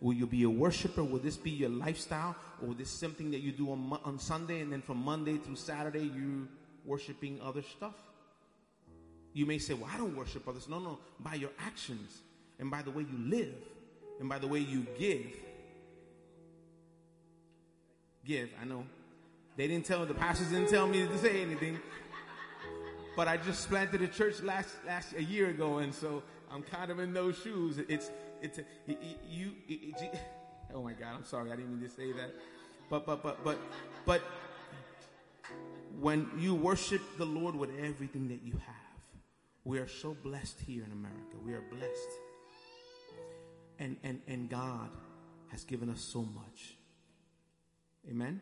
[0.00, 1.02] Will you be a worshiper?
[1.02, 2.36] Will this be your lifestyle?
[2.60, 5.56] Or will this something that you do on, on Sunday and then from Monday through
[5.56, 6.48] Saturday you
[6.84, 7.94] worshiping other stuff?
[9.32, 10.68] You may say, Well, I don't worship others.
[10.68, 10.98] No, no.
[11.20, 12.22] By your actions
[12.58, 13.54] and by the way you live
[14.20, 15.26] and by the way you give.
[18.24, 18.84] Give, I know.
[19.56, 21.78] They didn't tell the pastors didn't tell me to say anything
[23.16, 26.22] but I just planted a church last last a year ago, and so
[26.52, 27.78] I'm kind of in those shoes.
[27.88, 28.10] It's
[28.42, 28.64] it's a,
[29.28, 29.52] you.
[30.74, 32.34] Oh my God, I'm sorry, I didn't mean to say that.
[32.90, 33.56] But but but but
[34.04, 34.20] but
[36.00, 38.74] when you worship the Lord with everything that you have,
[39.64, 41.36] we are so blessed here in America.
[41.42, 42.10] We are blessed,
[43.78, 44.90] and and and God
[45.52, 46.76] has given us so much.
[48.10, 48.40] Amen.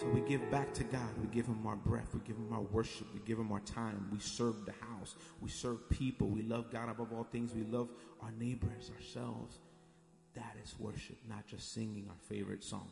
[0.00, 1.10] So we give back to God.
[1.20, 2.14] We give Him our breath.
[2.14, 3.06] We give Him our worship.
[3.12, 4.08] We give Him our time.
[4.10, 5.14] We serve the house.
[5.42, 6.28] We serve people.
[6.28, 7.52] We love God above all things.
[7.54, 7.90] We love
[8.22, 9.58] our neighbors, ourselves.
[10.34, 12.86] That is worship, not just singing our favorite songs.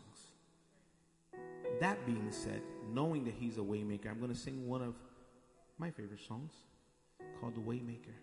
[1.80, 2.60] That being said,
[2.93, 4.94] knowing that He's a waymaker, I'm going to sing one of
[5.78, 6.52] my favorite songs
[7.40, 8.16] called The Waymaker.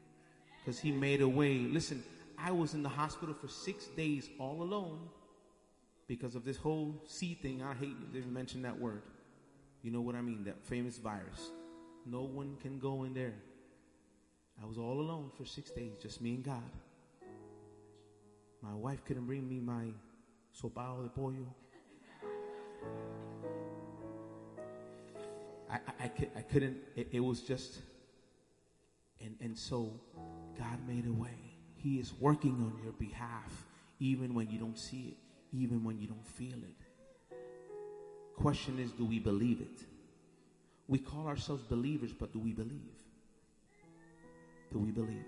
[0.64, 1.58] Because He made a way.
[1.58, 2.04] Listen,
[2.38, 5.00] I was in the hospital for six days all alone
[6.08, 7.62] because of this whole C thing.
[7.64, 9.02] I hate to even mention that word.
[9.82, 10.44] You know what I mean?
[10.44, 11.52] That famous virus.
[12.06, 13.34] No one can go in there.
[14.62, 16.72] I was all alone for six days, just me and God.
[18.62, 19.88] My wife couldn't bring me my
[20.60, 21.54] sopao de pollo.
[25.70, 27.82] I, I, I, couldn't, it, it was just,
[29.20, 30.00] and, and so
[30.58, 31.58] God made a way.
[31.76, 33.66] He is working on your behalf,
[34.00, 35.25] even when you don't see it
[35.60, 36.82] even when you don't feel it.
[38.36, 39.86] Question is, do we believe it?
[40.88, 43.04] We call ourselves believers, but do we believe?
[44.72, 45.26] Do we believe?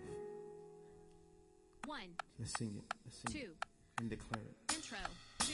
[1.85, 2.01] One.
[2.37, 2.93] Let's sing it.
[3.05, 3.47] Let's sing two.
[3.47, 3.65] It
[3.99, 4.75] and declare it.
[4.75, 4.97] Intro.
[5.39, 5.53] Two.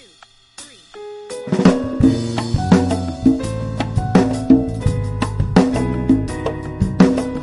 [0.57, 0.79] Three.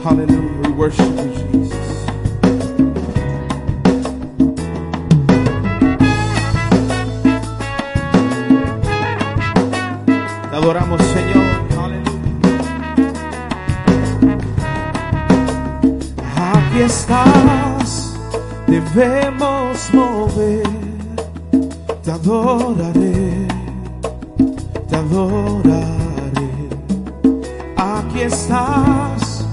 [0.02, 0.68] Hallelujah.
[0.68, 1.69] We worship you, Jesus.
[10.60, 11.46] Adoramos, Señor.
[11.82, 12.12] Aleluya.
[16.36, 18.14] Aquí estás,
[18.66, 20.68] debemos mover.
[22.04, 23.46] Te adoraré,
[24.88, 26.50] te adoraré.
[27.76, 29.46] Aquí estás,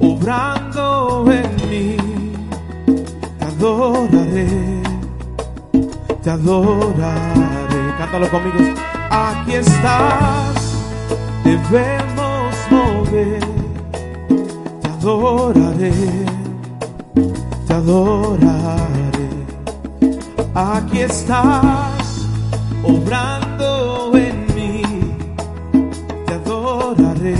[0.00, 1.96] obrando en mí.
[3.38, 4.82] Te adoraré,
[6.22, 7.42] te adoraré.
[7.98, 8.81] Cántalo conmigo.
[9.14, 10.74] Aquí estás,
[11.44, 13.44] debemos mover.
[14.80, 15.92] Te adoraré,
[17.66, 19.10] te adoraré.
[20.54, 22.26] Aquí estás,
[22.82, 24.82] obrando en mí.
[26.24, 27.36] Te adoraré,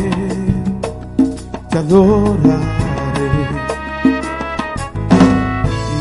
[1.71, 2.63] te adoraré.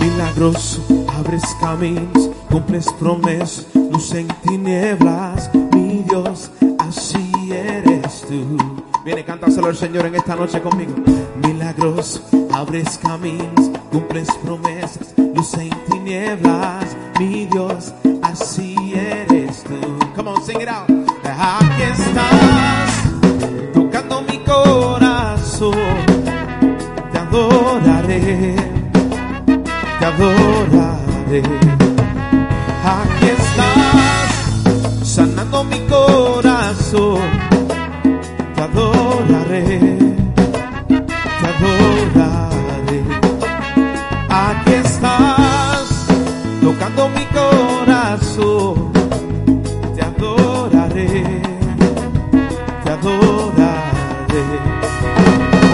[0.02, 0.81] Milagroso,
[1.18, 5.49] abres caminos, cumples promesas, luz en tinieblas,
[9.41, 10.93] cántaselo al Señor en esta noche conmigo.
[11.47, 12.22] Milagroso,
[12.53, 17.91] abres caminos, cumples promesas, luz en tinieblas, mi Dios,
[18.22, 19.99] así eres tú.
[20.15, 20.88] Come on, sing it out.
[21.23, 23.01] Aquí estás,
[23.73, 25.73] tocando mi corazón,
[27.11, 28.55] te adoraré
[29.99, 31.43] te adoraré.
[32.85, 37.40] Aquí estás, sanando mi corazón.
[39.52, 39.80] Adoraré,
[40.88, 43.03] te adoraré.
[44.30, 46.07] Aquí estás,
[46.61, 48.94] tocando mi corazón.
[49.94, 51.26] Te adoraré,
[52.86, 54.44] te adoraré.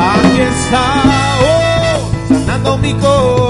[0.10, 1.04] Aquí está,
[1.44, 3.47] oh, sanando mi corazón.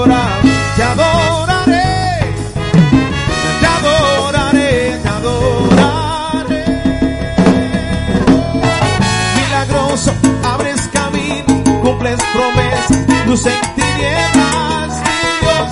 [13.28, 15.70] Promesas, luz en tinieblas, mi Dios,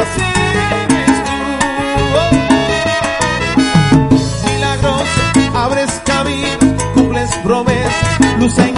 [0.00, 0.26] así
[0.90, 1.38] eres tú.
[4.46, 5.22] Milagroso,
[5.54, 6.64] abres camino,
[6.94, 8.77] cumples promesas, luz en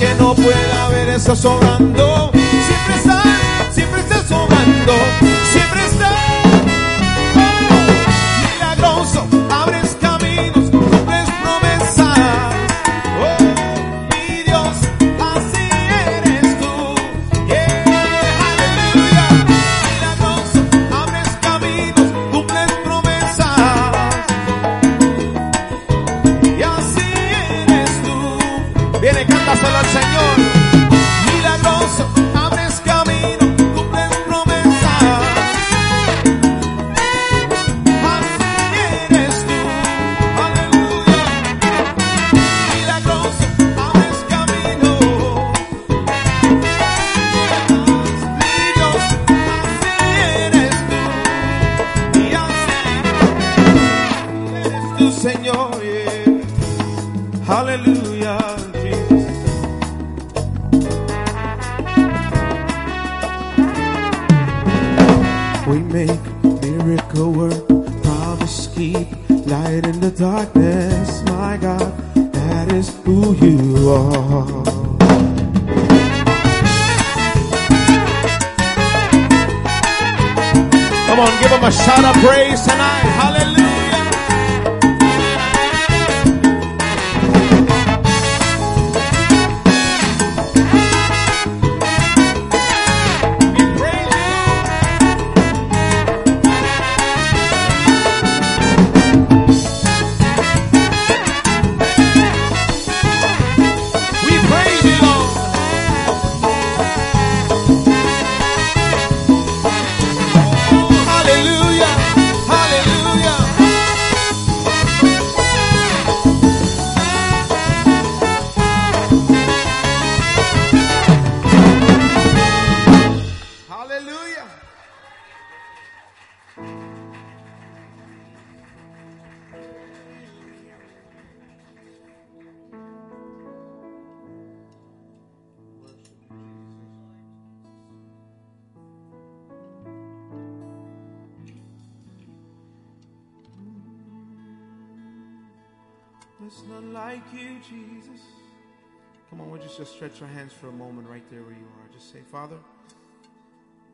[0.00, 2.30] Aunque no pueda ver, estás sobrando.
[2.32, 5.29] Siempre estás, siempre estás sobrando.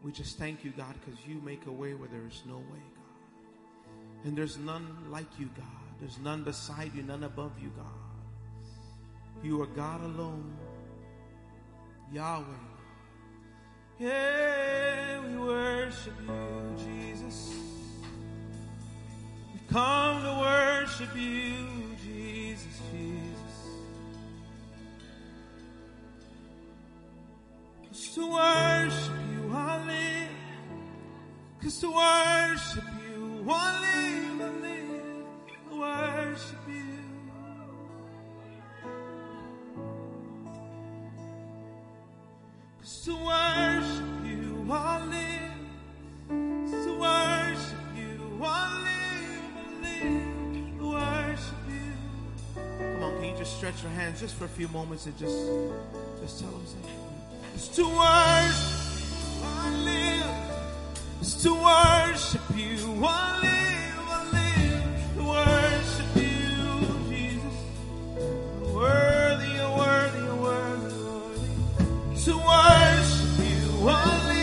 [0.06, 2.84] We just thank you, God, because you make a way where there is no way,
[2.94, 4.24] God.
[4.24, 5.66] And there's none like you, God.
[5.98, 9.42] There's none beside you, none above you, God.
[9.42, 10.56] You are God alone,
[12.12, 12.44] Yahweh.
[13.98, 17.52] Yeah, we worship you, Jesus.
[19.52, 21.95] We've come to worship you,
[28.16, 30.30] to worship you, I live.
[31.62, 35.26] Cause to worship you, I live, I live.
[35.70, 36.98] I worship you.
[42.80, 45.52] Cause to worship you, I live.
[46.84, 48.48] To worship you, I
[48.86, 50.80] live, I live.
[50.80, 51.92] I worship you.
[52.94, 55.36] Come on, can you just stretch your hands just for a few moments and just,
[56.22, 57.05] just tell them something?
[57.56, 60.26] It's to worship, I live.
[61.22, 64.84] It's to worship you, I live, I live.
[65.16, 66.34] To worship you,
[67.08, 67.58] Jesus.
[68.74, 72.24] Worthy, worthy, worthy, worthy.
[72.24, 74.35] To worship you, I live.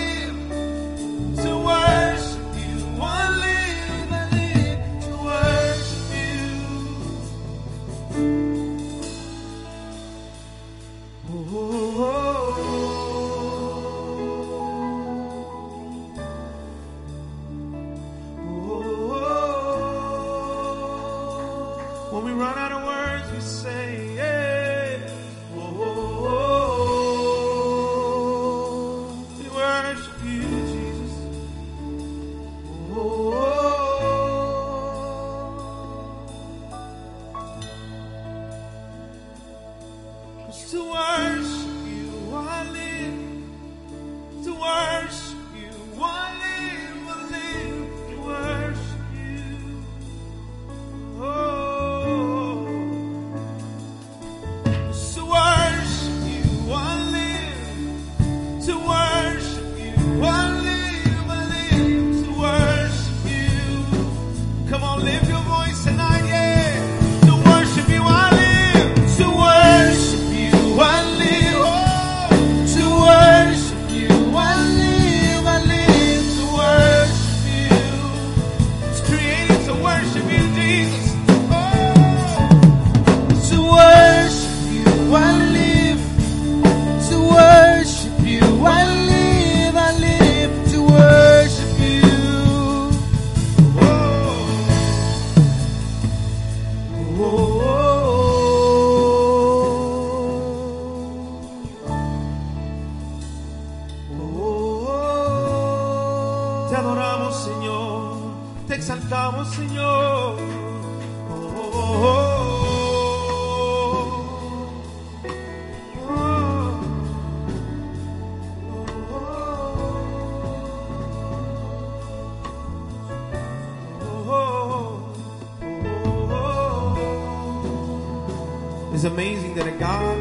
[129.04, 130.18] It's amazing that a God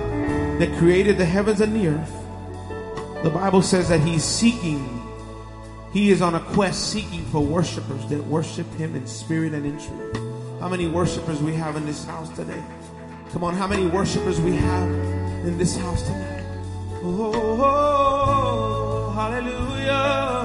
[0.58, 2.12] that created the heavens and the earth,
[3.22, 5.00] the Bible says that He's seeking,
[5.92, 9.78] He is on a quest seeking for worshipers that worship Him in spirit and in
[9.78, 10.16] truth.
[10.58, 12.60] How many worshipers we have in this house today?
[13.30, 14.90] Come on, how many worshipers we have
[15.46, 16.44] in this house tonight?
[17.04, 20.41] Oh, hallelujah.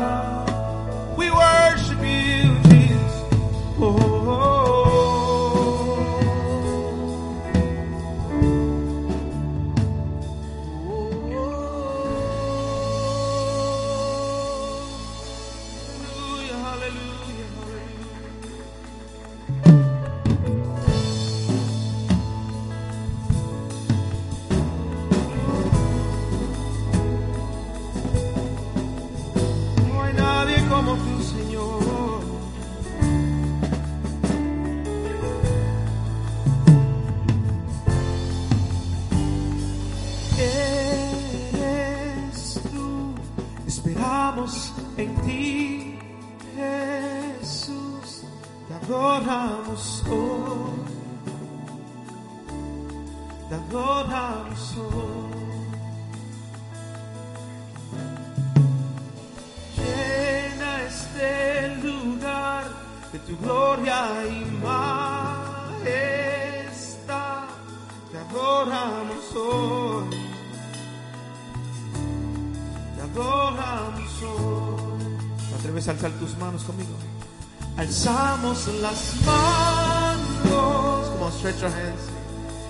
[78.48, 81.10] Levantamos las manos.
[81.10, 82.10] Come on, stretch your hands.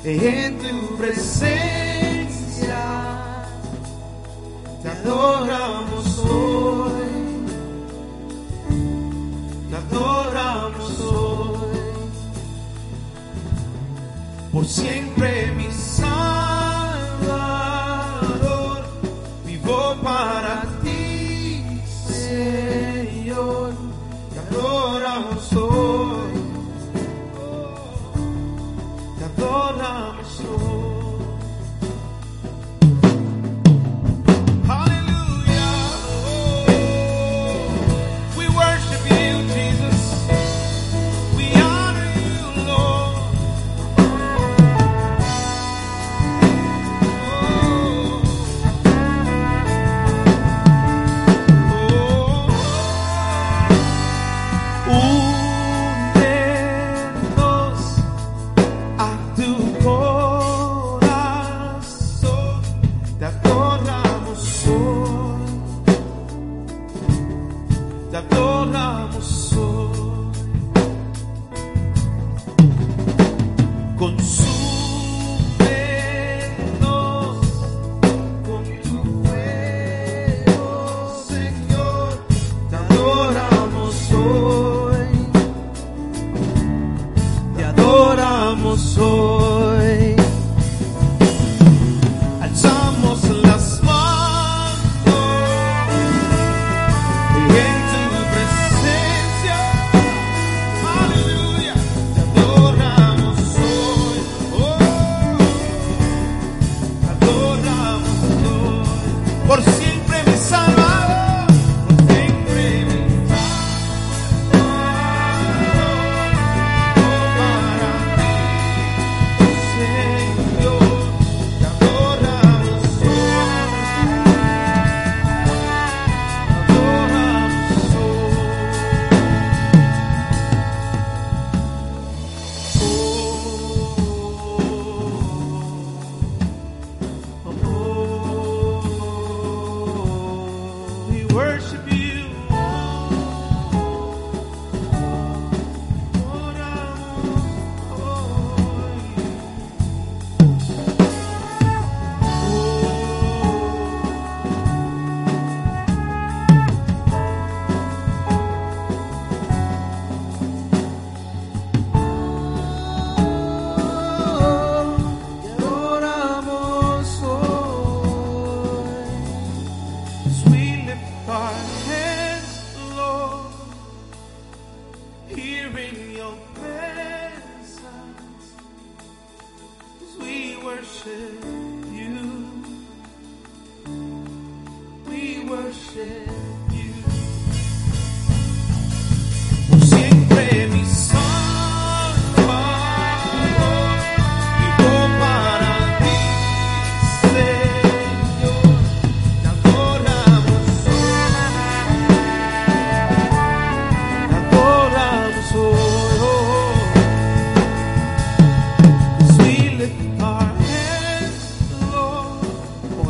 [0.04, 1.87] En tu presencia.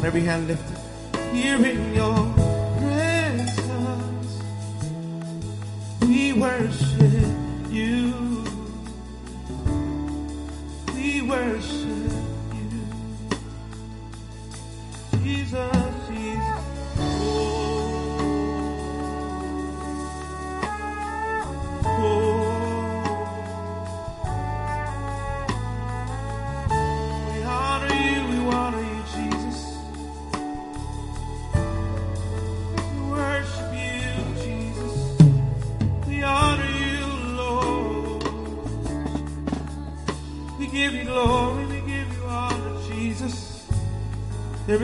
[0.07, 0.77] every hand lifted.
[1.33, 2.33] Here in your
[2.79, 4.41] presence,
[6.01, 6.86] we worship.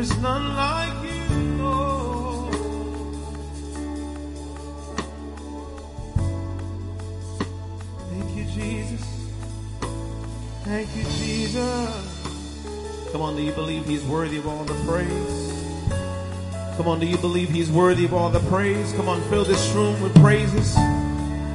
[0.05, 2.49] There's none like you, no.
[8.09, 9.01] Thank you, Jesus.
[10.65, 13.07] Thank you, Jesus.
[13.13, 15.63] Come on, do you believe he's worthy of all the praise?
[16.75, 18.91] Come on, do you believe he's worthy of all the praise?
[18.97, 20.75] Come on, fill this room with praises.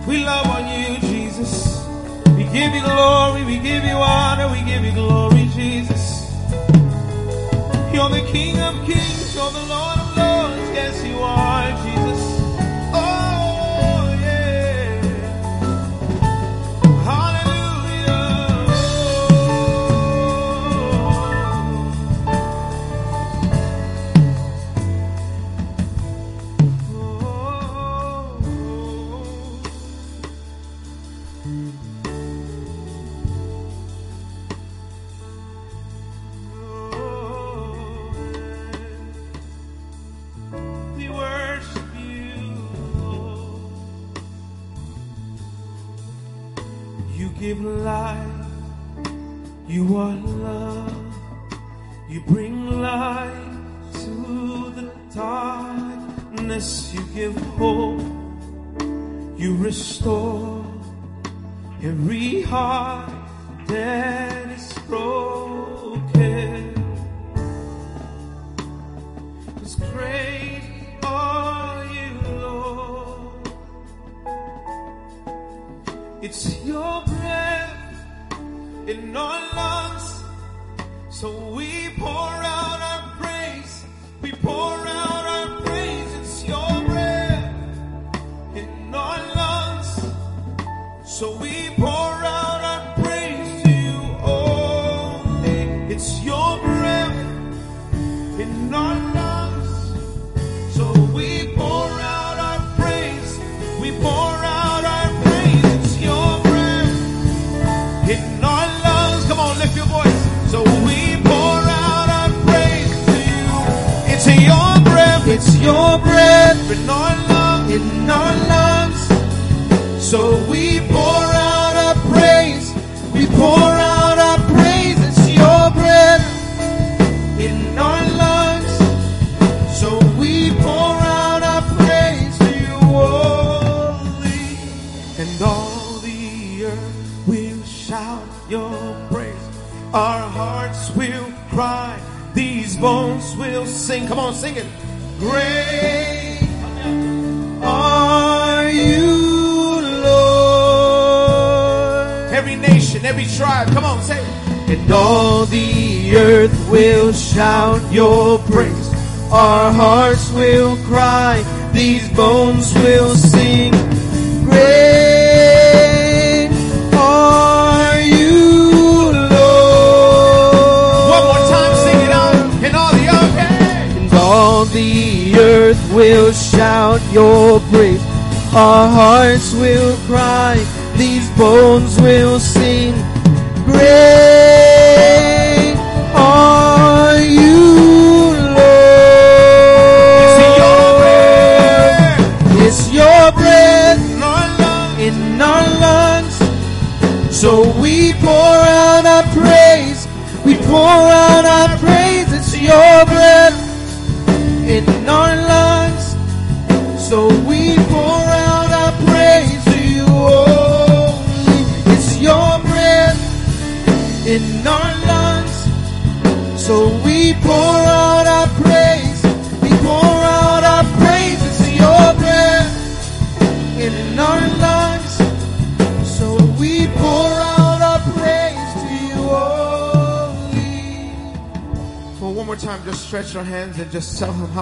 [0.06, 1.86] We love on you, Jesus.
[2.28, 6.07] We give you glory, we give you honor, we give you glory, Jesus.
[7.98, 11.97] You're the King of kings, you're the Lord of lords, yes you are, Jesus.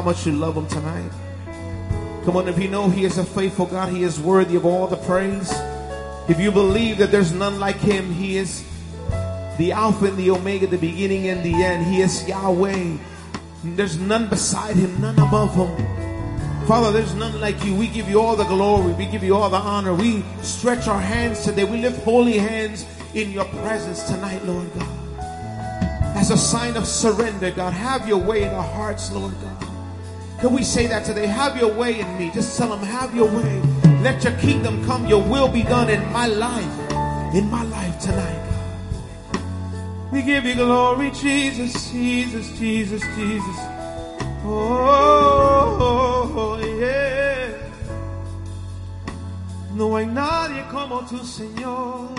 [0.06, 1.10] Much you love him tonight.
[2.24, 4.86] Come on, if you know he is a faithful God, he is worthy of all
[4.86, 5.52] the praise.
[6.28, 8.64] If you believe that there's none like him, he is
[9.58, 11.86] the Alpha and the Omega, the beginning and the end.
[11.86, 12.98] He is Yahweh.
[13.64, 15.74] There's none beside him, none above him.
[16.68, 17.74] Father, there's none like you.
[17.74, 18.92] We give you all the glory.
[18.92, 19.92] We give you all the honor.
[19.92, 21.64] We stretch our hands today.
[21.64, 24.88] We lift holy hands in your presence tonight, Lord God.
[26.16, 29.65] As a sign of surrender, God, have your way in our hearts, Lord God.
[30.40, 31.26] Can we say that today?
[31.26, 32.30] Have your way in me.
[32.32, 33.62] Just tell them, have your way.
[34.02, 35.06] Let your kingdom come.
[35.06, 37.34] Your will be done in my life.
[37.34, 38.42] In my life tonight.
[40.12, 43.56] We give you glory, Jesus, Jesus, Jesus, Jesus.
[44.44, 45.76] Oh,
[46.78, 47.52] yeah.
[49.74, 52.10] No hay nadie como tu Señor.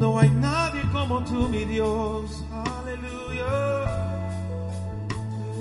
[0.00, 2.42] No hay nadie como tú, mi Dios.
[2.50, 4.01] Aleluya.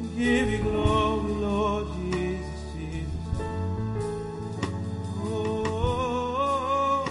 [0.00, 3.10] We give you glory, Lord Jesus, Jesus.
[5.24, 7.04] Oh,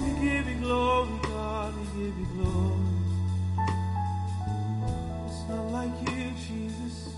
[0.00, 1.72] we give you glory, God.
[1.76, 2.86] We give you glory.
[5.26, 7.14] It's not like you, Jesus.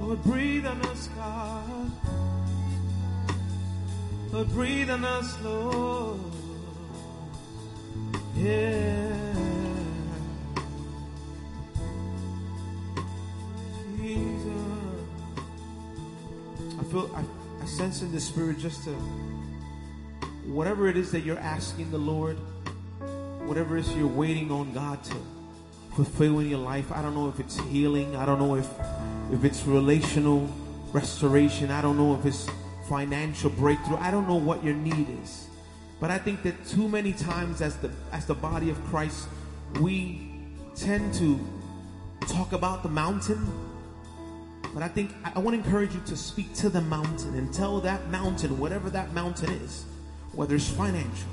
[0.00, 1.49] Lord, breathe on us, God.
[4.32, 6.20] Lord, breathe us, Lord.
[8.36, 9.34] Yeah.
[13.96, 14.52] Jesus.
[16.78, 17.24] I feel, I,
[17.62, 18.90] I sense in the spirit just to,
[20.46, 22.36] whatever it is that you're asking the Lord,
[23.46, 25.16] whatever it is you're waiting on God to
[25.94, 26.92] fulfill in your life.
[26.92, 28.14] I don't know if it's healing.
[28.14, 28.68] I don't know if
[29.32, 30.48] if it's relational
[30.92, 31.70] restoration.
[31.70, 32.48] I don't know if it's
[32.90, 33.96] financial breakthrough.
[33.98, 35.46] I don't know what your need is.
[36.00, 39.28] But I think that too many times as the as the body of Christ,
[39.80, 40.32] we
[40.74, 41.38] tend to
[42.26, 43.46] talk about the mountain.
[44.74, 47.54] But I think I, I want to encourage you to speak to the mountain and
[47.54, 49.84] tell that mountain, whatever that mountain is,
[50.32, 51.30] whether it's financial,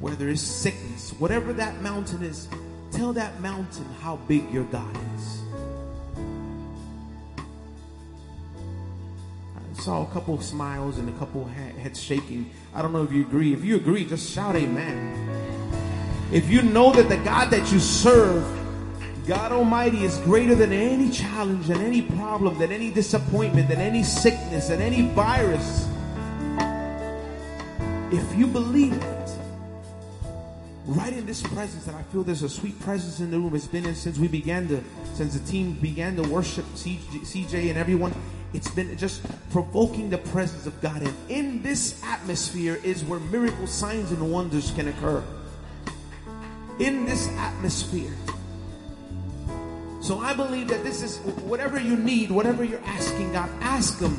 [0.00, 2.48] whether it's sickness, whatever that mountain is,
[2.90, 5.45] tell that mountain how big your God is.
[9.78, 12.50] Saw a couple smiles and a couple heads shaking.
[12.74, 13.52] I don't know if you agree.
[13.52, 15.14] If you agree, just shout amen.
[16.32, 18.44] If you know that the God that you serve,
[19.26, 24.02] God Almighty, is greater than any challenge, than any problem, than any disappointment, than any
[24.02, 25.88] sickness, than any virus,
[28.12, 29.30] if you believe it,
[30.86, 33.54] right in this presence, and I feel there's a sweet presence in the room.
[33.54, 34.82] It's been in since we began to,
[35.14, 38.14] since the team began to worship CJ and everyone.
[38.52, 41.02] It's been just provoking the presence of God.
[41.02, 45.22] And in this atmosphere is where miracle signs and wonders can occur.
[46.78, 48.12] In this atmosphere.
[50.00, 54.16] So I believe that this is whatever you need, whatever you're asking God, ask Him.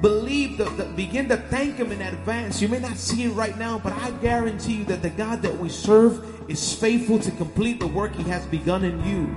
[0.00, 2.62] Believe the, the begin to thank Him in advance.
[2.62, 5.58] You may not see it right now, but I guarantee you that the God that
[5.58, 9.36] we serve is faithful to complete the work He has begun in you.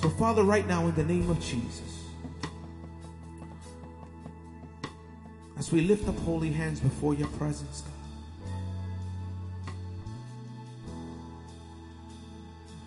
[0.00, 2.06] So, Father, right now, in the name of Jesus,
[5.58, 8.52] as we lift up holy hands before your presence, God.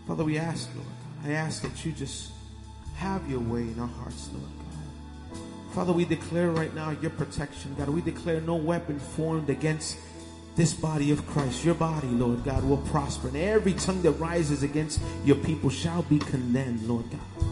[0.08, 2.32] Father, we ask, Lord God, I ask that you just
[2.96, 4.50] have your way in our hearts, Lord.
[5.74, 7.90] Father, we declare right now your protection, God.
[7.90, 9.98] We declare no weapon formed against
[10.56, 13.28] this body of Christ, your body, Lord God, will prosper.
[13.30, 17.48] And every tongue that rises against your people shall be condemned, Lord God.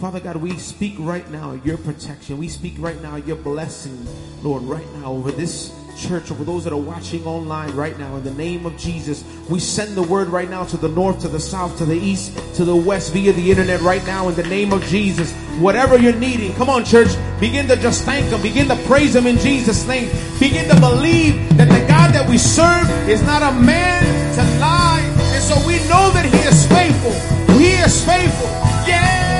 [0.00, 2.36] Father God, we speak right now your protection.
[2.36, 4.06] We speak right now your blessing,
[4.42, 8.16] Lord, right now over this church, over those that are watching online right now.
[8.16, 11.28] In the name of Jesus, we send the word right now to the north, to
[11.28, 14.28] the south, to the east, to the west via the internet right now.
[14.28, 18.26] In the name of Jesus, whatever you're needing, come on, church, begin to just thank
[18.26, 20.10] Him, begin to praise Him in Jesus' name.
[20.38, 21.68] Begin to believe that
[22.14, 24.04] that we serve is not a man
[24.36, 25.02] to lie,
[25.34, 27.10] and so we know that He is faithful.
[27.58, 28.46] He is faithful.
[28.86, 29.34] Yeah.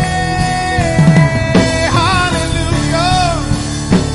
[1.95, 3.39] Hallelujah.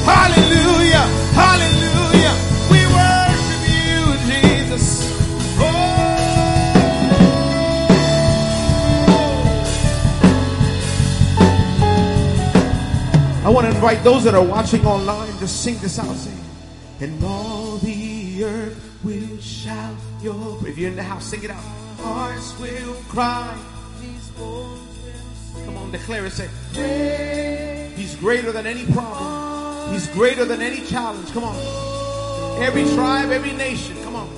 [0.04, 1.08] Hallelujah.
[1.40, 2.36] Hallelujah.
[2.68, 5.08] We worship you, Jesus.
[5.56, 6.20] Oh.
[13.46, 16.14] I want to invite those that are watching online to sing this out.
[16.18, 16.36] Sing.
[17.02, 18.09] And all the
[18.44, 20.58] earth will shout your.
[20.68, 21.64] If you're in the house, sing it out.
[22.00, 23.58] Hearts will cry.
[24.02, 26.32] These bones will Come on, declare it.
[26.32, 26.50] Say,
[27.96, 29.94] He's greater than any problem.
[29.94, 31.32] He's greater than any challenge.
[31.34, 31.56] Come on.
[32.62, 33.96] Every tribe, every nation.
[34.04, 34.30] Come on.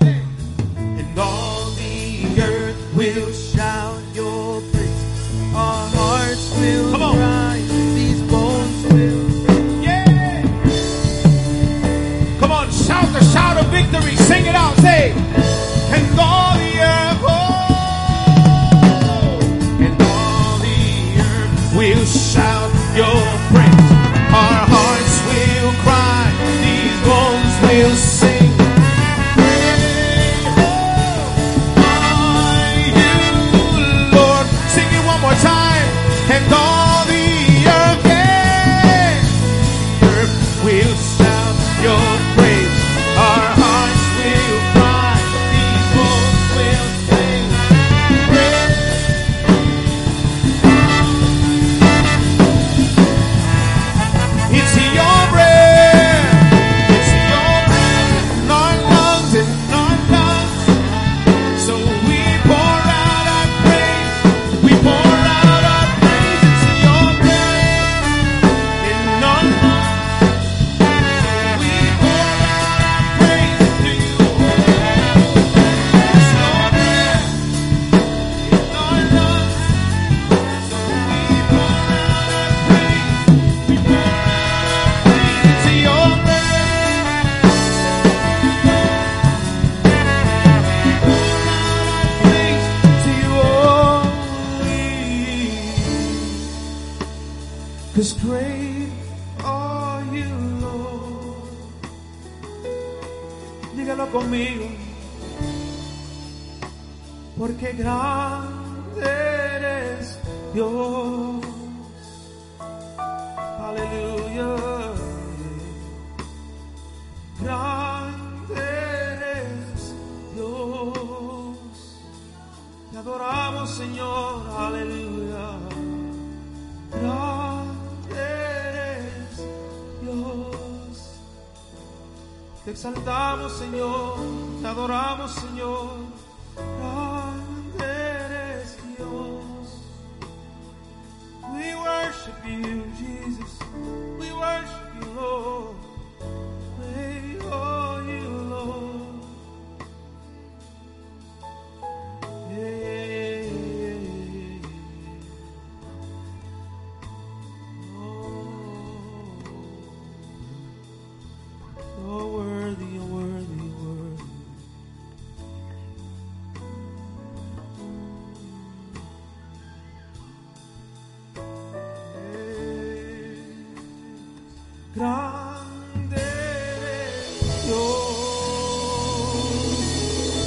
[0.00, 5.54] And all the earth will shout your praise.
[5.54, 7.16] Our hearts will Come on.
[7.16, 7.53] cry.
[12.86, 14.16] Shout the shout of victory.
[14.16, 14.76] Sing it out.
[14.76, 16.73] Say, and all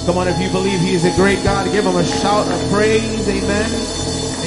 [0.07, 2.71] Come on, if you believe He is a great God, give Him a shout of
[2.71, 3.27] praise.
[3.27, 3.69] Amen.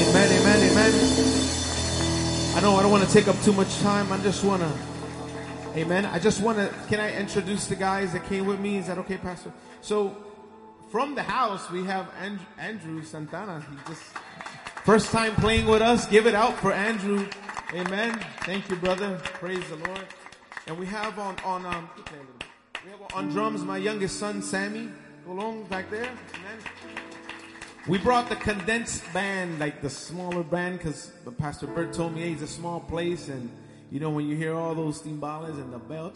[0.08, 2.56] Amen, amen, amen.
[2.56, 4.10] I know I don't want to take up too much time.
[4.10, 4.72] I just want to
[5.78, 6.06] Amen.
[6.06, 8.78] I just want to, can I introduce the guys that came with me?
[8.78, 9.52] Is that okay, Pastor?
[9.82, 10.16] So,
[10.90, 13.60] from the house, we have And- Andrew Santana.
[13.60, 14.02] He just,
[14.82, 16.06] first time playing with us.
[16.06, 17.28] Give it out for Andrew.
[17.74, 18.18] Amen.
[18.44, 19.20] Thank you, brother.
[19.24, 20.06] Praise the Lord.
[20.66, 21.90] And we have on, on, um,
[22.82, 24.89] we have on drums my youngest son, Sammy
[25.31, 26.10] Colon, back there.
[27.86, 32.33] We brought the condensed band, like the smaller band, because Pastor Bert told me, hey,
[32.33, 33.49] it's a small place, and
[33.92, 36.12] you know, when you hear all those timbales and the bell,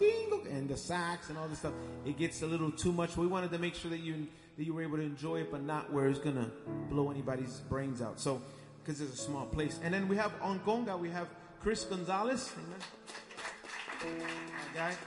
[0.51, 1.71] and the sax and all this stuff,
[2.05, 3.15] it gets a little too much.
[3.15, 4.27] We wanted to make sure that you
[4.57, 6.51] that you were able to enjoy it, but not where it's gonna
[6.89, 8.19] blow anybody's brains out.
[8.19, 8.41] So,
[8.83, 9.79] because it's a small place.
[9.81, 11.29] And then we have on conga, we have
[11.61, 12.51] Chris Gonzalez.
[14.75, 14.97] Amen.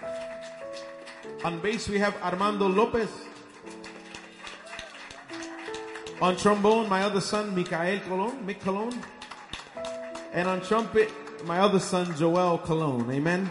[1.45, 3.11] On bass, we have Armando Lopez.
[6.21, 8.93] On trombone, my other son, Mikael Colon, Mick Colon.
[10.33, 11.13] And on trumpet,
[11.47, 13.09] my other son, Joel Colon.
[13.09, 13.49] Amen.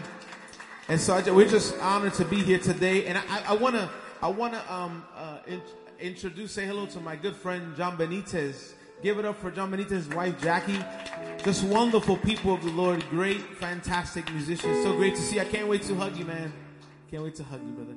[0.88, 3.06] And so I, we're just honored to be here today.
[3.06, 3.88] And I, I want to,
[4.20, 5.62] I want to um, uh, in,
[5.98, 8.74] introduce, say hello to my good friend John Benitez.
[9.02, 10.84] Give it up for John Benitez's wife Jackie.
[11.42, 13.02] Just wonderful people of the Lord.
[13.08, 14.84] Great, fantastic musicians.
[14.84, 15.40] So great to see.
[15.40, 16.52] I can't wait to hug you, man.
[17.10, 17.96] Can't wait to hug you, brother.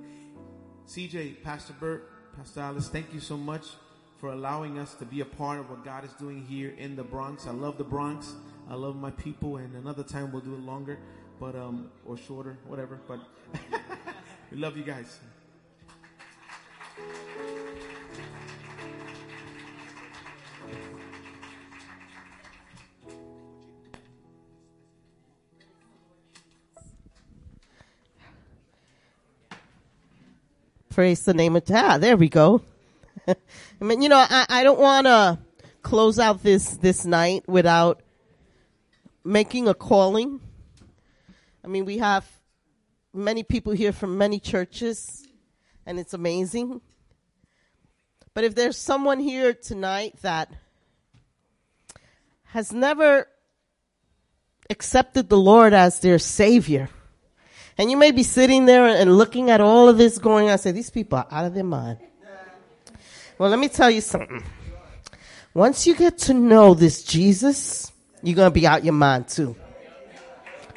[0.88, 3.66] CJ, Pastor Bert, Pastor Alice, thank you so much
[4.22, 7.04] for allowing us to be a part of what God is doing here in the
[7.04, 7.48] Bronx.
[7.48, 8.34] I love the Bronx.
[8.70, 11.00] I love my people, and another time we'll do it longer,
[11.40, 13.00] but um, or shorter, whatever.
[13.08, 13.20] But
[14.52, 15.20] we love you guys.
[30.92, 32.02] Praise the name of God.
[32.02, 32.62] There we go.
[33.28, 33.36] I
[33.84, 35.40] mean, you know, I, I don't want to
[35.82, 38.02] close out this, this night without
[39.24, 40.40] making a calling.
[41.64, 42.28] I mean, we have
[43.14, 45.28] many people here from many churches,
[45.86, 46.82] and it's amazing.
[48.34, 50.52] But if there's someone here tonight that
[52.46, 53.28] has never
[54.70, 56.90] accepted the Lord as their Savior,
[57.78, 60.72] and you may be sitting there and looking at all of this going on, say,
[60.72, 62.00] these people are out of their mind.
[63.42, 64.44] Well, let me tell you something.
[65.56, 69.56] Once you get to know this Jesus, you're going to be out your mind too.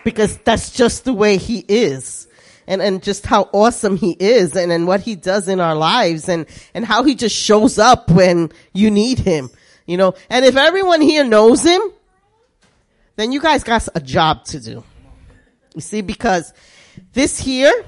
[0.03, 2.27] Because that's just the way he is.
[2.67, 6.27] And, and just how awesome he is and, and what he does in our lives
[6.31, 9.51] and, and how he just shows up when you need him.
[9.85, 11.83] You know, and if everyone here knows him,
[13.17, 14.83] then you guys got a job to do.
[15.75, 16.55] You see, because
[17.13, 17.85] this here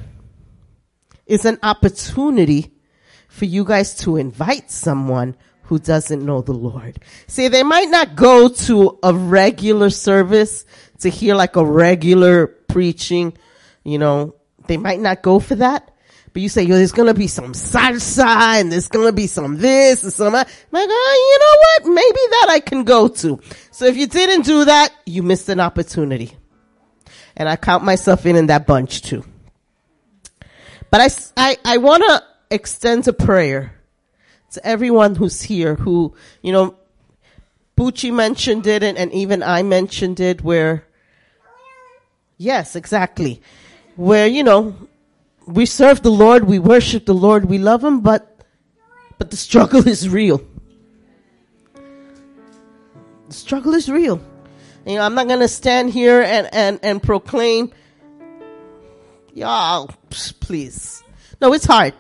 [1.25, 2.76] is an opportunity
[3.37, 6.99] for you guys to invite someone who doesn't know the Lord.
[7.27, 10.65] See, they might not go to a regular service
[11.01, 13.37] to hear like a regular preaching,
[13.85, 14.35] you know,
[14.69, 15.91] they might not go for that.
[16.33, 18.25] But you say, yo, there's gonna be some salsa
[18.61, 20.49] and there's gonna be some this and some that.
[20.49, 21.95] I'm like, oh, you know what?
[21.95, 23.41] Maybe that I can go to.
[23.71, 26.37] So if you didn't do that, you missed an opportunity.
[27.37, 29.25] And I count myself in in that bunch too.
[30.91, 33.75] But I, I, I wanna extend a prayer
[34.53, 36.77] to everyone who's here who, you know,
[37.77, 40.85] Puchi mentioned it and, and even I mentioned it where,
[42.39, 43.43] yes, exactly.
[43.97, 44.75] Where, you know,
[45.47, 48.41] we serve the Lord, we worship the Lord, we love Him, but,
[49.19, 50.43] but the struggle is real.
[53.29, 54.21] The struggle is real.
[54.87, 57.73] You know, I'm not gonna stand here and, and, and proclaim,
[59.35, 59.91] y'all,
[60.41, 61.03] please.
[61.41, 61.93] No, it's hard.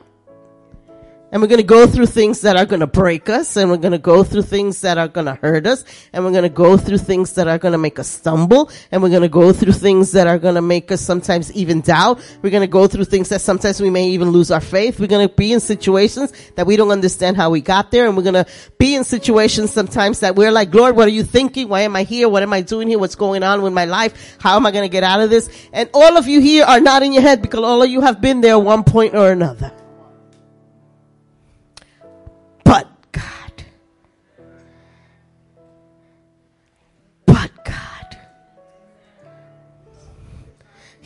[1.33, 3.79] And we're going to go through things that are going to break us and we're
[3.79, 6.49] going to go through things that are going to hurt us and we're going to
[6.49, 9.53] go through things that are going to make us stumble and we're going to go
[9.53, 12.21] through things that are going to make us sometimes even doubt.
[12.43, 15.01] We're going to go through things that sometimes we may even lose our faith.
[15.01, 18.17] We're going to be in situations that we don't understand how we got there and
[18.17, 18.47] we're going to
[18.79, 21.69] be in situations sometimes that we're like, Lord, what are you thinking?
[21.69, 22.29] Why am I here?
[22.29, 23.01] What am I doing here?
[23.01, 24.37] What's going on with my life?
[24.39, 25.51] How am I going to get out of this?
[25.73, 28.21] And all of you here are not in your head because all of you have
[28.21, 29.76] been there one point or another.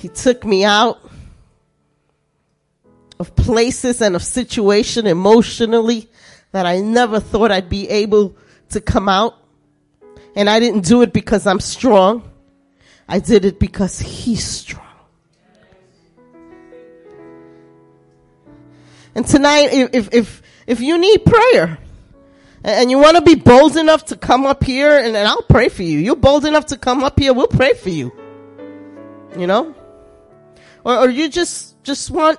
[0.00, 0.98] He took me out
[3.18, 6.08] of places and of situation emotionally
[6.52, 8.34] that I never thought I'd be able
[8.70, 9.34] to come out.
[10.34, 12.22] And I didn't do it because I'm strong.
[13.06, 14.86] I did it because he's strong.
[19.14, 21.76] And tonight, if, if, if, you need prayer
[22.64, 25.68] and you want to be bold enough to come up here and, and I'll pray
[25.68, 25.98] for you.
[25.98, 27.34] You're bold enough to come up here.
[27.34, 28.12] We'll pray for you.
[29.36, 29.74] You know?
[30.84, 32.38] Or, or you just, just want,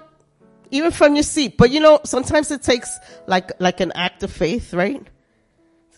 [0.72, 1.58] even from your seat.
[1.58, 2.98] But you know, sometimes it takes
[3.28, 5.06] like, like an act of faith, right?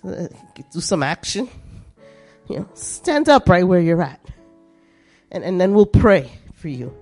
[0.03, 0.27] Uh,
[0.71, 1.49] Do some action.
[2.49, 4.19] You know, stand up right where you're at.
[5.31, 6.95] And, and then we'll pray for you.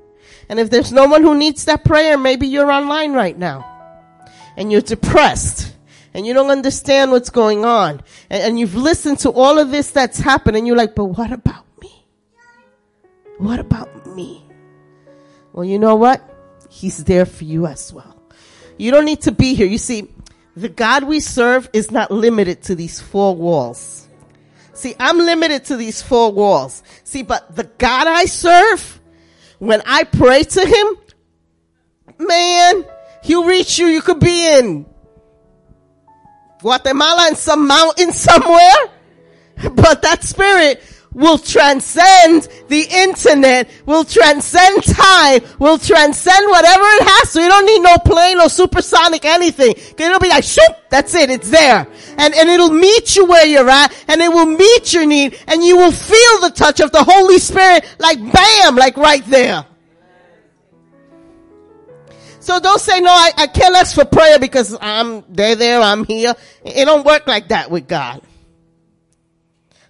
[0.49, 3.65] And if there's no one who needs that prayer, maybe you're online right now
[4.55, 5.73] and you're depressed
[6.13, 9.91] and you don't understand what's going on and, and, you've listened to all of this
[9.91, 12.05] that's happened and you're like, but what about me?
[13.37, 14.43] What about me?
[15.53, 16.21] Well, you know what?
[16.69, 18.15] He's there for you as well.
[18.77, 19.67] You don't need to be here.
[19.67, 20.07] You see,
[20.55, 24.07] the God we serve is not limited to these four walls.
[24.73, 26.81] See, I'm limited to these four walls.
[27.03, 28.99] See, but the God I serve,
[29.59, 32.85] when I pray to him, man,
[33.23, 33.87] he'll reach you.
[33.87, 34.85] You could be in
[36.61, 38.75] Guatemala in some mountain somewhere,
[39.75, 40.81] but that spirit
[41.13, 47.29] will transcend the internet, will transcend time, will transcend whatever it has.
[47.31, 49.73] So you don't need no plane or supersonic anything.
[49.97, 51.87] It'll be like, shoop, that's it, it's there.
[52.17, 55.63] And, and it'll meet you where you're at, and it will meet your need, and
[55.63, 59.65] you will feel the touch of the Holy Spirit like bam, like right there.
[62.39, 66.05] So don't say, no, I, I can't ask for prayer because I'm, they're there, I'm
[66.05, 66.33] here.
[66.65, 68.21] It don't work like that with God.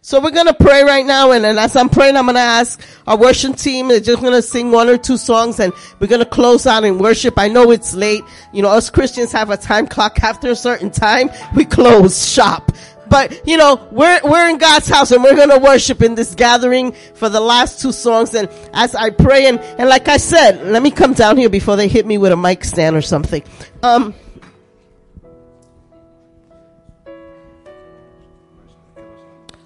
[0.04, 3.16] So we're gonna pray right now and, and as I'm praying, I'm gonna ask our
[3.16, 6.84] worship team, they're just gonna sing one or two songs and we're gonna close out
[6.84, 7.36] in worship.
[7.38, 8.24] I know it's late.
[8.52, 11.30] You know, us Christians have a time clock after a certain time.
[11.56, 12.72] We close shop.
[13.12, 16.34] but you know, we're, we're in God's house and we're going to worship in this
[16.34, 18.34] gathering for the last two songs.
[18.34, 21.76] And as I pray and, and like I said, let me come down here before
[21.76, 23.44] they hit me with a mic stand or something.
[23.84, 24.16] Um,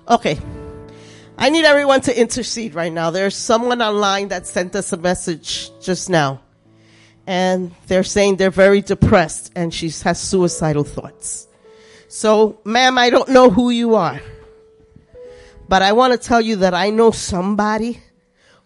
[0.08, 0.40] okay.
[1.38, 3.12] I need everyone to intercede right now.
[3.12, 6.42] There's someone online that sent us a message just now.
[7.28, 11.48] And they're saying they're very depressed and she has suicidal thoughts.
[12.08, 14.22] So, ma'am, I don't know who you are.
[15.68, 18.00] But I want to tell you that I know somebody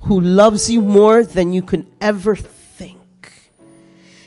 [0.01, 2.99] who loves you more than you can ever think.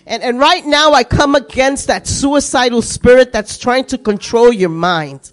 [0.07, 4.70] And, and right now I come against that suicidal spirit that's trying to control your
[4.70, 5.31] mind.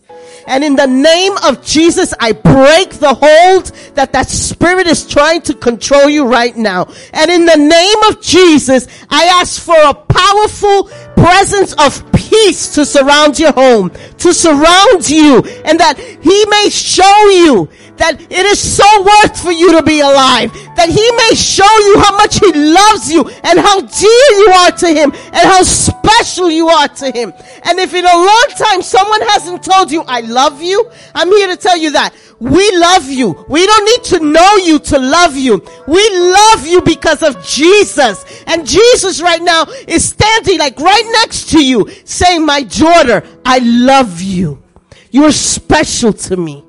[0.47, 5.41] And in the name of Jesus, I break the hold that that spirit is trying
[5.43, 6.91] to control you right now.
[7.13, 12.85] And in the name of Jesus, I ask for a powerful presence of peace to
[12.85, 18.59] surround your home, to surround you, and that He may show you that it is
[18.59, 22.51] so worth for you to be alive, that He may show you how much He
[22.53, 27.11] loves you and how dear you are to Him and how special you are to
[27.11, 27.33] Him.
[27.63, 31.47] And if in a long time someone hasn't told you, I love you, I'm here
[31.47, 32.13] to tell you that.
[32.39, 33.45] We love you.
[33.49, 35.63] We don't need to know you to love you.
[35.87, 38.43] We love you because of Jesus.
[38.47, 43.59] And Jesus right now is standing like right next to you saying, my daughter, I
[43.59, 44.63] love you.
[45.11, 46.63] You're special to me.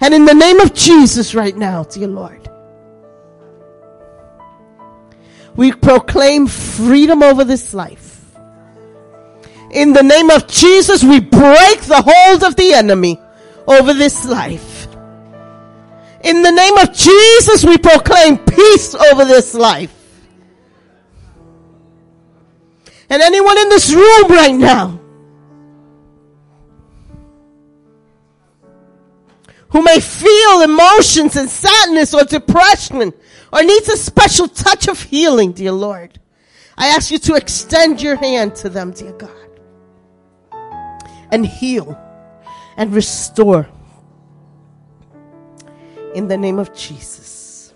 [0.00, 2.50] And in the name of Jesus right now, dear Lord,
[5.54, 8.05] we proclaim freedom over this life.
[9.70, 13.20] In the name of Jesus, we break the hold of the enemy
[13.66, 14.86] over this life.
[16.22, 19.92] In the name of Jesus, we proclaim peace over this life.
[23.08, 25.00] And anyone in this room right now
[29.68, 33.12] who may feel emotions and sadness or depression
[33.52, 36.18] or needs a special touch of healing, dear Lord,
[36.76, 39.45] I ask you to extend your hand to them, dear God,
[41.36, 42.00] and heal
[42.78, 43.68] and restore
[46.14, 47.74] in the name of Jesus.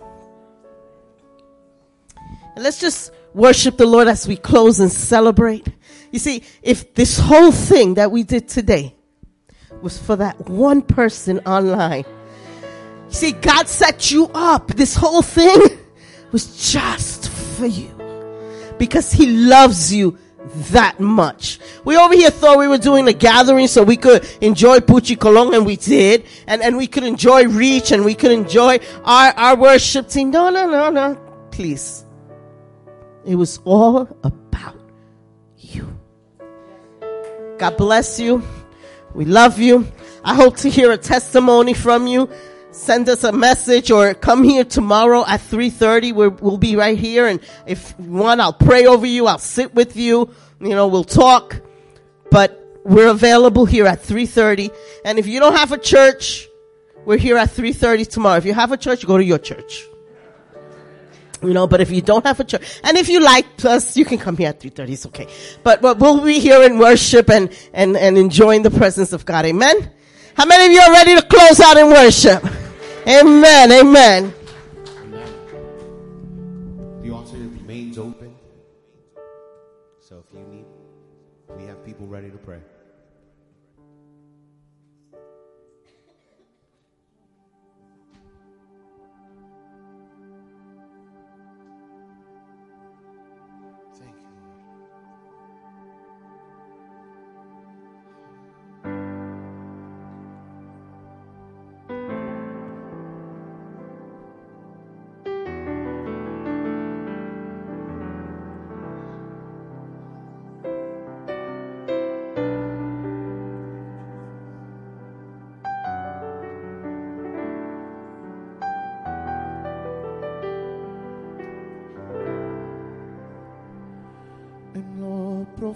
[2.54, 5.68] And let's just worship the Lord as we close and celebrate.
[6.10, 8.96] You see, if this whole thing that we did today
[9.82, 12.04] was for that one person online,
[13.08, 14.68] you see, God set you up.
[14.68, 15.60] This whole thing
[16.32, 17.90] was just for you
[18.78, 20.16] because He loves you
[20.72, 21.58] that much.
[21.84, 25.54] We over here thought we were doing a gathering so we could enjoy Puchi Colon
[25.54, 26.24] and we did.
[26.46, 30.30] And, and we could enjoy Reach and we could enjoy our, our worship team.
[30.30, 31.20] No, no, no, no.
[31.50, 32.04] Please.
[33.24, 34.76] It was all about
[35.58, 35.96] you.
[37.58, 38.42] God bless you.
[39.14, 39.86] We love you.
[40.24, 42.28] I hope to hear a testimony from you.
[42.72, 46.12] Send us a message or come here tomorrow at 3.30.
[46.12, 47.26] We're, we'll be right here.
[47.26, 49.26] And if you want, I'll pray over you.
[49.26, 50.30] I'll sit with you.
[50.60, 51.60] You know, we'll talk.
[52.30, 54.70] But we're available here at 3.30.
[55.04, 56.46] And if you don't have a church,
[57.04, 58.36] we're here at 3.30 tomorrow.
[58.36, 59.84] If you have a church, go to your church.
[61.42, 64.04] You know, but if you don't have a church, and if you like us, you
[64.04, 65.26] can come here at 3.30, it's okay.
[65.62, 69.46] But, but we'll be here in worship and, and, and enjoying the presence of God.
[69.46, 69.90] Amen?
[70.40, 72.42] How many of you are ready to close out in worship?
[73.06, 74.32] Amen, amen.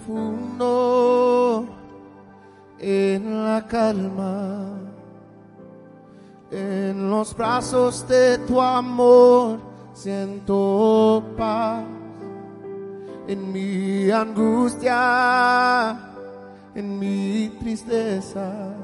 [0.05, 1.67] Profundo,
[2.79, 4.67] en la calma,
[6.51, 9.59] en los brazos de tu amor
[9.95, 11.85] siento paz,
[13.27, 15.99] en mi angustia,
[16.75, 18.75] en mi tristeza,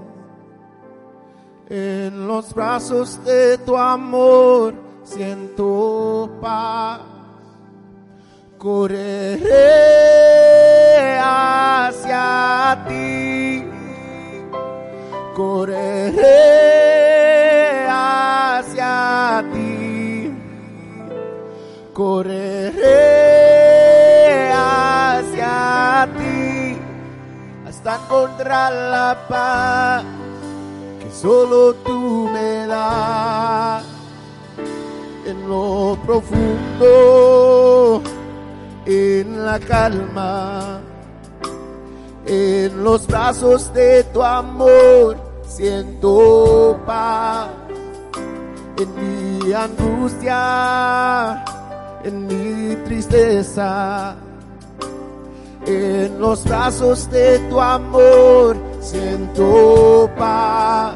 [1.69, 4.73] en los brazos de tu amor
[5.05, 7.20] siento paz
[8.61, 9.49] correré
[11.19, 13.65] hacia ti,
[15.35, 16.27] correré
[17.89, 20.31] hacia ti,
[21.95, 23.03] correré
[24.53, 26.77] hacia ti,
[27.67, 30.05] hasta encontrar la paz
[31.01, 33.85] que solo tú me das.
[35.25, 36.91] En lo profundo,
[38.87, 40.81] en la calma,
[42.27, 47.49] en los brazos de tu amor siento paz.
[48.79, 48.89] En
[49.43, 51.45] mi angustia,
[52.03, 54.17] en mi tristeza,
[55.67, 60.95] en los brazos de tu amor siento paz.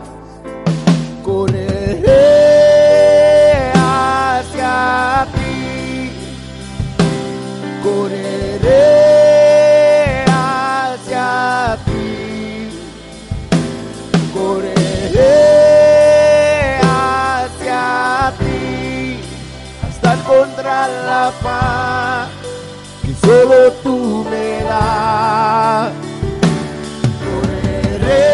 [1.23, 2.15] Correré
[3.75, 5.24] hacia
[7.85, 8.95] correré
[10.27, 12.71] hacia ti,
[14.33, 15.37] correré
[16.83, 19.21] hacia ti,
[19.87, 22.29] hasta encontrar la paz
[23.03, 25.93] que solo tú me das.
[27.27, 28.31] Correré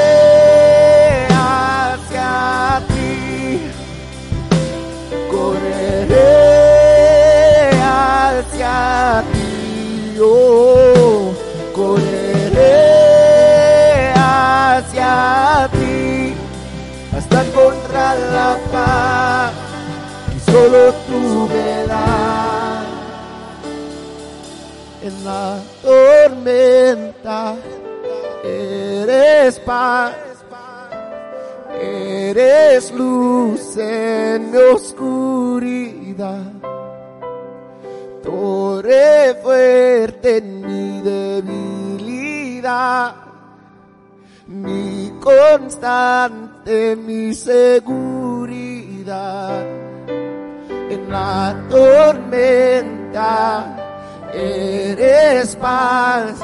[1.29, 2.33] hacia
[2.89, 3.09] ti,
[5.29, 6.31] correré
[7.83, 9.40] hacia ti,
[10.23, 11.33] oh,
[11.75, 12.91] correré
[14.17, 16.35] hacia ti,
[17.17, 19.53] hasta encontrar la paz
[20.33, 21.71] que solo tú me.
[25.03, 27.57] En la tormenta
[28.45, 30.13] eres paz,
[31.81, 36.43] eres luz en mi oscuridad,
[38.31, 43.15] torre fuerte en mi debilidad,
[44.47, 48.07] mi constante, mi seguridad.
[50.91, 53.77] En la tormenta
[54.33, 56.39] eres paz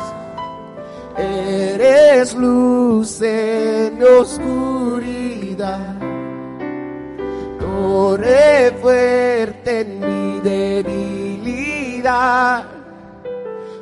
[1.16, 5.94] eres luz en oscuridad,
[7.58, 11.75] torre fuerte en mi debilidad,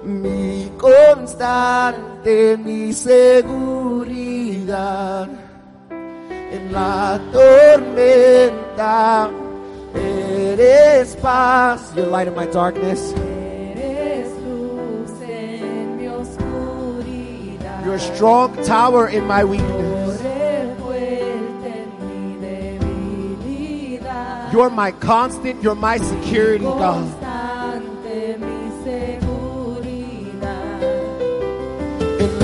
[0.02, 5.28] mi constante, mi seguridad.
[5.90, 9.28] En la tormenta
[9.94, 13.12] eres paz, your light in my darkness.
[13.12, 17.84] Eres luz en mi oscuridad.
[17.84, 20.22] You're a strong tower in my weakness.
[20.22, 24.50] Torre fuerte en mi debilidad.
[24.50, 27.23] You're my constant, you're my security, God.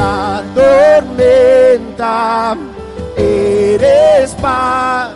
[0.00, 2.56] La tormenta
[3.16, 5.10] eres paz,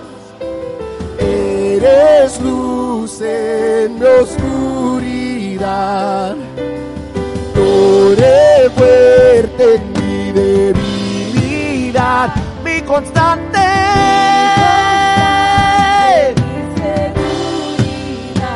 [1.19, 6.35] eres luz en mi oscuridad.
[7.55, 12.29] Torre fuerte en mi debilidad,
[12.65, 13.61] mi constante.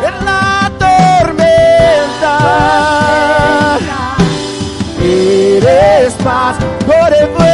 [0.08, 0.42] En la
[0.84, 2.34] tormenta
[6.18, 7.47] eres paz,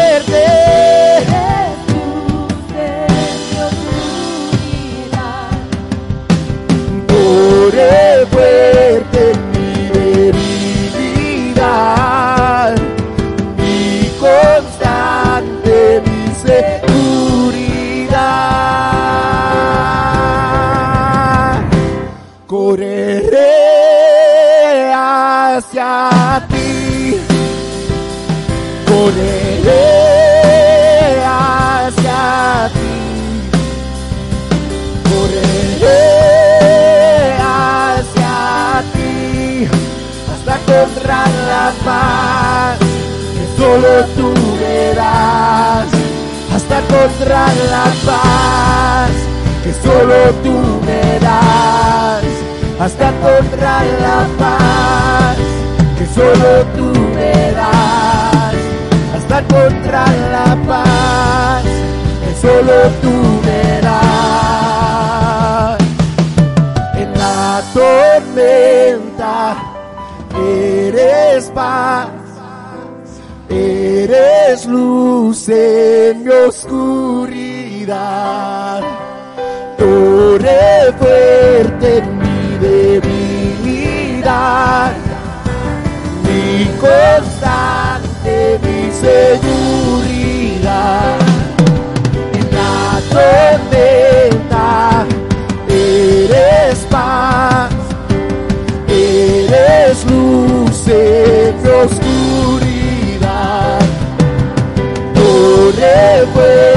[46.55, 49.11] hasta encontrar la paz
[49.63, 52.25] que solo tú me das,
[52.79, 55.37] hasta encontrar la paz
[55.99, 58.55] que solo tú me das,
[59.17, 61.65] hasta encontrar la paz
[62.25, 63.15] que solo tú
[63.47, 65.79] me das.
[66.97, 69.57] En la tormenta
[70.37, 72.09] eres paz,
[74.65, 77.93] eres luz en mi oscuridad,
[79.79, 82.59] torre fuerte en mi
[83.61, 84.23] debilidad,
[86.23, 89.99] mi constante, mi seguridad.
[92.33, 94.69] En la tormenta
[95.69, 97.73] eres paz,
[98.89, 102.04] eres luz en mi oscuridad.
[106.35, 106.74] Torre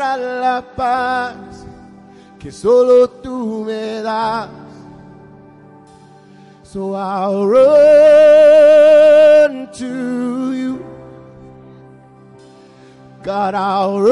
[0.00, 1.66] encontrar la paz
[2.38, 4.48] que solo tú me das.
[6.62, 7.60] So I'll run
[9.72, 10.84] to you.
[13.22, 14.10] God, I'll run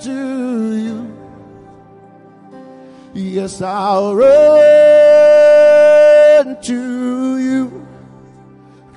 [0.00, 1.12] to you.
[3.12, 4.30] Yes, I'll run
[6.62, 7.86] to you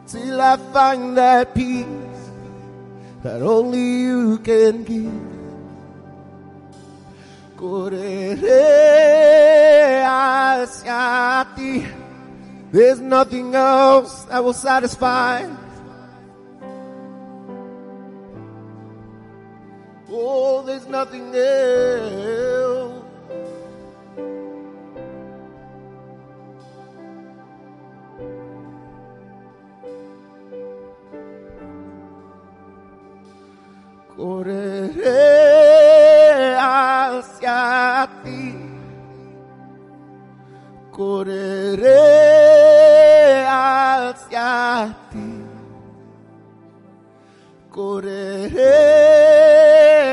[0.08, 2.03] till I find that peace
[3.24, 5.34] that only you can give.
[12.74, 15.48] There's nothing else that will satisfy.
[20.10, 22.93] Oh, there's nothing else.
[34.24, 35.36] Correré
[36.58, 38.56] hacia ti.
[40.90, 42.00] Correré
[43.46, 45.44] hacia ti.
[47.70, 48.80] Correré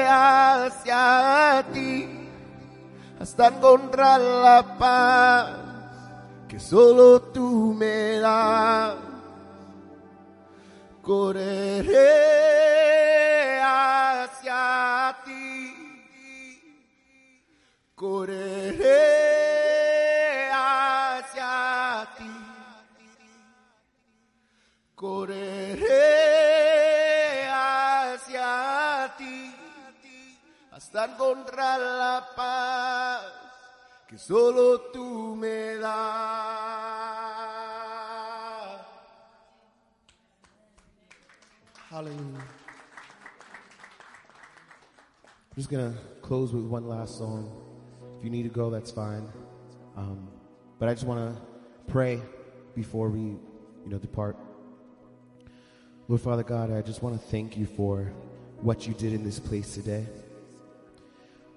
[0.08, 2.28] hacia ti
[3.20, 5.50] hasta encontrar la paz
[6.48, 8.96] que solo tú me das.
[11.00, 12.39] Correré
[18.00, 18.96] Correré
[20.50, 22.32] hacia ti.
[24.94, 25.90] Correré
[27.44, 29.54] hacia ti
[30.72, 33.22] hasta encontrar la paz
[34.08, 35.90] que solo tú me das.
[41.90, 42.48] Hallelujah.
[45.50, 47.69] I'm just gonna close with one last song.
[48.20, 49.26] If you need to go, that's fine.
[49.96, 50.28] Um,
[50.78, 51.42] but I just want to
[51.90, 52.20] pray
[52.74, 53.38] before we, you
[53.86, 54.36] know, depart.
[56.06, 58.12] Lord Father God, I just want to thank you for
[58.60, 60.06] what you did in this place today.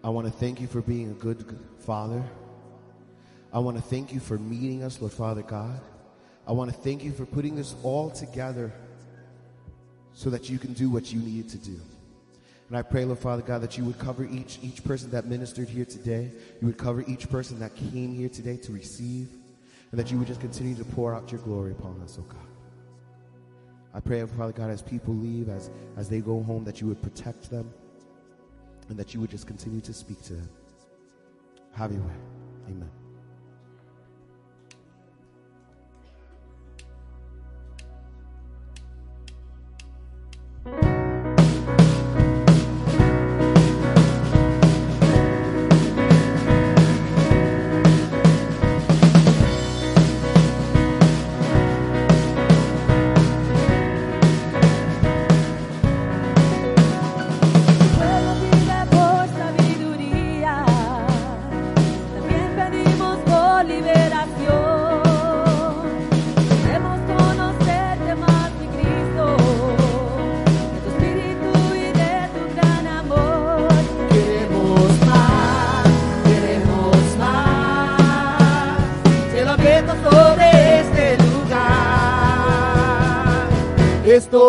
[0.06, 2.24] I want to thank you for being a good father.
[3.52, 5.82] I want to thank you for meeting us, Lord Father God.
[6.48, 8.72] I want to thank you for putting this all together
[10.14, 11.78] so that you can do what you needed to do.
[12.70, 15.70] And I pray, Lord Father God, that you would cover each each person that ministered
[15.70, 16.32] here today.
[16.62, 19.30] You would cover each person that came here today to receive,
[19.92, 22.40] and that you would just continue to pour out your glory upon us, oh God.
[23.94, 27.02] I pray, Father God, as people leave, as as they go home, that you would
[27.02, 27.72] protect them,
[28.90, 30.50] and that you would just continue to speak to them.
[31.74, 32.16] Have your way.
[32.70, 33.03] Amen.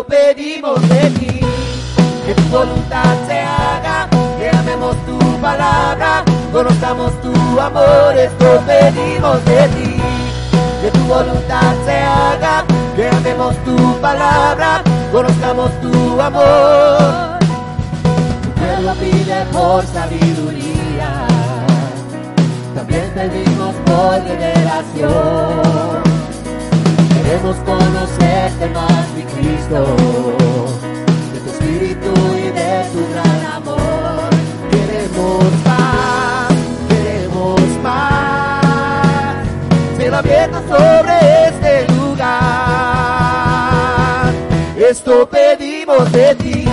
[0.08, 1.40] Pedimos de ti.
[2.24, 9.68] Que tu voluntad se haga, que amemos tu palabra, conozcamos tu amor, esto pedimos de
[9.74, 10.00] ti.
[10.80, 12.64] Que tu voluntad se haga,
[12.96, 14.82] que amemos tu palabra,
[15.12, 17.38] conozcamos tu amor.
[18.42, 21.26] Tu pueblo pide por sabiduría,
[22.74, 26.03] también pedimos por revelación.
[27.34, 29.96] Queremos conocerte más, mi Cristo,
[31.32, 34.30] de tu espíritu y de tu gran amor.
[34.70, 36.52] Queremos más,
[36.88, 39.34] queremos más.
[39.96, 42.30] Cielo abierto sobre este lugar.
[44.76, 46.64] Esto pedimos de ti,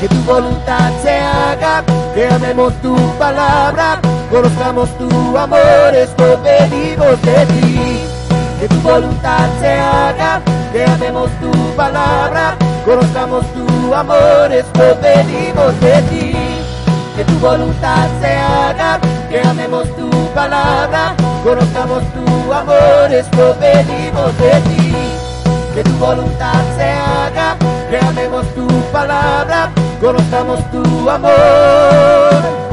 [0.00, 5.94] que tu voluntad se haga, que amemos tu palabra, conozcamos tu amor.
[5.94, 8.03] Esto pedimos de ti
[8.64, 10.40] que tu voluntad se haga,
[10.72, 16.34] que amemos tu palabra, conozcamos tu amor, esto pedimos de ti.
[17.14, 24.52] Que tu voluntad se haga, que amemos tu palabra, conozcamos tu amor, esto pedimos de
[24.70, 24.94] ti.
[25.74, 27.56] Que tu voluntad se haga,
[27.90, 29.70] que amemos tu palabra,
[30.00, 32.63] conozcamos tu amor.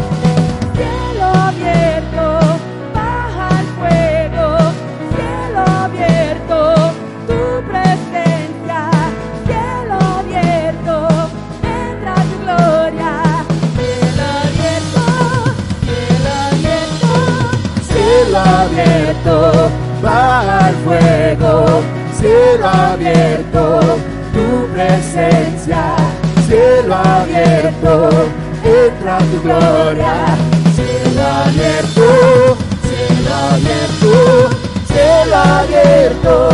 [18.42, 19.70] Abierto,
[20.02, 21.82] baja el fuego,
[22.20, 23.80] cielo abierto,
[24.34, 25.95] tu presencia,
[26.48, 28.10] cielo abierto,
[28.64, 30.14] entra tu gloria,
[30.76, 32.58] cielo abierto,
[32.90, 34.50] cielo abierto,
[34.88, 36.50] cielo abierto,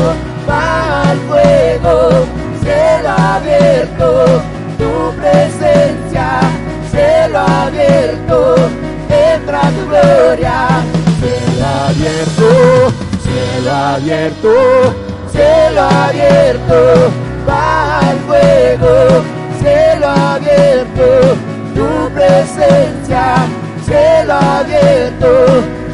[0.48, 2.25] baja el fuego,
[2.61, 4.41] cielo abierto,
[4.77, 6.40] tu presencia,
[6.91, 8.56] cielo abierto,
[9.09, 10.83] entra tu gloria,
[11.58, 14.53] cielo abierto, cielo abierto,
[15.32, 17.11] cielo abierto,
[17.48, 19.24] baja el fuego,
[19.60, 21.38] cielo abierto,
[21.74, 23.36] tu presencia,
[23.86, 25.27] cielo abierto,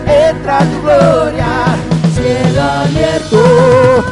[0.06, 1.77] entra tu gloria,
[2.14, 4.03] cielo abierto,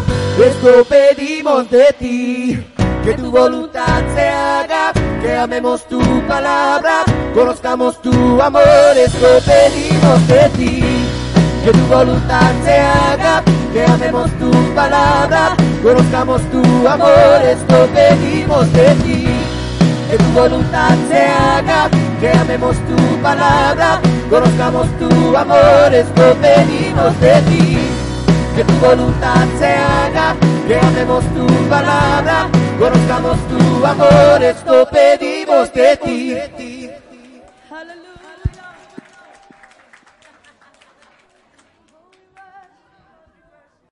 [0.46, 2.66] esto pedimos de ti,
[3.04, 10.50] que tu voluntad se haga, que amemos tu palabra, conozcamos tu amor, esto pedimos de
[10.58, 11.01] ti.
[11.64, 18.95] Que tu voluntad se haga, que amemos tu palabra, conozcamos tu amor, esto pedimos de
[19.03, 19.27] ti.
[20.09, 21.88] Que tu voluntad se haga,
[22.19, 27.77] que amemos tu palabra, conozcamos tu amor, esto pedimos de ti.
[28.56, 30.35] Que tu voluntad se haga,
[30.67, 32.49] que amemos tu palabra,
[32.80, 35.98] conozcamos tu amor, esto pedimos de
[36.57, 36.81] ti.